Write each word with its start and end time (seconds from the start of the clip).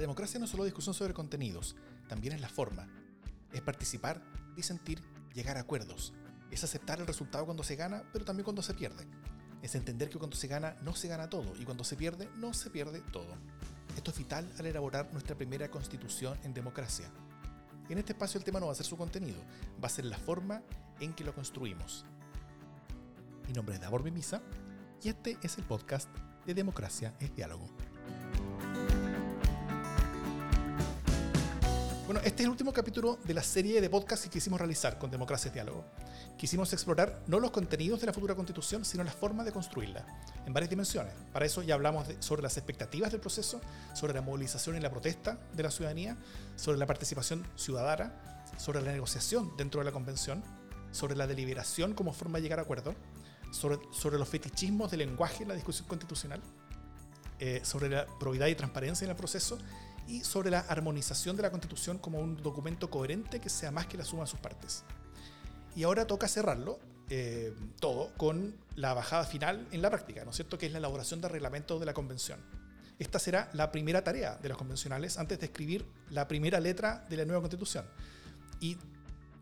democracia 0.00 0.38
no 0.38 0.44
es 0.44 0.50
solo 0.50 0.64
discusión 0.64 0.94
sobre 0.94 1.14
contenidos, 1.14 1.76
también 2.08 2.34
es 2.34 2.40
la 2.40 2.48
forma. 2.48 2.88
Es 3.52 3.60
participar, 3.60 4.22
disentir, 4.54 5.02
llegar 5.34 5.56
a 5.56 5.60
acuerdos. 5.60 6.12
Es 6.50 6.64
aceptar 6.64 7.00
el 7.00 7.06
resultado 7.06 7.44
cuando 7.44 7.62
se 7.62 7.76
gana, 7.76 8.02
pero 8.12 8.24
también 8.24 8.44
cuando 8.44 8.62
se 8.62 8.74
pierde. 8.74 9.06
Es 9.62 9.74
entender 9.74 10.08
que 10.08 10.18
cuando 10.18 10.36
se 10.36 10.48
gana 10.48 10.76
no 10.82 10.94
se 10.94 11.08
gana 11.08 11.28
todo 11.28 11.54
y 11.56 11.64
cuando 11.64 11.84
se 11.84 11.96
pierde 11.96 12.28
no 12.36 12.54
se 12.54 12.70
pierde 12.70 13.00
todo. 13.12 13.36
Esto 13.96 14.10
es 14.10 14.18
vital 14.18 14.50
al 14.58 14.66
elaborar 14.66 15.12
nuestra 15.12 15.36
primera 15.36 15.70
constitución 15.70 16.38
en 16.44 16.54
democracia. 16.54 17.10
En 17.88 17.98
este 17.98 18.12
espacio 18.12 18.38
el 18.38 18.44
tema 18.44 18.60
no 18.60 18.66
va 18.66 18.72
a 18.72 18.76
ser 18.76 18.86
su 18.86 18.96
contenido, 18.96 19.40
va 19.82 19.86
a 19.86 19.90
ser 19.90 20.04
la 20.04 20.18
forma 20.18 20.62
en 21.00 21.12
que 21.12 21.24
lo 21.24 21.34
construimos. 21.34 22.04
Mi 23.46 23.52
nombre 23.52 23.74
es 23.74 23.80
Davor 23.80 24.04
Mimisa 24.04 24.40
y 25.02 25.08
este 25.08 25.36
es 25.42 25.58
el 25.58 25.64
podcast 25.64 26.08
de 26.46 26.54
Democracia 26.54 27.14
es 27.18 27.34
Diálogo. 27.34 27.68
Bueno, 32.10 32.26
este 32.26 32.42
es 32.42 32.46
el 32.46 32.50
último 32.50 32.72
capítulo 32.72 33.20
de 33.22 33.34
la 33.34 33.42
serie 33.44 33.80
de 33.80 33.88
podcasts 33.88 34.24
que 34.24 34.32
quisimos 34.32 34.58
realizar 34.58 34.98
con 34.98 35.12
Democracia 35.12 35.46
es 35.46 35.54
Diálogo. 35.54 35.84
Quisimos 36.36 36.72
explorar 36.72 37.22
no 37.28 37.38
los 37.38 37.52
contenidos 37.52 38.00
de 38.00 38.06
la 38.06 38.12
futura 38.12 38.34
constitución, 38.34 38.84
sino 38.84 39.04
la 39.04 39.12
forma 39.12 39.44
de 39.44 39.52
construirla, 39.52 40.04
en 40.44 40.52
varias 40.52 40.70
dimensiones. 40.70 41.14
Para 41.32 41.46
eso 41.46 41.62
ya 41.62 41.74
hablamos 41.74 42.08
sobre 42.18 42.42
las 42.42 42.56
expectativas 42.56 43.12
del 43.12 43.20
proceso, 43.20 43.60
sobre 43.94 44.12
la 44.12 44.22
movilización 44.22 44.74
y 44.76 44.80
la 44.80 44.90
protesta 44.90 45.38
de 45.52 45.62
la 45.62 45.70
ciudadanía, 45.70 46.16
sobre 46.56 46.78
la 46.78 46.86
participación 46.86 47.46
ciudadana, 47.54 48.12
sobre 48.56 48.82
la 48.82 48.90
negociación 48.90 49.56
dentro 49.56 49.80
de 49.80 49.84
la 49.84 49.92
convención, 49.92 50.42
sobre 50.90 51.14
la 51.14 51.28
deliberación 51.28 51.94
como 51.94 52.12
forma 52.12 52.38
de 52.38 52.42
llegar 52.42 52.58
a 52.58 52.62
acuerdo, 52.62 52.96
sobre, 53.52 53.78
sobre 53.92 54.18
los 54.18 54.28
fetichismos 54.28 54.90
del 54.90 54.98
lenguaje 54.98 55.44
en 55.44 55.50
la 55.50 55.54
discusión 55.54 55.86
constitucional, 55.86 56.40
eh, 57.38 57.60
sobre 57.62 57.88
la 57.88 58.04
probidad 58.18 58.48
y 58.48 58.56
transparencia 58.56 59.04
en 59.04 59.12
el 59.12 59.16
proceso 59.16 59.58
y 60.10 60.24
sobre 60.24 60.50
la 60.50 60.60
armonización 60.60 61.36
de 61.36 61.42
la 61.42 61.50
Constitución 61.50 61.98
como 61.98 62.18
un 62.18 62.36
documento 62.42 62.90
coherente 62.90 63.40
que 63.40 63.48
sea 63.48 63.70
más 63.70 63.86
que 63.86 63.96
la 63.96 64.04
suma 64.04 64.24
de 64.24 64.30
sus 64.30 64.40
partes. 64.40 64.82
Y 65.76 65.84
ahora 65.84 66.06
toca 66.06 66.26
cerrarlo 66.26 66.80
eh, 67.08 67.54
todo 67.78 68.12
con 68.16 68.56
la 68.74 68.92
bajada 68.92 69.24
final 69.24 69.68
en 69.70 69.82
la 69.82 69.88
práctica, 69.88 70.24
¿no 70.24 70.30
es 70.30 70.36
cierto? 70.36 70.58
Que 70.58 70.66
es 70.66 70.72
la 70.72 70.78
elaboración 70.78 71.20
de 71.20 71.28
reglamento 71.28 71.78
de 71.78 71.86
la 71.86 71.94
Convención. 71.94 72.40
Esta 72.98 73.20
será 73.20 73.50
la 73.52 73.70
primera 73.70 74.02
tarea 74.02 74.36
de 74.36 74.48
los 74.48 74.58
convencionales 74.58 75.16
antes 75.16 75.38
de 75.38 75.46
escribir 75.46 75.86
la 76.10 76.26
primera 76.26 76.58
letra 76.58 77.06
de 77.08 77.16
la 77.16 77.24
nueva 77.24 77.40
Constitución. 77.40 77.86
Y 78.58 78.76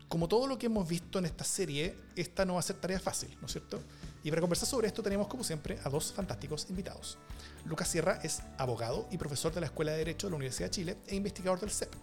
como 0.07 0.27
todo 0.27 0.45
lo 0.45 0.59
que 0.59 0.67
hemos 0.67 0.87
visto 0.87 1.17
en 1.17 1.25
esta 1.25 1.43
serie, 1.43 1.95
esta 2.15 2.45
no 2.45 2.53
va 2.53 2.59
a 2.59 2.63
ser 2.63 2.77
tarea 2.77 2.99
fácil, 2.99 3.35
¿no 3.41 3.47
es 3.47 3.51
cierto? 3.51 3.81
Y 4.23 4.29
para 4.29 4.41
conversar 4.41 4.67
sobre 4.67 4.87
esto 4.87 5.01
tenemos, 5.01 5.27
como 5.27 5.43
siempre, 5.43 5.79
a 5.83 5.89
dos 5.89 6.11
fantásticos 6.11 6.69
invitados. 6.69 7.17
Lucas 7.65 7.87
Sierra 7.87 8.19
es 8.23 8.41
abogado 8.57 9.07
y 9.11 9.17
profesor 9.17 9.53
de 9.53 9.61
la 9.61 9.67
Escuela 9.67 9.93
de 9.93 9.99
Derecho 9.99 10.27
de 10.27 10.31
la 10.31 10.37
Universidad 10.37 10.67
de 10.67 10.71
Chile 10.71 10.97
e 11.07 11.15
investigador 11.15 11.59
del 11.59 11.71
CEP. 11.71 11.93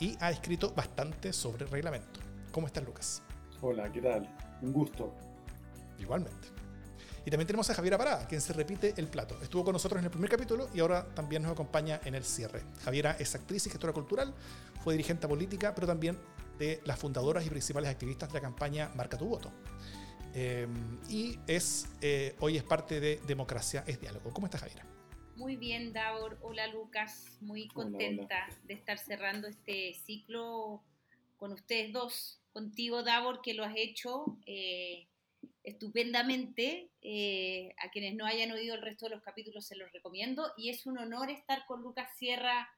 Y 0.00 0.16
ha 0.20 0.30
escrito 0.30 0.72
bastante 0.72 1.32
sobre 1.32 1.66
reglamento. 1.66 2.20
¿Cómo 2.50 2.66
estás, 2.66 2.84
Lucas? 2.84 3.22
Hola, 3.60 3.90
¿qué 3.92 4.00
tal? 4.00 4.28
Un 4.60 4.72
gusto. 4.72 5.14
Igualmente. 5.98 6.48
Y 7.24 7.30
también 7.30 7.46
tenemos 7.46 7.68
a 7.70 7.74
Javiera 7.74 7.98
Parada, 7.98 8.26
quien 8.26 8.40
se 8.40 8.52
repite 8.52 8.94
el 8.96 9.08
plato. 9.08 9.36
Estuvo 9.42 9.64
con 9.64 9.72
nosotros 9.72 9.98
en 9.98 10.04
el 10.04 10.10
primer 10.10 10.30
capítulo 10.30 10.68
y 10.72 10.80
ahora 10.80 11.06
también 11.14 11.42
nos 11.42 11.52
acompaña 11.52 12.00
en 12.04 12.14
el 12.14 12.24
cierre. 12.24 12.62
Javiera 12.84 13.16
es 13.18 13.34
actriz 13.34 13.66
y 13.66 13.70
gestora 13.70 13.92
cultural, 13.92 14.32
fue 14.84 14.94
dirigente 14.94 15.26
política, 15.26 15.74
pero 15.74 15.88
también 15.88 16.16
de 16.58 16.80
las 16.84 16.98
fundadoras 16.98 17.44
y 17.44 17.50
principales 17.50 17.90
activistas 17.90 18.28
de 18.28 18.34
la 18.34 18.40
campaña 18.40 18.90
Marca 18.94 19.18
tu 19.18 19.26
voto. 19.26 19.50
Eh, 20.38 20.68
y 21.08 21.38
es, 21.46 21.88
eh, 22.02 22.36
hoy 22.40 22.58
es 22.58 22.62
parte 22.62 23.00
de 23.00 23.18
Democracia 23.26 23.82
es 23.86 23.98
Diálogo. 23.98 24.34
¿Cómo 24.34 24.46
estás, 24.46 24.60
Javiera? 24.60 24.84
Muy 25.34 25.56
bien, 25.56 25.94
Davor. 25.94 26.36
Hola, 26.42 26.66
Lucas. 26.66 27.38
Muy 27.40 27.68
contenta 27.68 28.46
de 28.64 28.74
estar 28.74 28.98
cerrando 28.98 29.48
este 29.48 29.94
ciclo 29.94 30.82
con 31.38 31.54
ustedes 31.54 31.90
dos. 31.90 32.38
Contigo, 32.52 33.02
Davor, 33.02 33.40
que 33.40 33.54
lo 33.54 33.64
has 33.64 33.72
hecho 33.76 34.36
eh, 34.44 35.06
estupendamente. 35.62 36.90
a 37.82 37.90
quienes 37.90 38.14
no 38.14 38.26
hayan 38.26 38.52
oído 38.52 38.74
el 38.74 38.82
resto 38.82 39.06
de 39.06 39.14
los 39.14 39.22
capítulos 39.22 39.66
se 39.66 39.76
los 39.76 39.90
recomiendo. 39.90 40.52
Y 40.58 40.68
es 40.68 40.84
un 40.84 40.98
honor 40.98 41.30
estar 41.30 41.64
con 41.64 41.80
Lucas 41.80 42.10
Sierra 42.18 42.68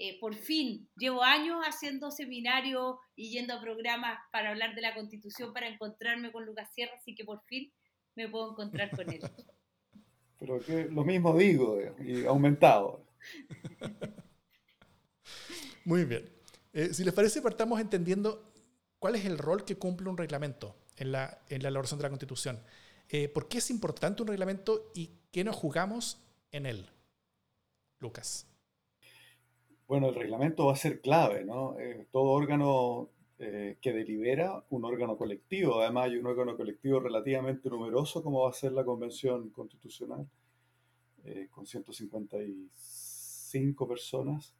eh, 0.00 0.16
por 0.20 0.36
fin, 0.36 0.88
llevo 0.96 1.24
años 1.24 1.60
haciendo 1.64 2.12
seminarios 2.12 2.98
y 3.16 3.30
yendo 3.30 3.52
a 3.54 3.60
programas 3.60 4.16
para 4.30 4.50
hablar 4.50 4.76
de 4.76 4.80
la 4.80 4.94
constitución, 4.94 5.52
para 5.52 5.66
encontrarme 5.66 6.30
con 6.30 6.46
Lucas 6.46 6.72
Sierra, 6.72 6.92
así 6.96 7.16
que 7.16 7.24
por 7.24 7.42
fin 7.46 7.72
me 8.14 8.28
puedo 8.28 8.52
encontrar 8.52 8.90
con 8.94 9.10
él. 9.10 9.20
Pero 10.38 10.60
que 10.60 10.84
lo 10.84 11.02
mismo 11.02 11.36
digo, 11.36 11.80
eh, 11.80 11.92
y 11.98 12.24
aumentado. 12.26 13.08
Muy 15.84 16.04
bien. 16.04 16.30
Eh, 16.72 16.94
si 16.94 17.02
les 17.02 17.12
parece, 17.12 17.42
partamos 17.42 17.80
entendiendo 17.80 18.52
cuál 19.00 19.16
es 19.16 19.24
el 19.24 19.36
rol 19.36 19.64
que 19.64 19.78
cumple 19.78 20.08
un 20.08 20.16
reglamento 20.16 20.76
en 20.96 21.10
la, 21.10 21.42
en 21.48 21.60
la 21.60 21.70
elaboración 21.70 21.98
de 21.98 22.04
la 22.04 22.10
Constitución. 22.10 22.62
¿Por 23.32 23.48
qué 23.48 23.58
es 23.58 23.70
importante 23.70 24.22
un 24.22 24.28
reglamento 24.28 24.92
y 24.94 25.10
qué 25.32 25.42
nos 25.42 25.56
jugamos 25.56 26.22
en 26.52 26.66
él? 26.66 26.90
Lucas. 27.98 28.46
Bueno, 29.88 30.10
el 30.10 30.14
reglamento 30.14 30.66
va 30.66 30.74
a 30.74 30.76
ser 30.76 31.00
clave, 31.00 31.44
¿no? 31.46 31.78
Eh, 31.78 32.06
todo 32.12 32.24
órgano 32.24 33.08
eh, 33.38 33.78
que 33.80 33.94
delibera, 33.94 34.62
un 34.68 34.84
órgano 34.84 35.16
colectivo, 35.16 35.80
además 35.80 36.10
hay 36.10 36.18
un 36.18 36.26
órgano 36.26 36.58
colectivo 36.58 37.00
relativamente 37.00 37.70
numeroso 37.70 38.22
como 38.22 38.42
va 38.42 38.50
a 38.50 38.52
ser 38.52 38.72
la 38.72 38.84
Convención 38.84 39.48
Constitucional, 39.48 40.28
eh, 41.24 41.48
con 41.50 41.66
155 41.66 43.88
personas, 43.88 44.54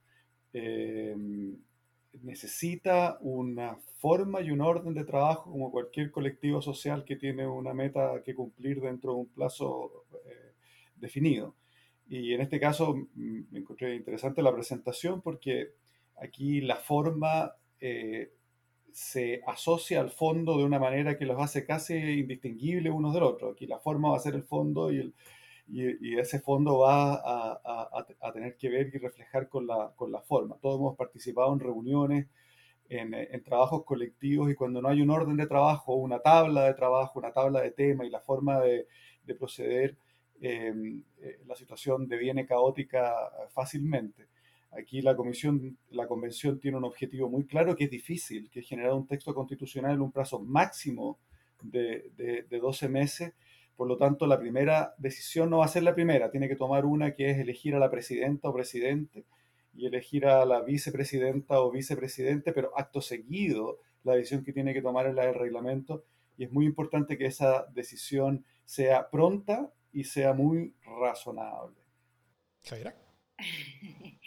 necesita 2.22 3.18
una 3.20 3.76
forma 3.98 4.40
y 4.40 4.50
un 4.50 4.62
orden 4.62 4.94
de 4.94 5.04
trabajo 5.04 5.50
como 5.52 5.70
cualquier 5.70 6.10
colectivo 6.10 6.62
social 6.62 7.04
que 7.04 7.16
tiene 7.16 7.46
una 7.46 7.74
meta 7.74 8.22
que 8.24 8.34
cumplir 8.34 8.80
dentro 8.80 9.12
de 9.12 9.18
un 9.18 9.26
plazo 9.26 10.06
definido. 10.96 11.54
Y 12.08 12.32
en 12.32 12.40
este 12.40 12.58
caso 12.58 12.96
me 13.14 13.58
encontré 13.58 13.94
interesante 13.94 14.42
la 14.42 14.54
presentación 14.54 15.20
porque 15.20 15.72
aquí 16.16 16.60
la 16.60 16.76
forma 16.76 17.52
eh, 17.80 18.32
se 18.92 19.42
asocia 19.46 20.00
al 20.00 20.10
fondo 20.10 20.56
de 20.58 20.64
una 20.64 20.78
manera 20.78 21.16
que 21.18 21.26
los 21.26 21.40
hace 21.40 21.64
casi 21.64 21.94
indistinguibles 21.94 22.92
unos 22.92 23.14
del 23.14 23.22
otro. 23.22 23.50
Aquí 23.50 23.66
la 23.66 23.78
forma 23.78 24.10
va 24.10 24.16
a 24.16 24.20
ser 24.20 24.34
el 24.34 24.42
fondo 24.42 24.90
y, 24.90 24.98
el, 24.98 25.14
y, 25.68 26.18
ese 26.18 26.40
fondo 26.40 26.78
va 26.78 27.14
a, 27.14 28.06
a, 28.20 28.32
tener 28.32 28.56
que 28.56 28.70
ver 28.70 28.90
y 28.92 28.98
reflejar 28.98 29.48
con 29.48 29.66
la, 29.66 29.92
con 29.94 30.10
la 30.10 30.20
forma. 30.22 30.56
Todos 30.60 30.80
hemos 30.80 30.96
participado 30.96 31.52
en 31.52 31.60
reuniones, 31.60 32.26
en, 32.88 33.14
en, 33.14 33.44
trabajos 33.44 33.84
colectivos 33.84 34.50
y 34.50 34.54
cuando 34.54 34.80
no 34.80 34.88
hay 34.88 35.02
un 35.02 35.10
orden 35.10 35.36
de 35.36 35.46
trabajo, 35.46 35.94
una 35.94 36.20
tabla 36.20 36.64
de 36.64 36.74
trabajo, 36.74 37.18
una 37.18 37.32
tabla 37.32 37.60
de 37.60 37.70
tema 37.70 38.06
y 38.06 38.10
la 38.10 38.20
forma 38.20 38.60
de, 38.60 38.86
de 39.24 39.34
proceder, 39.34 39.96
eh, 40.40 41.02
la 41.46 41.54
situación 41.54 42.08
deviene 42.08 42.46
caótica 42.46 43.14
fácilmente. 43.50 44.26
Aquí 44.70 45.00
la, 45.00 45.16
comisión, 45.16 45.78
la 45.90 46.06
convención 46.06 46.60
tiene 46.60 46.76
un 46.76 46.84
objetivo 46.84 47.28
muy 47.28 47.46
claro 47.46 47.74
que 47.74 47.84
es 47.84 47.90
difícil, 47.90 48.50
que 48.50 48.60
es 48.60 48.68
generar 48.68 48.92
un 48.92 49.06
texto 49.06 49.34
constitucional 49.34 49.94
en 49.94 50.02
un 50.02 50.12
plazo 50.12 50.40
máximo 50.40 51.18
de, 51.62 52.10
de, 52.16 52.58
12 52.58 52.88
meses. 52.88 53.32
Por 53.76 53.88
lo 53.88 53.96
tanto, 53.96 54.26
la 54.26 54.38
primera 54.38 54.94
decisión 54.98 55.50
no 55.50 55.58
va 55.58 55.64
a 55.64 55.68
ser 55.68 55.84
la 55.84 55.94
primera, 55.94 56.30
tiene 56.30 56.48
que 56.48 56.56
tomar 56.56 56.84
una 56.84 57.14
que 57.14 57.30
es 57.30 57.38
elegir 57.38 57.74
a 57.74 57.78
la 57.78 57.90
presidenta 57.90 58.48
o 58.48 58.54
presidente 58.54 59.24
y 59.74 59.86
elegir 59.86 60.26
a 60.26 60.44
la 60.44 60.60
vicepresidenta 60.60 61.60
o 61.60 61.70
vicepresidente, 61.70 62.52
pero 62.52 62.76
acto 62.76 63.00
seguido 63.00 63.78
la 64.04 64.14
decisión 64.14 64.44
que 64.44 64.52
tiene 64.52 64.74
que 64.74 64.82
tomar 64.82 65.06
es 65.06 65.14
la 65.14 65.26
del 65.26 65.34
reglamento 65.34 66.04
y 66.36 66.44
es 66.44 66.52
muy 66.52 66.66
importante 66.66 67.16
que 67.16 67.26
esa 67.26 67.66
decisión 67.74 68.44
sea 68.64 69.08
pronta 69.10 69.72
y 69.92 70.04
sea 70.04 70.32
muy 70.32 70.74
razonable. 70.82 71.76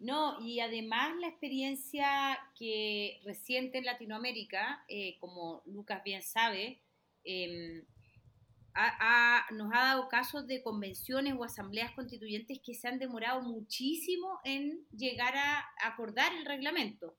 No, 0.00 0.40
y 0.46 0.60
además 0.60 1.16
la 1.20 1.26
experiencia 1.26 2.38
que 2.56 3.20
reciente 3.24 3.78
en 3.78 3.84
Latinoamérica, 3.84 4.84
eh, 4.86 5.16
como 5.18 5.62
Lucas 5.66 6.04
bien 6.04 6.22
sabe, 6.22 6.80
em, 7.24 7.84
nos 9.54 9.72
ha 9.74 9.78
dado 9.80 10.08
casos 10.08 10.46
de 10.46 10.62
convenciones 10.62 11.34
o 11.36 11.42
asambleas 11.42 11.90
constituyentes 11.96 12.60
que 12.64 12.74
se 12.74 12.86
han 12.86 13.00
demorado 13.00 13.42
muchísimo 13.42 14.38
en 14.44 14.86
llegar 14.96 15.34
a 15.36 15.66
acordar 15.82 16.32
el 16.32 16.44
reglamento. 16.44 17.16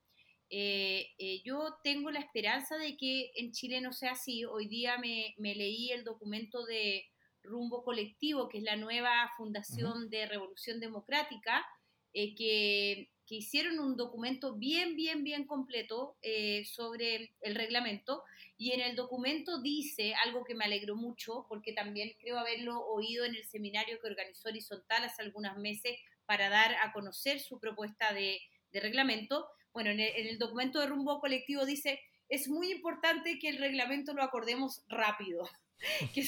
Eh, 0.50 1.10
eh, 1.20 1.42
yo 1.44 1.80
tengo 1.84 2.12
la 2.12 2.20
esperanza 2.22 2.78
de 2.78 2.96
que 2.96 3.34
en 3.36 3.52
Chile 3.52 3.82
no 3.82 3.92
sea 3.92 4.14
así. 4.14 4.46
Hoy 4.46 4.70
día 4.70 4.98
me 4.98 5.36
leí 5.38 5.92
el 5.92 6.06
documento 6.06 6.66
de 6.66 7.10
Rumbo 7.50 7.84
Colectivo, 7.84 8.48
que 8.48 8.60
es 8.60 8.64
la 8.64 8.76
nueva 8.78 9.32
fundación 9.36 10.10
de 10.10 10.26
Revolución 10.28 10.80
Democrática, 10.80 11.66
eh, 12.14 12.34
que, 12.36 13.10
que 13.28 13.36
hicieron 13.36 13.80
un 13.80 13.96
documento 13.96 14.56
bien, 14.56 14.96
bien, 14.96 15.24
bien 15.24 15.46
completo 15.46 16.18
eh, 16.22 16.66
sobre 16.66 17.36
el 17.42 17.56
reglamento 17.56 18.24
y 18.58 18.74
en 18.74 18.82
el 18.82 18.96
documento 18.96 19.62
dice 19.62 20.16
algo 20.26 20.44
que 20.44 20.54
me 20.54 20.66
alegró 20.66 20.98
mucho 20.98 21.46
porque 21.48 21.72
también 21.72 22.12
creo 22.20 22.38
haberlo 22.40 22.84
oído 22.88 23.24
en 23.24 23.36
el 23.36 23.46
seminario 23.46 24.00
que 24.02 24.08
organizó 24.08 24.50
Horizontal 24.50 25.04
hace 25.04 25.22
algunos 25.22 25.56
meses 25.58 25.96
para 26.26 26.50
dar 26.50 26.76
a 26.84 26.92
conocer 26.92 27.40
su 27.40 27.58
propuesta 27.60 28.14
de, 28.14 28.42
reglamento. 28.74 29.48
Bueno, 29.72 29.92
en 29.92 30.00
el, 30.00 30.38
documento 30.38 30.80
de 30.80 30.88
rumbo 30.88 31.22
colectivo 31.22 31.66
dice, 31.66 32.02
es 32.28 32.50
muy 32.50 32.72
importante 32.72 33.40
que 33.40 33.48
el 33.50 33.60
reglamento 33.60 34.14
lo 34.14 34.24
acordemos 34.24 34.84
rápido. 34.90 35.48
Que, 36.14 36.24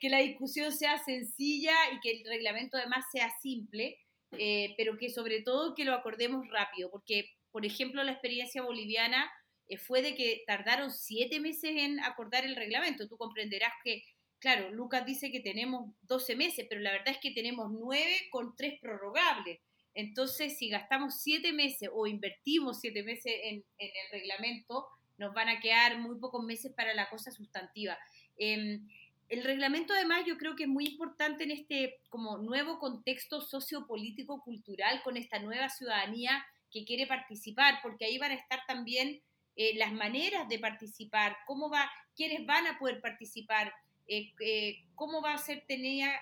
que 0.00 0.10
la 0.10 0.18
discusión 0.18 0.72
sea 0.72 1.02
sencilla 1.02 1.74
y 1.92 2.00
que 2.00 2.10
el 2.10 2.24
reglamento 2.24 2.76
además 2.76 3.04
sea 3.10 3.30
simple, 3.40 3.98
eh, 4.38 4.74
pero 4.76 4.98
que 4.98 5.10
sobre 5.10 5.42
todo 5.42 5.74
que 5.74 5.84
lo 5.84 5.94
acordemos 5.94 6.48
rápido, 6.50 6.90
porque, 6.90 7.30
por 7.50 7.64
ejemplo, 7.64 8.02
la 8.02 8.12
experiencia 8.12 8.62
boliviana 8.62 9.30
eh, 9.68 9.78
fue 9.78 10.02
de 10.02 10.14
que 10.14 10.42
tardaron 10.46 10.90
siete 10.90 11.40
meses 11.40 11.72
en 11.76 12.00
acordar 12.00 12.44
el 12.44 12.56
reglamento. 12.56 13.08
Tú 13.08 13.16
comprenderás 13.16 13.72
que, 13.82 14.02
claro, 14.38 14.70
Lucas 14.70 15.06
dice 15.06 15.30
que 15.30 15.40
tenemos 15.40 15.90
12 16.02 16.36
meses, 16.36 16.66
pero 16.68 16.80
la 16.80 16.92
verdad 16.92 17.14
es 17.14 17.18
que 17.18 17.32
tenemos 17.32 17.70
nueve 17.70 18.28
con 18.30 18.54
tres 18.56 18.78
prorrogables. 18.80 19.60
Entonces, 19.94 20.58
si 20.58 20.68
gastamos 20.68 21.22
siete 21.22 21.52
meses 21.52 21.88
o 21.92 22.06
invertimos 22.06 22.80
siete 22.80 23.04
meses 23.04 23.32
en, 23.44 23.64
en, 23.78 23.88
el 23.88 24.10
reglamento, 24.10 24.88
nos 25.18 25.32
van 25.32 25.48
a 25.48 25.60
quedar 25.60 25.98
muy 25.98 26.18
pocos 26.18 26.44
meses 26.44 26.72
para 26.74 26.94
la 26.94 27.08
cosa 27.08 27.30
sustantiva. 27.30 27.96
Eh, 28.38 28.80
el 29.28 29.42
reglamento 29.42 29.94
además 29.94 30.24
yo 30.26 30.36
creo 30.36 30.54
que 30.54 30.64
es 30.64 30.68
muy 30.68 30.86
importante 30.86 31.44
en 31.44 31.50
este 31.50 32.00
como 32.08 32.38
nuevo 32.38 32.78
contexto 32.78 33.40
sociopolítico 33.40 34.42
cultural 34.42 35.02
con 35.02 35.16
esta 35.16 35.38
nueva 35.38 35.68
ciudadanía 35.68 36.44
que 36.70 36.84
quiere 36.84 37.06
participar, 37.06 37.78
porque 37.82 38.04
ahí 38.04 38.18
van 38.18 38.32
a 38.32 38.34
estar 38.34 38.60
también 38.66 39.22
eh, 39.56 39.76
las 39.76 39.92
maneras 39.92 40.48
de 40.48 40.58
participar, 40.58 41.36
cómo 41.46 41.70
va, 41.70 41.88
quiénes 42.16 42.44
van 42.44 42.66
a 42.66 42.78
poder 42.78 43.00
participar, 43.00 43.72
eh, 44.08 44.32
eh, 44.40 44.84
cómo 44.96 45.22
va 45.22 45.34
a 45.34 45.38
ser 45.38 45.64
tenida, 45.66 46.12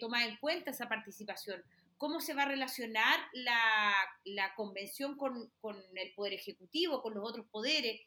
tomada 0.00 0.26
en 0.26 0.36
cuenta 0.36 0.70
esa 0.70 0.88
participación, 0.88 1.60
cómo 1.96 2.20
se 2.20 2.34
va 2.34 2.42
a 2.42 2.48
relacionar 2.48 3.18
la, 3.32 4.54
convención 4.56 5.16
con, 5.16 5.50
con, 5.60 5.76
el 5.96 6.14
poder 6.14 6.34
ejecutivo, 6.34 7.02
con 7.02 7.14
los 7.14 7.28
otros 7.28 7.46
poderes. 7.50 8.00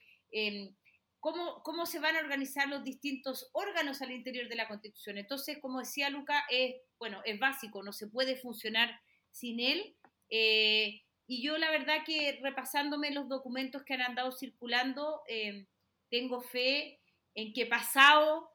Cómo, 1.28 1.62
cómo 1.62 1.86
se 1.86 2.00
van 2.00 2.16
a 2.16 2.20
organizar 2.20 2.70
los 2.70 2.86
distintos 2.86 3.50
órganos 3.52 4.02
al 4.02 4.12
interior 4.12 4.48
de 4.48 4.56
la 4.56 4.70
Constitución. 4.70 5.18
Entonces, 5.18 5.58
como 5.62 5.80
decía 5.80 6.10
Luca, 6.10 6.46
es, 6.50 6.76
bueno, 6.98 7.22
es 7.26 7.38
básico, 7.38 7.84
no 7.84 7.92
se 7.92 8.08
puede 8.08 8.38
funcionar 8.38 8.98
sin 9.30 9.60
él. 9.60 9.98
Eh, 10.30 11.02
y 11.28 11.44
yo 11.44 11.58
la 11.58 11.70
verdad 11.70 12.06
que 12.06 12.40
repasándome 12.42 13.12
los 13.12 13.28
documentos 13.28 13.84
que 13.84 13.96
han 13.96 14.04
andado 14.04 14.32
circulando, 14.32 15.22
eh, 15.28 15.68
tengo 16.10 16.40
fe 16.40 17.02
en 17.36 17.52
que 17.52 17.66
pasado 17.66 18.50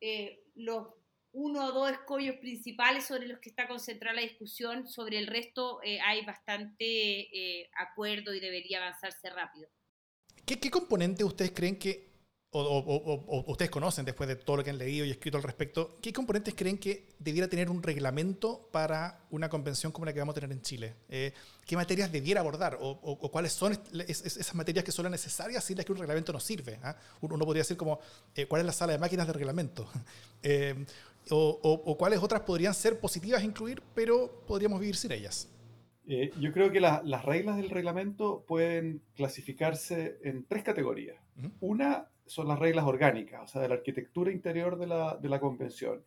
eh, 0.00 0.40
los 0.54 0.86
uno 1.32 1.64
o 1.66 1.72
dos 1.72 1.90
escollos 1.90 2.36
principales 2.36 3.06
sobre 3.06 3.26
los 3.26 3.40
que 3.40 3.48
está 3.48 3.66
concentrada 3.66 4.14
la 4.14 4.22
discusión, 4.22 4.86
sobre 4.86 5.18
el 5.18 5.26
resto 5.26 5.80
hay 6.04 6.24
bastante 6.24 7.68
acuerdo 7.76 8.32
y 8.32 8.38
debería 8.38 8.78
avanzarse 8.78 9.30
rápido. 9.30 9.68
¿Qué, 10.44 10.70
componentes 10.70 11.24
ustedes 11.24 11.52
creen 11.52 11.76
que, 11.78 12.12
o, 12.50 13.44
ustedes 13.46 13.70
conocen 13.70 14.04
después 14.04 14.28
de 14.28 14.36
todo 14.36 14.58
lo 14.58 14.64
que 14.64 14.70
han 14.70 14.78
leído 14.78 15.04
y 15.04 15.10
escrito 15.10 15.38
al 15.38 15.42
respecto, 15.42 15.98
qué 16.00 16.12
componentes 16.12 16.54
creen 16.54 16.78
que 16.78 17.08
debiera 17.18 17.48
tener 17.48 17.68
un 17.70 17.82
reglamento 17.82 18.68
para 18.70 19.26
una 19.30 19.48
convención 19.48 19.90
como 19.90 20.04
la 20.06 20.12
que 20.12 20.20
vamos 20.20 20.34
a 20.34 20.40
tener 20.40 20.52
en 20.52 20.62
Chile? 20.62 20.94
Eh, 21.08 21.32
¿Qué 21.66 21.76
materias 21.76 22.12
debiera 22.12 22.40
abordar? 22.40 22.78
¿O, 22.80 23.30
cuáles 23.30 23.52
son 23.52 23.78
esas 24.06 24.54
materias 24.54 24.84
que 24.84 24.92
son 24.92 25.10
necesarias 25.10 25.64
sin 25.64 25.76
las 25.76 25.86
que 25.86 25.92
un 25.92 25.98
reglamento 25.98 26.32
no 26.32 26.40
sirve? 26.40 26.78
¿ah? 26.82 26.96
Uno, 27.22 27.38
podría 27.44 27.62
decir 27.62 27.76
como, 27.76 27.98
eh, 28.34 28.46
¿cuál 28.46 28.60
es 28.60 28.66
la 28.66 28.72
sala 28.72 28.92
de 28.92 28.98
máquinas 28.98 29.26
de 29.26 29.32
reglamento? 29.32 29.88
Eh, 30.46 30.74
o, 31.30 31.96
cuáles 31.98 32.22
otras 32.22 32.42
podrían 32.42 32.74
ser 32.74 33.00
positivas 33.00 33.42
incluir, 33.42 33.82
pero 33.94 34.44
podríamos 34.46 34.78
vivir 34.78 34.94
sin 34.94 35.12
ellas. 35.12 35.48
Eh, 36.06 36.32
yo 36.38 36.52
creo 36.52 36.70
que 36.70 36.80
las 36.80 37.24
reglas 37.24 37.56
del 37.56 37.70
reglamento 37.70 38.44
pueden 38.46 39.02
clasificarse 39.14 40.18
en 40.22 40.44
tres 40.44 40.62
categorías. 40.62 41.18
Una 41.60 42.08
son 42.26 42.48
las 42.48 42.58
reglas 42.58 42.84
orgánicas, 42.84 43.42
o 43.42 43.46
sea, 43.46 43.62
de 43.62 43.68
la 43.68 43.74
arquitectura 43.74 44.30
interior 44.30 44.78
de 44.78 44.86
la, 44.86 45.16
de 45.16 45.28
la 45.28 45.40
convención. 45.40 46.02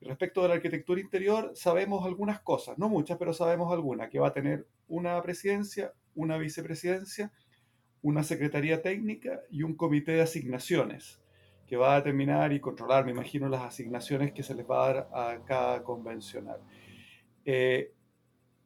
Respecto 0.00 0.42
de 0.42 0.48
la 0.48 0.54
arquitectura 0.54 1.00
interior, 1.00 1.52
sabemos 1.54 2.06
algunas 2.06 2.40
cosas, 2.40 2.78
no 2.78 2.88
muchas, 2.88 3.18
pero 3.18 3.32
sabemos 3.32 3.72
algunas, 3.72 4.08
que 4.08 4.20
va 4.20 4.28
a 4.28 4.32
tener 4.32 4.66
una 4.86 5.20
presidencia, 5.22 5.92
una 6.14 6.38
vicepresidencia, 6.38 7.32
una 8.00 8.22
secretaría 8.22 8.80
técnica 8.80 9.40
y 9.50 9.62
un 9.62 9.74
comité 9.74 10.12
de 10.12 10.22
asignaciones, 10.22 11.20
que 11.66 11.76
va 11.76 11.94
a 11.94 11.96
determinar 11.96 12.52
y 12.52 12.60
controlar, 12.60 13.04
me 13.04 13.10
imagino, 13.10 13.48
las 13.48 13.62
asignaciones 13.62 14.32
que 14.32 14.42
se 14.42 14.54
les 14.54 14.68
va 14.68 14.84
a 14.84 14.92
dar 14.92 15.08
a 15.12 15.44
cada 15.44 15.82
convencional. 15.82 16.60
Eh, 17.44 17.92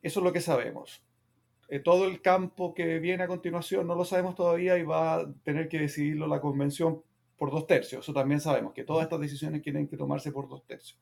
eso 0.02 0.20
es 0.20 0.24
lo 0.24 0.32
que 0.32 0.40
sabemos. 0.40 1.04
Eh, 1.68 1.80
todo 1.80 2.06
el 2.06 2.20
campo 2.20 2.74
que 2.74 2.98
viene 2.98 3.22
a 3.22 3.28
continuación 3.28 3.86
no 3.86 3.94
lo 3.94 4.04
sabemos 4.04 4.34
todavía 4.34 4.76
y 4.76 4.82
va 4.82 5.14
a 5.14 5.32
tener 5.42 5.68
que 5.68 5.78
decidirlo 5.78 6.26
la 6.26 6.40
convención 6.40 7.02
por 7.38 7.50
dos 7.50 7.66
tercios. 7.66 8.04
Eso 8.04 8.12
también 8.12 8.40
sabemos, 8.40 8.74
que 8.74 8.84
todas 8.84 9.04
estas 9.04 9.20
decisiones 9.20 9.62
tienen 9.62 9.88
que 9.88 9.96
tomarse 9.96 10.32
por 10.32 10.48
dos 10.48 10.66
tercios. 10.66 11.00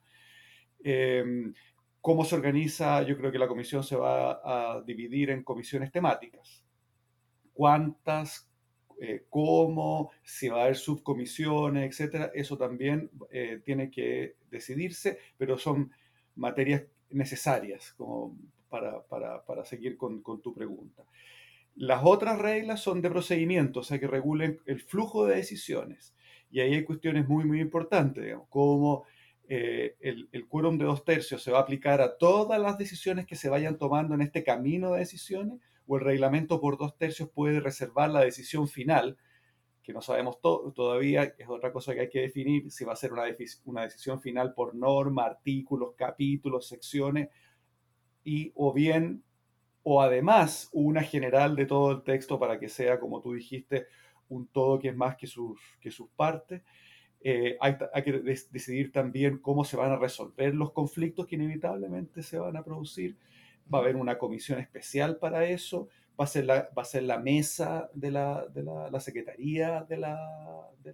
Em, 0.83 1.53
¿Cómo 1.99 2.25
se 2.25 2.35
organiza? 2.35 3.03
Yo 3.03 3.17
creo 3.17 3.31
que 3.31 3.37
la 3.37 3.47
comisión 3.47 3.83
se 3.83 3.95
va 3.95 4.41
a 4.43 4.81
dividir 4.81 5.29
en 5.29 5.43
comisiones 5.43 5.91
temáticas. 5.91 6.63
¿Cuántas? 7.53 8.49
Eh, 8.99 9.25
¿Cómo? 9.29 10.11
Si 10.23 10.47
va 10.47 10.61
a 10.61 10.63
haber 10.63 10.77
subcomisiones, 10.77 11.89
etcétera. 11.89 12.31
Eso 12.33 12.57
también 12.57 13.11
eh, 13.29 13.61
tiene 13.63 13.91
que 13.91 14.35
decidirse, 14.49 15.19
pero 15.37 15.57
son 15.57 15.91
materias 16.35 16.83
necesarias, 17.09 17.93
como 17.93 18.37
para, 18.71 19.65
seguir 19.65 19.97
con, 19.97 20.23
tu 20.23 20.53
pregunta. 20.53 21.03
Las 21.75 22.01
otras 22.03 22.39
reglas 22.39 22.79
son 22.79 23.01
de 23.01 23.09
procedimiento, 23.09 23.81
o 23.81 23.83
sea, 23.83 23.99
que 23.99 24.07
regulen 24.07 24.59
el 24.65 24.81
flujo 24.81 25.25
de 25.25 25.35
decisiones. 25.35 26.15
Y 26.49 26.61
ahí 26.61 26.73
hay 26.73 26.83
cuestiones 26.83 27.27
muy, 27.27 27.45
muy 27.45 27.61
importantes, 27.61 28.23
digamos, 28.23 28.47
como 28.49 29.05
eh, 29.47 29.95
el, 29.99 30.29
el 30.31 30.47
quórum 30.47 30.77
de 30.77 30.85
dos 30.85 31.05
tercios 31.05 31.43
se 31.43 31.51
va 31.51 31.59
a 31.59 31.61
aplicar 31.61 32.01
a 32.01 32.17
todas 32.17 32.59
las 32.59 32.77
decisiones 32.77 33.25
que 33.25 33.35
se 33.35 33.49
vayan 33.49 33.77
tomando 33.77 34.15
en 34.15 34.21
este 34.21 34.43
camino 34.43 34.93
de 34.93 34.99
decisiones, 34.99 35.59
o 35.87 35.97
el 35.97 36.03
reglamento 36.03 36.61
por 36.61 36.77
dos 36.77 36.97
tercios 36.97 37.29
puede 37.29 37.59
reservar 37.59 38.09
la 38.09 38.21
decisión 38.21 38.67
final, 38.67 39.17
que 39.83 39.93
no 39.93 40.01
sabemos 40.01 40.39
todavía, 40.39 41.35
es 41.37 41.49
otra 41.49 41.73
cosa 41.73 41.93
que 41.93 42.01
hay 42.01 42.09
que 42.09 42.21
definir, 42.21 42.71
si 42.71 42.85
va 42.85 42.93
a 42.93 42.95
ser 42.95 43.11
una, 43.11 43.23
una 43.65 43.81
decisión 43.83 44.21
final 44.21 44.53
por 44.53 44.75
norma, 44.75 45.25
artículos, 45.25 45.95
capítulos, 45.97 46.67
secciones, 46.67 47.29
y 48.23 48.51
o 48.55 48.73
bien 48.73 49.23
o 49.83 50.01
además 50.01 50.69
una 50.73 51.01
general 51.01 51.55
de 51.55 51.65
todo 51.65 51.91
el 51.91 52.03
texto 52.03 52.39
para 52.39 52.59
que 52.59 52.69
sea, 52.69 52.99
como 52.99 53.21
tú 53.21 53.33
dijiste, 53.33 53.87
un 54.29 54.47
todo 54.47 54.79
que 54.79 54.89
es 54.89 54.95
más 54.95 55.15
que 55.15 55.27
sus, 55.27 55.59
que 55.79 55.91
sus 55.91 56.09
partes. 56.09 56.61
Eh, 57.23 57.57
hay, 57.59 57.77
que 58.03 58.13
decidir 58.51 58.91
también 58.91 59.37
cómo 59.37 59.63
se 59.63 59.77
van 59.77 59.91
a 59.91 59.97
resolver 59.97 60.55
los 60.55 60.71
conflictos 60.71 61.27
que 61.27 61.35
inevitablemente 61.35 62.23
se 62.23 62.39
van 62.39 62.57
a 62.57 62.63
producir. 62.63 63.17
Va 63.73 63.79
a 63.79 63.81
haber 63.81 63.95
una 63.95 64.17
comisión 64.17 64.59
especial 64.59 65.17
para 65.17 65.45
eso. 65.45 65.87
Va 66.19 66.25
a 66.25 66.27
ser 66.27 66.45
la, 66.45 66.69
va 66.77 66.81
a 66.81 66.85
ser 66.85 67.03
la 67.03 67.19
mesa 67.19 67.89
de 67.93 68.11
la, 68.11 68.45
de 68.47 68.63
la, 68.63 68.99
secretaría 68.99 69.83
de 69.83 69.97
la, 69.97 70.17
de 70.83 70.93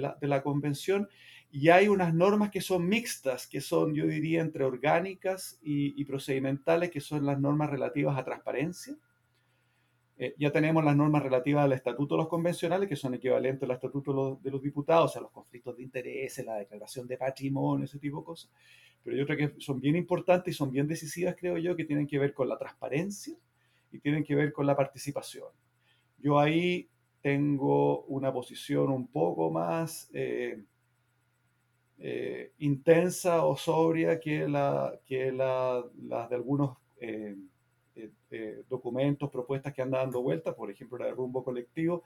la, 0.00 0.16
de 0.20 0.26
la 0.28 0.42
convención 0.42 1.08
y 1.52 1.68
hay 1.68 1.88
unas 1.88 2.14
normas 2.14 2.50
que 2.50 2.60
son 2.60 2.88
mixtas, 2.88 3.48
que 3.48 3.60
son, 3.60 3.92
yo 3.94 4.06
diría, 4.06 4.40
entre 4.40 4.64
orgánicas 4.64 5.58
y, 5.62 6.04
procedimentales, 6.04 6.90
que 6.90 7.00
son 7.00 7.26
las 7.26 7.40
normas 7.40 7.70
relativas 7.70 8.16
a 8.16 8.24
transparencia. 8.24 8.96
Eh, 10.16 10.34
ya 10.38 10.52
tenemos 10.52 10.84
las 10.84 10.94
normas 10.94 11.22
relativas 11.22 11.64
al 11.64 11.72
estatuto 11.72 12.14
de 12.14 12.18
los 12.18 12.28
convencionales, 12.28 12.88
que 12.88 12.94
son 12.94 13.14
equivalentes 13.14 13.68
al 13.68 13.74
estatuto 13.74 14.38
de 14.40 14.50
los, 14.50 14.62
diputados, 14.62 15.16
a 15.16 15.20
los 15.20 15.32
conflictos 15.32 15.76
de 15.76 15.82
interés, 15.82 16.38
la 16.44 16.56
declaración 16.56 17.08
de 17.08 17.16
patrimonio, 17.16 17.84
ese 17.84 17.98
tipo 17.98 18.18
de 18.18 18.24
cosas. 18.24 18.50
Pero 19.02 19.16
yo 19.16 19.26
creo 19.26 19.38
que 19.38 19.60
son 19.60 19.80
bien 19.80 19.96
importantes 19.96 20.54
y 20.54 20.56
son 20.56 20.70
bien 20.70 20.86
decisivas, 20.86 21.34
creo 21.36 21.58
yo, 21.58 21.74
que 21.74 21.84
tienen 21.84 22.06
que 22.06 22.18
ver 22.18 22.32
con 22.32 22.48
la 22.48 22.58
transparencia 22.58 23.34
y 23.90 23.98
tienen 23.98 24.22
que 24.22 24.36
ver 24.36 24.52
con 24.52 24.66
la 24.66 24.76
participación. 24.76 25.48
Yo 26.18 26.38
ahí 26.38 26.88
tengo 27.22 28.02
una 28.04 28.32
posición 28.32 28.92
un 28.92 29.08
poco 29.08 29.50
más... 29.50 30.08
Eh, 30.12 30.62
eh, 32.02 32.52
intensa 32.60 33.44
o 33.44 33.58
sobria 33.58 34.18
que 34.18 34.48
la, 34.48 34.98
que 35.04 35.30
la, 35.30 35.84
de 35.94 36.34
algunos 36.34 36.78
eh, 36.98 37.36
eh, 38.30 38.62
documentos, 38.70 39.28
propuestas 39.28 39.74
que 39.74 39.82
andan 39.82 40.04
dando 40.04 40.22
vuelta, 40.22 40.56
por 40.56 40.70
ejemplo 40.70 40.96
la 40.96 41.06
de 41.06 41.12
rumbo 41.12 41.44
colectivo, 41.44 42.02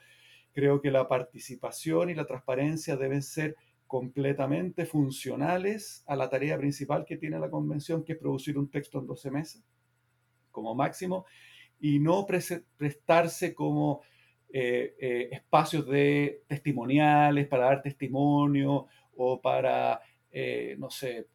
creo 0.52 0.80
que 0.80 0.90
la 0.90 1.06
participación 1.06 2.10
y 2.10 2.14
la 2.14 2.26
transparencia 2.26 2.96
deben 2.96 3.22
ser 3.22 3.54
completamente 3.86 4.84
funcionales 4.84 6.02
a 6.08 6.16
la 6.16 6.28
tarea 6.28 6.58
principal 6.58 7.04
que 7.04 7.16
tiene 7.16 7.38
la 7.38 7.48
convención, 7.50 8.02
que 8.02 8.14
es 8.14 8.18
producir 8.18 8.58
un 8.58 8.68
texto 8.68 8.98
en 8.98 9.06
12 9.06 9.30
meses, 9.30 9.62
como 10.50 10.74
máximo, 10.74 11.24
y 11.78 12.00
no 12.00 12.26
prestarse 12.26 13.54
como 13.54 14.00
espacios 14.50 15.86
de 15.88 16.44
testimoniales 16.46 17.48
para 17.48 17.66
dar 17.66 17.82
testimonio 17.82 18.86
o 19.16 19.40
para, 19.40 20.00
eh, 20.30 20.76
no 20.78 20.90
sé, 20.90 21.28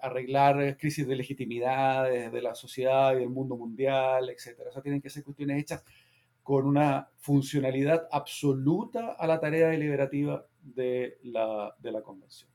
arreglar 0.00 0.76
crisis 0.76 1.06
de 1.06 1.16
legitimidad 1.16 2.10
de 2.10 2.42
la 2.42 2.54
sociedad 2.54 3.14
y 3.14 3.20
del 3.20 3.30
mundo 3.30 3.56
mundial, 3.56 4.30
etc. 4.30 4.60
O 4.68 4.72
sea, 4.72 4.82
tienen 4.82 5.00
que 5.00 5.10
ser 5.10 5.24
cuestiones 5.24 5.60
hechas 5.60 5.84
con 6.46 6.64
una 6.64 7.10
funcionalidad 7.16 8.06
absoluta 8.12 9.16
a 9.18 9.26
la 9.26 9.40
tarea 9.40 9.66
deliberativa 9.66 10.46
de 10.60 11.18
la, 11.24 11.74
de 11.80 11.90
la 11.90 12.02
convención. 12.02 12.48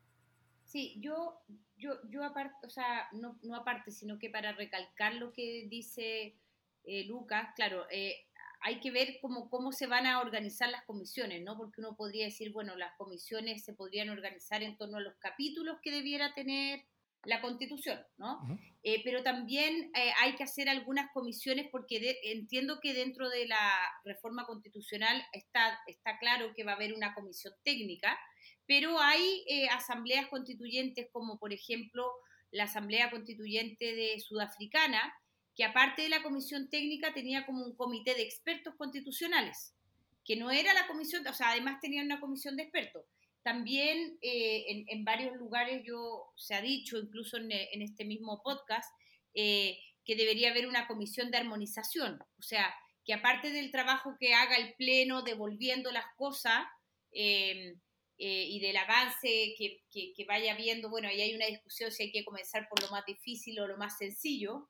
Sí, 0.63 0.95
yo, 1.01 1.41
yo, 1.75 1.95
yo 2.09 2.23
aparte, 2.23 2.65
o 2.65 2.69
sea, 2.69 3.09
no, 3.11 3.38
no, 3.43 3.53
aparte, 3.57 3.91
sino 3.91 4.17
que 4.17 4.29
para 4.29 4.53
recalcar 4.53 5.15
lo 5.15 5.33
que 5.33 5.67
dice 5.69 6.38
eh, 6.85 7.05
Lucas, 7.05 7.50
claro, 7.53 7.85
eh, 7.91 8.27
hay 8.62 8.80
que 8.80 8.91
ver 8.91 9.18
cómo, 9.22 9.50
cómo 9.50 9.72
se 9.72 9.88
van 9.88 10.06
a 10.06 10.22
organizar 10.22 10.70
las 10.70 10.84
comisiones, 10.86 11.41
¿no? 11.44 11.58
Porque 11.58 11.82
uno 11.82 11.96
podría 11.96 12.25
decir, 12.25 12.51
bueno, 12.51 12.75
las 12.75 12.96
comisiones 12.98 13.63
se 13.63 13.74
podrían 13.74 14.10
organizar 14.10 14.63
en 14.63 14.77
torno 14.77 14.98
a 14.98 15.01
los 15.01 15.15
capítulos 15.15 15.77
que 15.82 15.91
debiera 15.91 16.34
tener 16.34 16.86
la 17.24 17.41
constitución, 17.41 18.00
¿no? 18.18 18.39
Eh, 18.84 19.01
pero 19.03 19.22
también 19.22 19.91
eh, 19.96 20.12
hay 20.22 20.36
que 20.36 20.44
hacer 20.44 20.70
algunas 20.70 21.12
comisiones 21.12 21.68
porque 21.72 22.20
entiendo 22.24 22.80
que 22.82 22.94
dentro 22.94 23.30
de 23.30 23.48
la 23.48 23.77
reforma 24.03 24.46
constitucional 24.46 25.24
está, 25.32 25.80
está 25.86 26.18
claro 26.18 26.53
que 26.56 26.63
va 26.63 26.72
a 26.72 26.75
haber 26.75 26.94
una 26.94 27.13
comisión 27.13 27.53
técnica, 27.63 28.18
pero 28.65 29.00
hay 29.00 29.44
eh, 29.48 29.68
asambleas 29.70 30.27
constituyentes 30.27 31.10
como 31.12 31.38
por 31.38 31.53
ejemplo 31.53 32.12
la 32.51 32.65
Asamblea 32.65 33.10
Constituyente 33.10 33.96
de 33.96 34.20
Sudafricana, 34.20 35.13
aparte 35.63 36.03
de 36.03 36.10
la 36.10 36.24
comisión 36.24 36.70
técnica 36.70 37.13
tenía 37.13 37.46
como 37.46 37.65
un 37.65 37.75
comité 37.75 38.13
de 38.15 38.24
expertos 38.24 38.75
constitucionales, 38.75 39.74
que 40.24 40.36
no 40.36 40.51
era 40.51 40.74
la 40.74 40.88
comisión, 40.88 41.25
o 41.27 41.34
sea, 41.34 41.51
además 41.51 41.80
tenía 41.82 42.03
una 42.03 42.20
comisión 42.20 42.56
de 42.56 42.63
expertos. 42.63 43.06
También 43.44 44.18
eh, 44.22 44.86
en, 44.88 45.03
varios 45.03 45.36
lugares 45.36 45.84
yo 45.86 46.32
se 46.36 46.53
ha 46.53 46.62
dicho, 46.62 46.98
incluso 46.98 47.38
en, 47.38 47.51
este 47.82 48.06
mismo 48.06 48.41
podcast, 48.44 48.89
eh, 49.34 49.80
que 50.06 50.15
debería 50.15 50.51
haber 50.51 50.68
una 50.68 50.88
comisión 50.88 51.32
de 51.32 51.38
armonización, 51.38 52.20
o 52.38 52.41
sea, 52.41 52.74
que 53.03 53.13
aparte 53.13 53.51
del 53.51 53.72
trabajo 53.72 54.15
que 54.20 54.34
haga 54.34 54.56
el 54.58 54.75
Pleno 54.75 55.24
devolviendo 55.24 55.91
las 55.91 56.06
cosas 56.18 56.65
eh, 57.12 57.75
y 58.18 58.60
del 58.60 58.77
avance 58.77 59.56
que, 59.58 59.82
que, 59.91 60.25
vaya 60.27 60.56
viendo, 60.56 60.89
bueno, 60.89 61.08
ahí 61.08 61.22
hay 61.22 61.34
una 61.34 61.48
discusión 61.48 61.91
si 61.91 62.03
hay 62.03 62.12
que 62.12 62.24
comenzar 62.24 62.68
por 62.70 62.80
lo 62.82 62.89
más 62.89 63.03
difícil 63.06 63.60
o 63.60 63.68
lo 63.68 63.77
más 63.77 63.98
sencillo, 63.98 64.70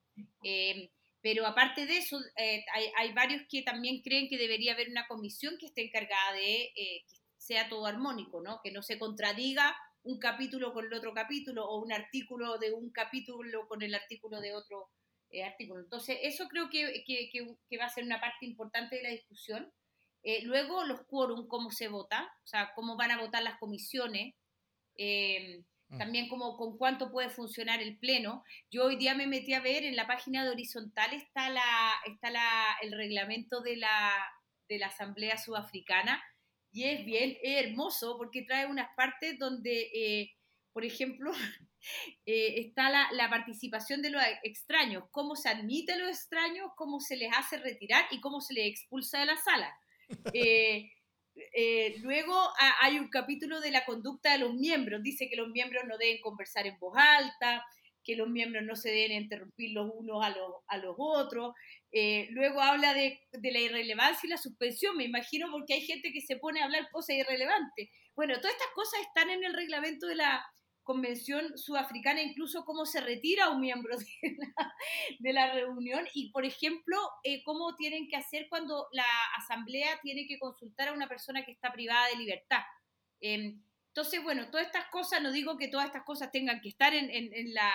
pero 1.22 1.46
aparte 1.46 1.86
de 1.86 1.98
eso, 1.98 2.18
hay, 2.38 2.92
hay, 2.98 3.14
varios 3.14 3.42
que 3.50 3.62
también 3.62 4.02
creen 4.02 4.30
que 4.30 4.38
debería 4.38 4.74
haber 4.74 4.90
una 4.90 5.06
comisión 5.08 5.58
que 5.60 5.66
esté 5.66 5.84
encargada 5.84 6.34
de 6.34 6.72
sea 7.42 7.68
todo 7.68 7.88
armónico, 7.88 8.42
¿no? 8.42 8.62
Que 8.64 8.72
no 8.72 8.84
se 8.84 9.00
contradiga 9.00 9.76
un 10.04 10.20
capítulo 10.20 10.74
con 10.74 10.86
el 10.86 10.94
otro 10.94 11.14
capítulo 11.14 11.68
o 11.68 11.82
un 11.84 11.92
artículo 11.92 12.58
de 12.60 12.72
un 12.72 12.92
capítulo 12.92 13.68
con 13.68 13.82
el 13.82 13.94
artículo 13.96 14.40
de 14.40 14.54
otro 14.54 14.90
eh, 15.32 15.44
artículo. 15.44 15.82
Entonces, 15.82 16.18
eso 16.22 16.48
creo 16.48 16.70
que, 16.70 17.04
que, 17.06 17.78
va 17.78 17.86
a 17.86 17.90
ser 17.90 18.04
una 18.04 18.22
parte 18.22 18.46
importante 18.46 18.98
de 18.98 19.04
la 19.04 19.10
discusión. 19.10 19.72
Eh, 20.24 20.44
luego, 20.44 20.84
los 20.84 21.01
quórum, 21.06 21.48
cómo 21.48 21.72
se 21.72 21.88
vota, 21.88 22.32
o 22.44 22.48
sea, 22.48 22.72
cómo 22.75 22.96
van 22.96 23.12
a 23.12 23.20
votar 23.20 23.44
las 23.44 23.58
comisiones. 23.60 24.36
Eh, 24.98 25.63
mm. 25.90 25.98
también 25.98 26.30
como 26.30 26.58
con 26.58 26.78
cuánto 26.78 27.12
puede 27.12 27.30
funcionar 27.30 27.82
el 27.82 27.98
pleno. 27.98 28.44
Yo 28.70 28.86
hoy 28.86 28.98
día 28.98 29.16
me 29.16 29.28
metí 29.28 29.54
a 29.54 29.62
ver 29.62 29.84
en 29.84 29.96
la 29.96 30.08
página 30.08 30.44
de 30.44 30.51
Horizontal 30.51 31.13
está 31.13 31.50
la 31.50 31.94
está 32.06 32.30
la, 32.30 32.75
el 32.82 32.92
reglamento 32.92 33.62
de 33.62 33.78
la, 33.78 34.12
de 34.68 34.80
la 34.80 34.88
Asamblea 34.88 35.38
Sudafricana 35.38 36.22
y 36.72 36.86
es 36.86 37.06
bien 37.06 37.38
hermoso 37.44 38.18
porque 38.18 38.44
trae 38.44 38.66
unas 38.66 38.94
partes 38.96 39.38
donde, 39.38 39.90
eh, 39.94 40.32
por 40.72 40.86
ejemplo, 40.86 41.32
eh, 42.25 42.62
está 42.62 42.90
la, 42.90 43.30
participación 43.30 44.01
de 44.01 44.10
los 44.10 44.24
extraños, 44.44 45.04
cómo 45.12 45.36
se 45.36 45.50
admite 45.50 45.94
a 45.94 45.98
los 45.98 46.10
extraños, 46.10 46.72
cómo 46.75 47.00
se 47.00 47.18
les 47.18 47.32
hace 47.38 47.58
retirar 47.58 48.06
y 48.12 48.22
cómo 48.22 48.42
se 48.42 48.54
les 48.54 48.68
expulsa 48.68 49.20
de 49.20 49.25
la 49.25 49.38
sala. 49.38 49.75
Eh, 51.53 51.96
luego 52.01 52.36
hay 52.82 53.00
un 53.00 53.10
capítulo 53.10 53.62
de 53.62 53.72
la 53.72 53.86
conducta 53.86 54.34
de 54.34 54.39
los 54.39 54.53
miembros, 54.53 55.01
dice 55.01 55.30
que 55.30 55.38
los 55.38 55.50
miembros 55.50 55.86
no 55.88 55.98
deben 55.98 56.22
conversar 56.22 56.68
en 56.68 56.77
voz 56.77 56.94
alta, 56.98 57.65
que 58.03 58.15
los 58.15 58.30
miembros 58.30 58.63
no 58.63 58.75
se 58.75 58.89
deben 58.89 59.24
interrumpir 59.24 59.72
los 59.72 59.89
unos 59.94 60.24
a 60.24 60.30
los, 60.30 60.51
a 60.68 60.77
los 60.77 60.96
otros. 60.98 61.53
Eh, 61.91 62.27
luego 62.32 62.62
habla 62.62 62.94
de, 62.94 63.20
de, 63.32 63.51
la 63.51 63.60
irrelevancia 63.60 64.27
y 64.27 64.30
la 64.30 64.38
suspensión, 64.38 64.98
me 64.98 65.03
imagino, 65.03 65.50
porque 65.51 65.75
hay 65.75 65.82
gente 65.82 66.12
que 66.12 66.22
se 66.22 66.38
pone 66.38 66.62
a 66.62 66.65
hablar 66.65 66.89
cosas 66.91 67.18
irrelevantes. 67.18 67.89
Bueno, 68.15 68.36
todas 68.36 68.53
estas 68.53 68.74
cosas 68.74 69.01
están 69.01 69.30
en 69.30 69.44
el 69.44 69.53
reglamento 69.53 70.08
de 70.08 70.15
la 70.15 70.44
Convención 70.92 71.58
Sudafricana, 71.58 72.22
incluso 72.22 72.66
cómo 72.66 72.86
se 72.86 73.00
retira 73.00 73.48
un 73.48 73.62
miembro 73.62 73.96
de 75.20 75.32
la, 75.32 75.54
reunión 75.54 76.06
y, 76.14 76.32
por 76.32 76.44
ejemplo, 76.44 76.98
eh, 77.24 77.42
cómo 77.46 77.78
tienen 77.78 78.10
que 78.10 78.18
hacer 78.18 78.48
cuando 78.50 78.90
la 78.92 79.06
asamblea 79.38 80.02
tiene 80.04 80.28
que 80.28 80.38
consultar 80.38 80.90
a 80.90 80.94
una 80.94 81.08
persona 81.08 81.46
que 81.46 81.54
está 81.54 81.72
privada 81.72 82.10
de 82.10 82.18
libertad. 82.18 82.60
Em, 83.22 83.62
entonces, 83.88 84.22
bueno, 84.22 84.50
todas 84.52 84.66
estas 84.66 84.90
cosas, 84.90 85.22
no 85.22 85.32
digo 85.32 85.58
que 85.58 85.70
todas 85.70 85.86
estas 85.86 86.04
cosas 86.04 86.30
tengan 86.30 86.60
que 86.60 86.68
estar 86.68 86.94
en, 86.94 87.10
en, 87.10 87.54
la, 87.54 87.72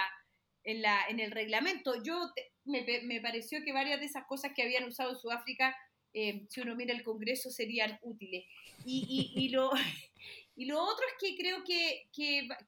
en, 0.65 0.83
la, 0.83 1.07
en 1.09 1.19
el 1.19 1.31
reglamento. 1.31 2.03
Yo 2.03 2.31
me, 2.65 2.85
me, 3.03 3.21
pareció 3.23 3.65
que 3.65 3.73
varias 3.73 3.99
de 3.99 4.07
esas 4.07 4.27
cosas 4.27 4.53
que 4.55 4.63
habían 4.63 4.85
usado 4.85 5.13
en 5.13 5.17
Sudáfrica, 5.17 5.75
eh, 6.13 6.45
si 6.51 6.61
uno 6.61 6.77
mira 6.77 6.93
el 6.93 7.03
Congreso, 7.03 7.49
serían 7.49 7.99
útiles. 8.03 8.45
Y, 8.85 9.33
y, 9.35 9.43
y, 9.43 9.49
lo, 9.49 9.71
y 10.57 10.65
lo 10.65 10.83
otro 10.83 11.05
es 11.07 11.15
que 11.21 11.37
creo 11.37 11.63
que, 11.65 12.09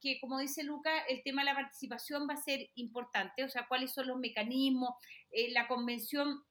que, 0.01 0.21
como 0.21 0.39
dice 0.39 0.63
Luca, 0.63 0.91
el 1.09 1.23
tema 1.23 1.43
de 1.43 1.47
la 1.47 1.55
participación 1.55 2.29
va 2.29 2.35
a 2.35 2.43
ser 2.43 2.71
importante, 2.75 3.45
o 3.45 3.49
sea, 3.49 3.67
cuáles 3.67 3.93
son 3.93 4.07
los 4.07 4.19
mecanismos. 4.19 4.91
Eh, 5.31 5.51
la 5.53 5.67
convención 5.67 6.43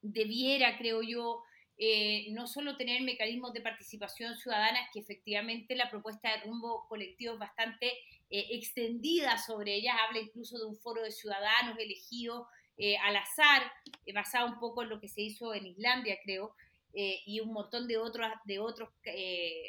debiera, 0.00 0.78
creo 0.78 1.02
yo, 1.02 1.42
eh, 1.78 2.28
no 2.30 2.46
solo 2.46 2.76
tener 2.76 3.02
mecanismos 3.02 3.52
de 3.52 3.60
participación 3.60 4.34
ciudadana, 4.36 4.78
que 4.92 5.00
efectivamente 5.00 5.74
la 5.74 5.90
propuesta 5.90 6.30
de 6.30 6.44
rumbo 6.44 6.86
colectivo 6.88 7.34
es 7.34 7.38
bastante 7.38 7.88
eh, 8.30 8.46
extendida 8.52 9.36
sobre 9.36 9.74
ellas, 9.74 9.96
habla 10.06 10.20
incluso 10.20 10.56
de 10.58 10.64
un 10.64 10.76
foro 10.76 11.02
de 11.02 11.10
ciudadanos 11.10 11.78
elegidos 11.78 12.46
eh, 12.78 12.96
al 12.96 13.16
azar, 13.16 13.70
basado 14.14 14.46
un 14.46 14.58
poco 14.58 14.82
en 14.82 14.88
lo 14.88 15.00
que 15.00 15.08
se 15.08 15.20
hizo 15.20 15.52
en 15.52 15.66
Islandia, 15.66 16.16
creo, 16.24 16.54
y 16.96 17.40
un 17.40 17.52
montón 17.52 17.86
de 17.86 17.98
otras 17.98 18.32
de 18.46 18.58
otros, 18.58 18.88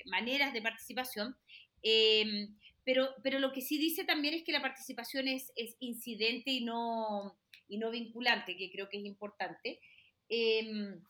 maneras 0.06 0.54
de 0.54 0.62
participación. 0.62 1.36
Em, 1.84 2.56
pero, 2.84 3.10
pero 3.22 3.40
lo 3.40 3.52
que 3.52 3.62
sí 3.62 3.78
dice 3.78 4.06
también 4.06 4.34
es 4.34 4.44
que 4.44 4.54
la 4.54 4.62
participación 4.62 5.28
es, 5.28 5.52
es 5.56 5.76
incidente 5.80 6.52
y 6.52 6.64
no, 6.64 7.38
y 7.68 7.78
no 7.78 7.92
vinculante, 7.92 8.56
que 8.56 8.72
creo 8.72 8.88
que 8.90 8.98
es 8.98 9.06
importante. 9.06 9.80
Em, 10.30 11.02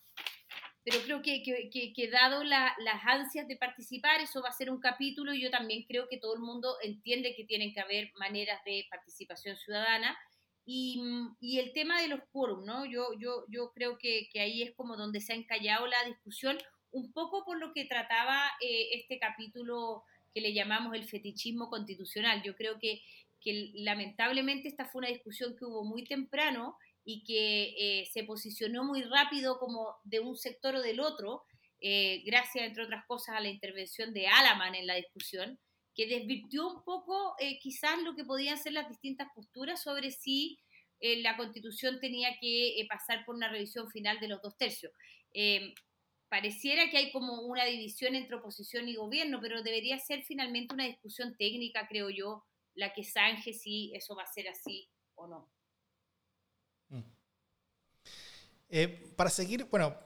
pero 0.84 1.00
creo 1.04 1.22
que, 1.22 1.44
que, 1.44 1.94
que, 1.94 2.10
dado 2.10 2.44
las 2.44 2.74
ansias 3.06 3.48
de 3.48 3.58
participar, 3.58 4.22
eso 4.22 4.42
va 4.42 4.50
a 4.50 4.54
ser 4.54 4.70
un 4.70 4.80
capítulo 4.80 5.34
y 5.34 5.42
yo 5.42 5.52
también 5.52 5.84
creo 5.84 6.08
que 6.08 6.18
todo 6.18 6.34
el 6.34 6.40
mundo 6.40 6.78
entiende 6.82 7.36
que 7.36 7.44
tienen 7.44 7.74
que 7.74 7.82
haber 7.82 8.12
maneras 8.16 8.64
de 8.64 8.86
participación 8.90 9.58
ciudadana. 9.58 10.18
Y, 10.70 11.02
y 11.40 11.60
el 11.60 11.72
tema 11.72 12.02
de 12.02 12.10
los 12.10 12.20
quórum, 12.34 12.66
¿no? 12.66 12.86
Yo, 12.86 13.14
yo, 13.18 13.46
yo 13.48 13.72
creo 13.72 13.98
que, 13.98 14.28
que, 14.34 14.42
ahí 14.42 14.64
es 14.64 14.76
como 14.76 14.98
donde 14.98 15.22
se 15.22 15.32
ha 15.32 15.38
encallado 15.38 15.88
la 15.88 16.04
discusión, 16.06 16.58
un 16.92 17.14
poco 17.14 17.46
por 17.46 17.58
lo 17.58 17.72
que 17.72 17.86
trataba 17.86 18.52
eh, 18.62 18.90
este 18.92 19.18
capítulo 19.18 20.04
que 20.34 20.42
le 20.42 20.54
llamamos 20.54 20.94
el 20.94 21.08
fetichismo 21.08 21.70
constitucional. 21.70 22.44
Yo 22.44 22.54
creo 22.58 22.80
que, 22.80 23.02
que 23.40 23.72
lamentablemente 23.76 24.68
esta 24.68 24.84
fue 24.84 25.00
una 25.00 25.08
discusión 25.08 25.56
que 25.56 25.64
hubo 25.64 25.86
muy 25.86 26.04
temprano 26.04 26.78
y 27.06 27.24
que 27.24 28.02
eh, 28.02 28.06
se 28.12 28.26
posicionó 28.26 28.84
muy 28.84 29.04
rápido 29.04 29.60
como 29.60 29.96
de 30.04 30.20
un 30.20 30.36
sector 30.36 30.76
o 30.76 30.82
del 30.82 31.00
otro, 31.00 31.46
eh, 31.80 32.24
gracias, 32.26 32.66
entre 32.66 32.84
otras 32.84 33.06
cosas, 33.06 33.38
a 33.38 33.40
la 33.40 33.48
intervención 33.48 34.14
de 34.14 34.28
Alaman 34.28 34.76
en 34.76 34.88
la 34.88 34.96
discusión, 34.96 35.58
que 35.98 36.08
desvirtió 36.08 36.68
un 36.68 36.84
poco 36.84 37.36
eh, 37.40 37.60
quizás 37.60 38.02
lo 38.04 38.16
que 38.16 38.24
podían 38.24 38.58
ser 38.58 38.74
las 38.74 38.88
distintas 38.88 39.28
posturas 39.36 39.84
sobre 39.84 40.12
si 40.12 40.60
la 41.00 41.38
constitución 41.38 42.00
tenía 42.00 42.40
que 42.42 42.84
pasar 42.90 43.24
por 43.24 43.36
una 43.36 43.50
revisión 43.50 43.88
final 43.92 44.20
de 44.20 44.30
los 44.30 44.42
dos 44.42 44.58
tercios. 44.58 44.92
pareciera 46.28 46.90
que 46.90 46.98
hay 46.98 47.12
como 47.12 47.42
una 47.42 47.66
división 47.66 48.16
entre 48.16 48.38
oposición 48.38 48.88
y 48.90 48.96
gobierno, 48.96 49.40
pero 49.40 49.62
debería 49.62 50.00
ser 50.00 50.24
finalmente 50.24 50.74
una 50.74 50.86
discusión 50.86 51.36
técnica, 51.38 51.88
creo 51.88 52.10
yo, 52.10 52.46
la 52.74 52.94
que 52.94 53.04
zanje 53.04 53.54
si 53.54 53.92
eso 53.94 54.16
va 54.16 54.24
a 54.24 54.34
ser 54.34 54.48
así 54.48 54.90
o 55.16 55.28
no. 55.28 55.52
Eh, 58.70 59.14
para 59.16 59.30
seguir, 59.30 59.66
bueno, 59.66 59.98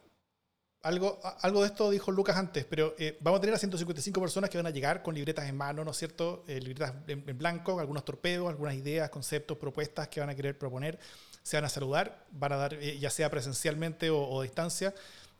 algo, 0.83 1.19
algo 1.41 1.61
de 1.61 1.67
esto 1.67 1.91
dijo 1.91 2.11
Lucas 2.11 2.37
antes, 2.37 2.65
pero 2.65 2.95
eh, 2.97 3.17
vamos 3.21 3.37
a 3.37 3.41
tener 3.41 3.55
a 3.55 3.59
155 3.59 4.19
personas 4.19 4.49
que 4.49 4.57
van 4.57 4.65
a 4.65 4.71
llegar 4.71 5.03
con 5.03 5.13
libretas 5.13 5.47
en 5.47 5.55
mano, 5.55 5.85
¿no 5.85 5.91
es 5.91 5.97
cierto? 5.97 6.43
Eh, 6.47 6.59
libretas 6.59 6.93
en, 7.07 7.37
blanco, 7.37 7.79
algunos 7.79 8.03
torpedos, 8.03 8.49
algunas 8.49 8.75
ideas, 8.75 9.09
conceptos, 9.09 9.57
propuestas 9.57 10.07
que 10.07 10.19
van 10.19 10.29
a 10.29 10.35
querer 10.35 10.57
proponer. 10.57 10.97
Se 11.43 11.57
van 11.57 11.65
a 11.65 11.69
saludar, 11.69 12.25
van 12.31 12.53
a 12.53 12.55
dar, 12.55 12.73
eh, 12.73 12.97
ya 12.97 13.09
sea 13.09 13.29
presencialmente 13.29 14.09
o, 14.09 14.39
a 14.39 14.43
distancia, 14.43 14.93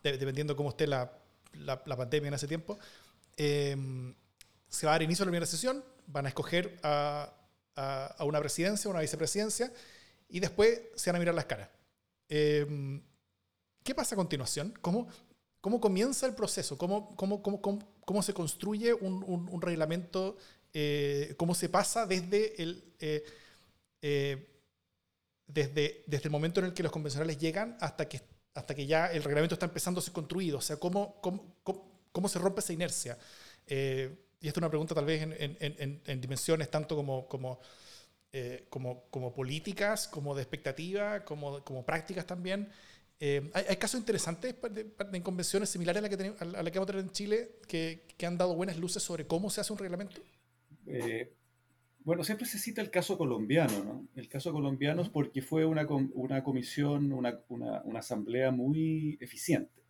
dependiendo 0.04 0.56
cómo 0.56 0.70
esté 0.70 0.88
la, 0.88 1.12
la, 1.54 1.84
pandemia 1.84 2.28
en 2.30 2.34
ese 2.34 2.48
tiempo. 2.48 2.78
Em, 3.38 4.14
se 4.68 4.86
va 4.86 4.94
a 4.94 4.96
dar 4.96 5.04
inicio 5.04 5.24
a 5.24 5.26
la 5.26 5.32
primera 5.32 5.46
sesión, 5.46 5.84
van 6.08 6.26
a 6.26 6.30
escoger 6.30 6.80
a, 6.84 7.34
a, 7.76 8.06
a 8.18 8.24
una 8.26 8.40
presidencia, 8.40 8.90
una 8.90 9.02
vicepresidencia, 9.02 9.72
y 10.30 10.40
después 10.40 10.82
se 10.96 11.10
van 11.10 11.18
a 11.18 11.20
mirar 11.20 11.36
las 11.36 11.46
caras. 11.46 11.70
Em, 12.30 13.02
¿Qué 13.84 13.96
pasa 13.96 14.16
a 14.16 14.18
continuación? 14.18 14.74
¿Cómo, 14.82 15.08
¿Cómo 15.62 15.80
comienza 15.80 16.26
el 16.26 16.34
proceso? 16.34 16.76
¿Cómo, 16.76 17.16
cómo, 17.16 17.44
cómo, 17.44 17.62
cómo 18.04 18.24
se 18.24 18.34
construye 18.34 18.96
un, 18.96 19.24
un, 19.24 19.62
reglamento? 19.62 20.36
Eh, 20.74 21.36
¿Cómo 21.38 21.54
se 21.54 21.70
pasa 21.70 22.08
desde 22.08 22.62
el, 22.62 22.84
eh, 23.00 23.24
eh, 24.02 24.48
desde, 25.46 26.04
desde 26.08 26.26
el 26.26 26.32
momento 26.32 26.60
en 26.60 26.68
el 26.68 26.74
que 26.74 26.82
los 26.82 26.92
convencionales 26.92 27.38
llegan 27.38 27.78
hasta 27.80 28.10
que, 28.10 28.22
hasta 28.56 28.74
que 28.74 28.88
ya 28.88 29.12
el 29.12 29.24
reglamento 29.24 29.54
está 29.54 29.68
empezando 29.68 30.00
a 30.00 30.04
ser 30.04 30.14
construido? 30.14 30.58
O 30.58 30.62
sea, 30.62 30.78
¿cómo, 30.78 31.22
cómo, 31.22 31.62
cómo, 32.12 32.28
se 32.28 32.40
rompe 32.40 32.62
esa 32.62 32.74
inercia? 32.74 33.18
y 33.68 34.48
esta 34.48 34.58
es 34.58 34.58
una 34.58 34.70
pregunta 34.70 34.96
tal 34.96 35.06
vez 35.06 35.22
en, 35.22 35.34
en, 35.38 36.02
en, 36.04 36.20
dimensiones 36.22 36.72
tanto 36.72 36.96
como, 36.96 37.28
como, 37.28 37.60
como, 38.70 39.04
como 39.12 39.32
políticas, 39.32 40.08
como 40.08 40.34
de 40.34 40.42
expectativa, 40.42 41.24
como, 41.24 41.64
como 41.64 41.86
prácticas 41.86 42.26
también. 42.26 42.68
Eh, 43.24 43.52
hay, 43.54 43.76
casos 43.76 44.00
interesantes 44.00 44.56
en 45.14 45.22
convenciones 45.22 45.70
similares 45.70 46.00
a 46.00 46.02
la 46.02 46.10
que, 46.10 46.18
tenemos, 46.18 46.42
a 46.42 46.46
la 46.64 46.72
que 46.72 46.80
vamos 46.80 46.90
a 46.90 46.94
tener 46.94 47.06
en 47.06 47.12
Chile 47.12 47.52
que, 47.68 48.08
que, 48.18 48.26
han 48.26 48.36
dado 48.36 48.56
buenas 48.56 48.80
luces 48.80 49.04
sobre 49.04 49.28
cómo 49.28 49.52
se 49.52 49.62
hace 49.62 49.72
un 49.72 49.78
reglamento. 49.78 50.22
Eh, 50.88 51.32
bueno, 52.04 52.24
siempre 52.24 52.48
se 52.48 52.58
cita 52.58 52.82
el 52.82 52.90
caso 52.90 53.20
colombiano, 53.20 53.84
¿no? 53.84 54.08
El 54.16 54.28
caso 54.28 54.52
colombiano 54.52 55.04
es 55.04 55.10
porque 55.10 55.44
fue 55.44 55.66
una, 55.66 55.86
una 55.88 56.44
comisión, 56.44 57.14
una, 57.14 57.40
una, 57.50 57.84
una, 57.84 58.00
asamblea 58.00 58.50
muy 58.50 59.20
eficiente. 59.22 59.84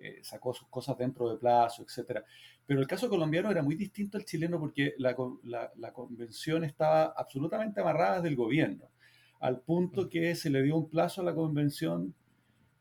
Eh, 0.00 0.18
sacó 0.24 0.52
sus 0.52 0.66
cosas 0.66 0.98
dentro 0.98 1.30
de 1.30 1.36
plazo, 1.36 1.84
etc. 1.84 2.22
Pero 2.66 2.80
el 2.80 2.88
caso 2.88 3.08
colombiano 3.08 3.52
era 3.52 3.62
muy 3.62 3.76
distinto 3.76 4.18
al 4.18 4.24
chileno 4.24 4.58
porque 4.58 4.94
la, 4.98 5.14
la, 5.44 5.70
la 5.76 5.92
convención 5.92 6.64
estaba 6.64 7.14
absolutamente 7.16 7.80
amarrada 7.80 8.20
del 8.20 8.34
gobierno, 8.34 8.90
al 9.38 9.60
punto 9.60 10.08
que 10.08 10.34
se 10.34 10.50
le 10.50 10.60
dio 10.60 10.76
un 10.76 10.90
plazo 10.90 11.20
a 11.20 11.24
la 11.24 11.36
convención 11.36 12.16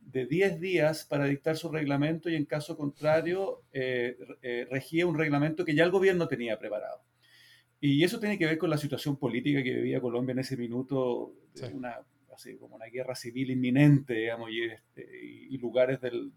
de 0.05 0.25
10 0.25 0.59
días 0.59 1.05
para 1.05 1.25
dictar 1.25 1.57
su 1.57 1.69
reglamento 1.69 2.29
y 2.29 2.35
en 2.35 2.45
caso 2.45 2.77
contrario 2.77 3.63
eh, 3.71 4.17
eh, 4.41 4.67
regía 4.69 5.07
un 5.07 5.17
reglamento 5.17 5.65
que 5.65 5.75
ya 5.75 5.83
el 5.83 5.91
gobierno 5.91 6.27
tenía 6.27 6.57
preparado. 6.59 7.01
Y 7.79 8.03
eso 8.03 8.19
tiene 8.19 8.37
que 8.37 8.45
ver 8.45 8.57
con 8.57 8.69
la 8.69 8.77
situación 8.77 9.17
política 9.17 9.61
que 9.61 9.73
vivía 9.73 9.99
Colombia 9.99 10.31
en 10.31 10.39
ese 10.39 10.55
minuto, 10.55 11.33
una, 11.73 11.99
así 12.33 12.55
como 12.55 12.77
una 12.77 12.85
guerra 12.85 13.13
civil 13.13 13.51
inminente, 13.51 14.13
digamos, 14.13 14.49
y, 14.51 14.63
este, 14.63 15.05
y 15.49 15.57
lugares 15.57 15.99
del, 15.99 16.31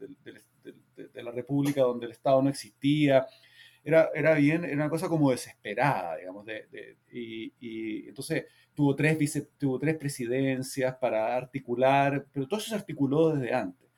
de 0.97 1.23
la 1.23 1.31
República 1.31 1.83
donde 1.83 2.07
el 2.07 2.13
Estado 2.13 2.43
no 2.43 2.51
existía. 2.51 3.27
Era, 3.87 4.11
era 4.17 4.35
bien, 4.35 4.65
era 4.65 4.75
una 4.75 4.91
cosa 4.91 5.09
como 5.09 5.31
desesperada, 5.31 6.17
digamos, 6.17 6.45
de, 6.45 6.67
y, 7.13 7.53
y 7.61 8.09
entonces 8.09 8.47
tuvo 8.75 8.97
tres, 8.97 9.17
vice, 9.17 9.43
tuvo 9.57 9.79
tres 9.79 9.97
presidencias 9.97 10.97
para 10.97 11.37
articular, 11.37 12.27
pero 12.33 12.49
todo 12.49 12.59
eso 12.59 12.71
se 12.71 12.75
articuló 12.75 13.31
desde 13.31 13.55
antes. 13.55 13.89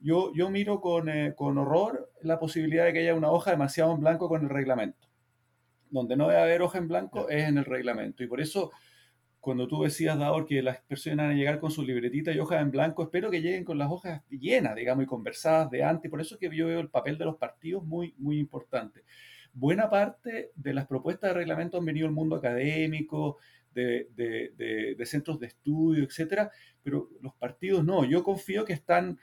Yo, 0.00 0.32
yo 0.34 0.50
miro 0.50 0.80
con, 0.80 1.08
eh, 1.08 1.34
con 1.36 1.56
horror 1.56 2.12
la 2.22 2.40
posibilidad 2.40 2.84
de 2.84 2.92
que 2.92 2.98
haya 2.98 3.14
una 3.14 3.30
hoja 3.30 3.52
demasiado 3.52 3.94
en 3.94 4.00
blanco 4.00 4.28
con 4.28 4.42
el 4.42 4.48
reglamento. 4.48 5.08
Donde 5.88 6.16
no 6.16 6.26
debe 6.26 6.42
haber 6.42 6.62
hoja 6.62 6.78
en 6.78 6.88
blanco 6.88 7.28
es 7.28 7.44
en 7.44 7.58
el 7.58 7.64
reglamento. 7.64 8.24
Y 8.24 8.26
por 8.26 8.40
eso, 8.40 8.72
cuando 9.40 9.68
tú 9.68 9.82
decías, 9.82 10.18
Daor, 10.18 10.46
que 10.46 10.62
las 10.62 10.80
personas 10.82 11.26
van 11.26 11.30
a 11.30 11.34
llegar 11.34 11.60
con 11.60 11.70
su 11.70 11.82
libretita 11.82 12.32
y 12.32 12.38
hojas 12.38 12.60
en 12.60 12.70
blanco, 12.70 13.04
espero 13.04 13.30
que 13.30 13.40
lleguen 13.40 13.64
con 13.64 13.78
las 13.78 13.90
hojas 13.90 14.22
llenas, 14.28 14.74
digamos, 14.74 15.04
y 15.04 15.06
conversadas 15.06 15.70
de 15.70 15.84
antes. 15.84 16.10
Por 16.10 16.20
eso 16.20 16.38
que 16.38 16.54
yo 16.54 16.66
veo 16.66 16.80
el 16.80 16.90
papel 16.90 17.18
de 17.18 17.24
los 17.24 17.36
partidos 17.36 17.84
muy, 17.84 18.14
muy 18.18 18.38
importante. 18.38 19.04
Buena 19.52 19.88
parte 19.88 20.50
de 20.54 20.74
las 20.74 20.86
propuestas 20.86 21.30
de 21.30 21.34
reglamento 21.34 21.78
han 21.78 21.84
venido 21.84 22.06
del 22.06 22.14
mundo 22.14 22.36
académico, 22.36 23.38
de, 23.74 24.96
centros 25.04 25.38
de 25.38 25.46
estudio, 25.46 26.04
etcétera, 26.04 26.50
pero 26.82 27.08
los 27.20 27.34
partidos 27.34 27.84
no. 27.84 28.04
Yo 28.04 28.22
confío 28.22 28.64
que 28.64 28.72
están, 28.72 29.18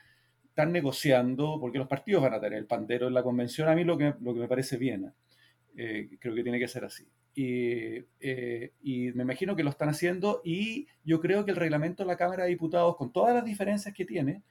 están 0.45 0.71
negociando, 0.71 1.57
porque 1.59 1.77
los 1.77 1.87
partidos 1.87 2.23
van 2.23 2.33
a 2.33 2.39
tener 2.39 2.59
el 2.59 2.65
pandero 2.65 3.07
en 3.07 3.13
la 3.13 3.23
convención, 3.23 3.67
a 3.67 3.75
mí 3.75 3.83
lo 3.83 3.97
que, 3.97 4.13
lo 4.21 4.33
que 4.33 4.39
me 4.39 4.47
parece 4.47 4.77
bien. 4.77 5.13
Eh, 5.75 6.09
creo 6.19 6.33
que 6.33 6.43
tiene 6.43 6.59
que 6.59 6.67
ser 6.67 6.85
así. 6.85 7.05
Eh, 7.37 8.71
y, 8.81 9.11
me 9.11 9.23
imagino 9.23 9.55
que 9.55 9.63
lo 9.63 9.69
están 9.69 9.89
haciendo 9.89 10.41
y 10.43 10.87
yo 11.03 11.19
creo 11.19 11.43
que 11.43 11.51
el 11.51 11.57
reglamento 11.57 12.03
de 12.03 12.07
la 12.07 12.17
Cámara 12.17 12.43
de 12.43 12.49
Diputados, 12.49 12.95
con 12.95 13.11
todas 13.11 13.33
las 13.33 13.43
diferencias 13.43 13.93
que 13.93 14.05
tiene, 14.05 14.43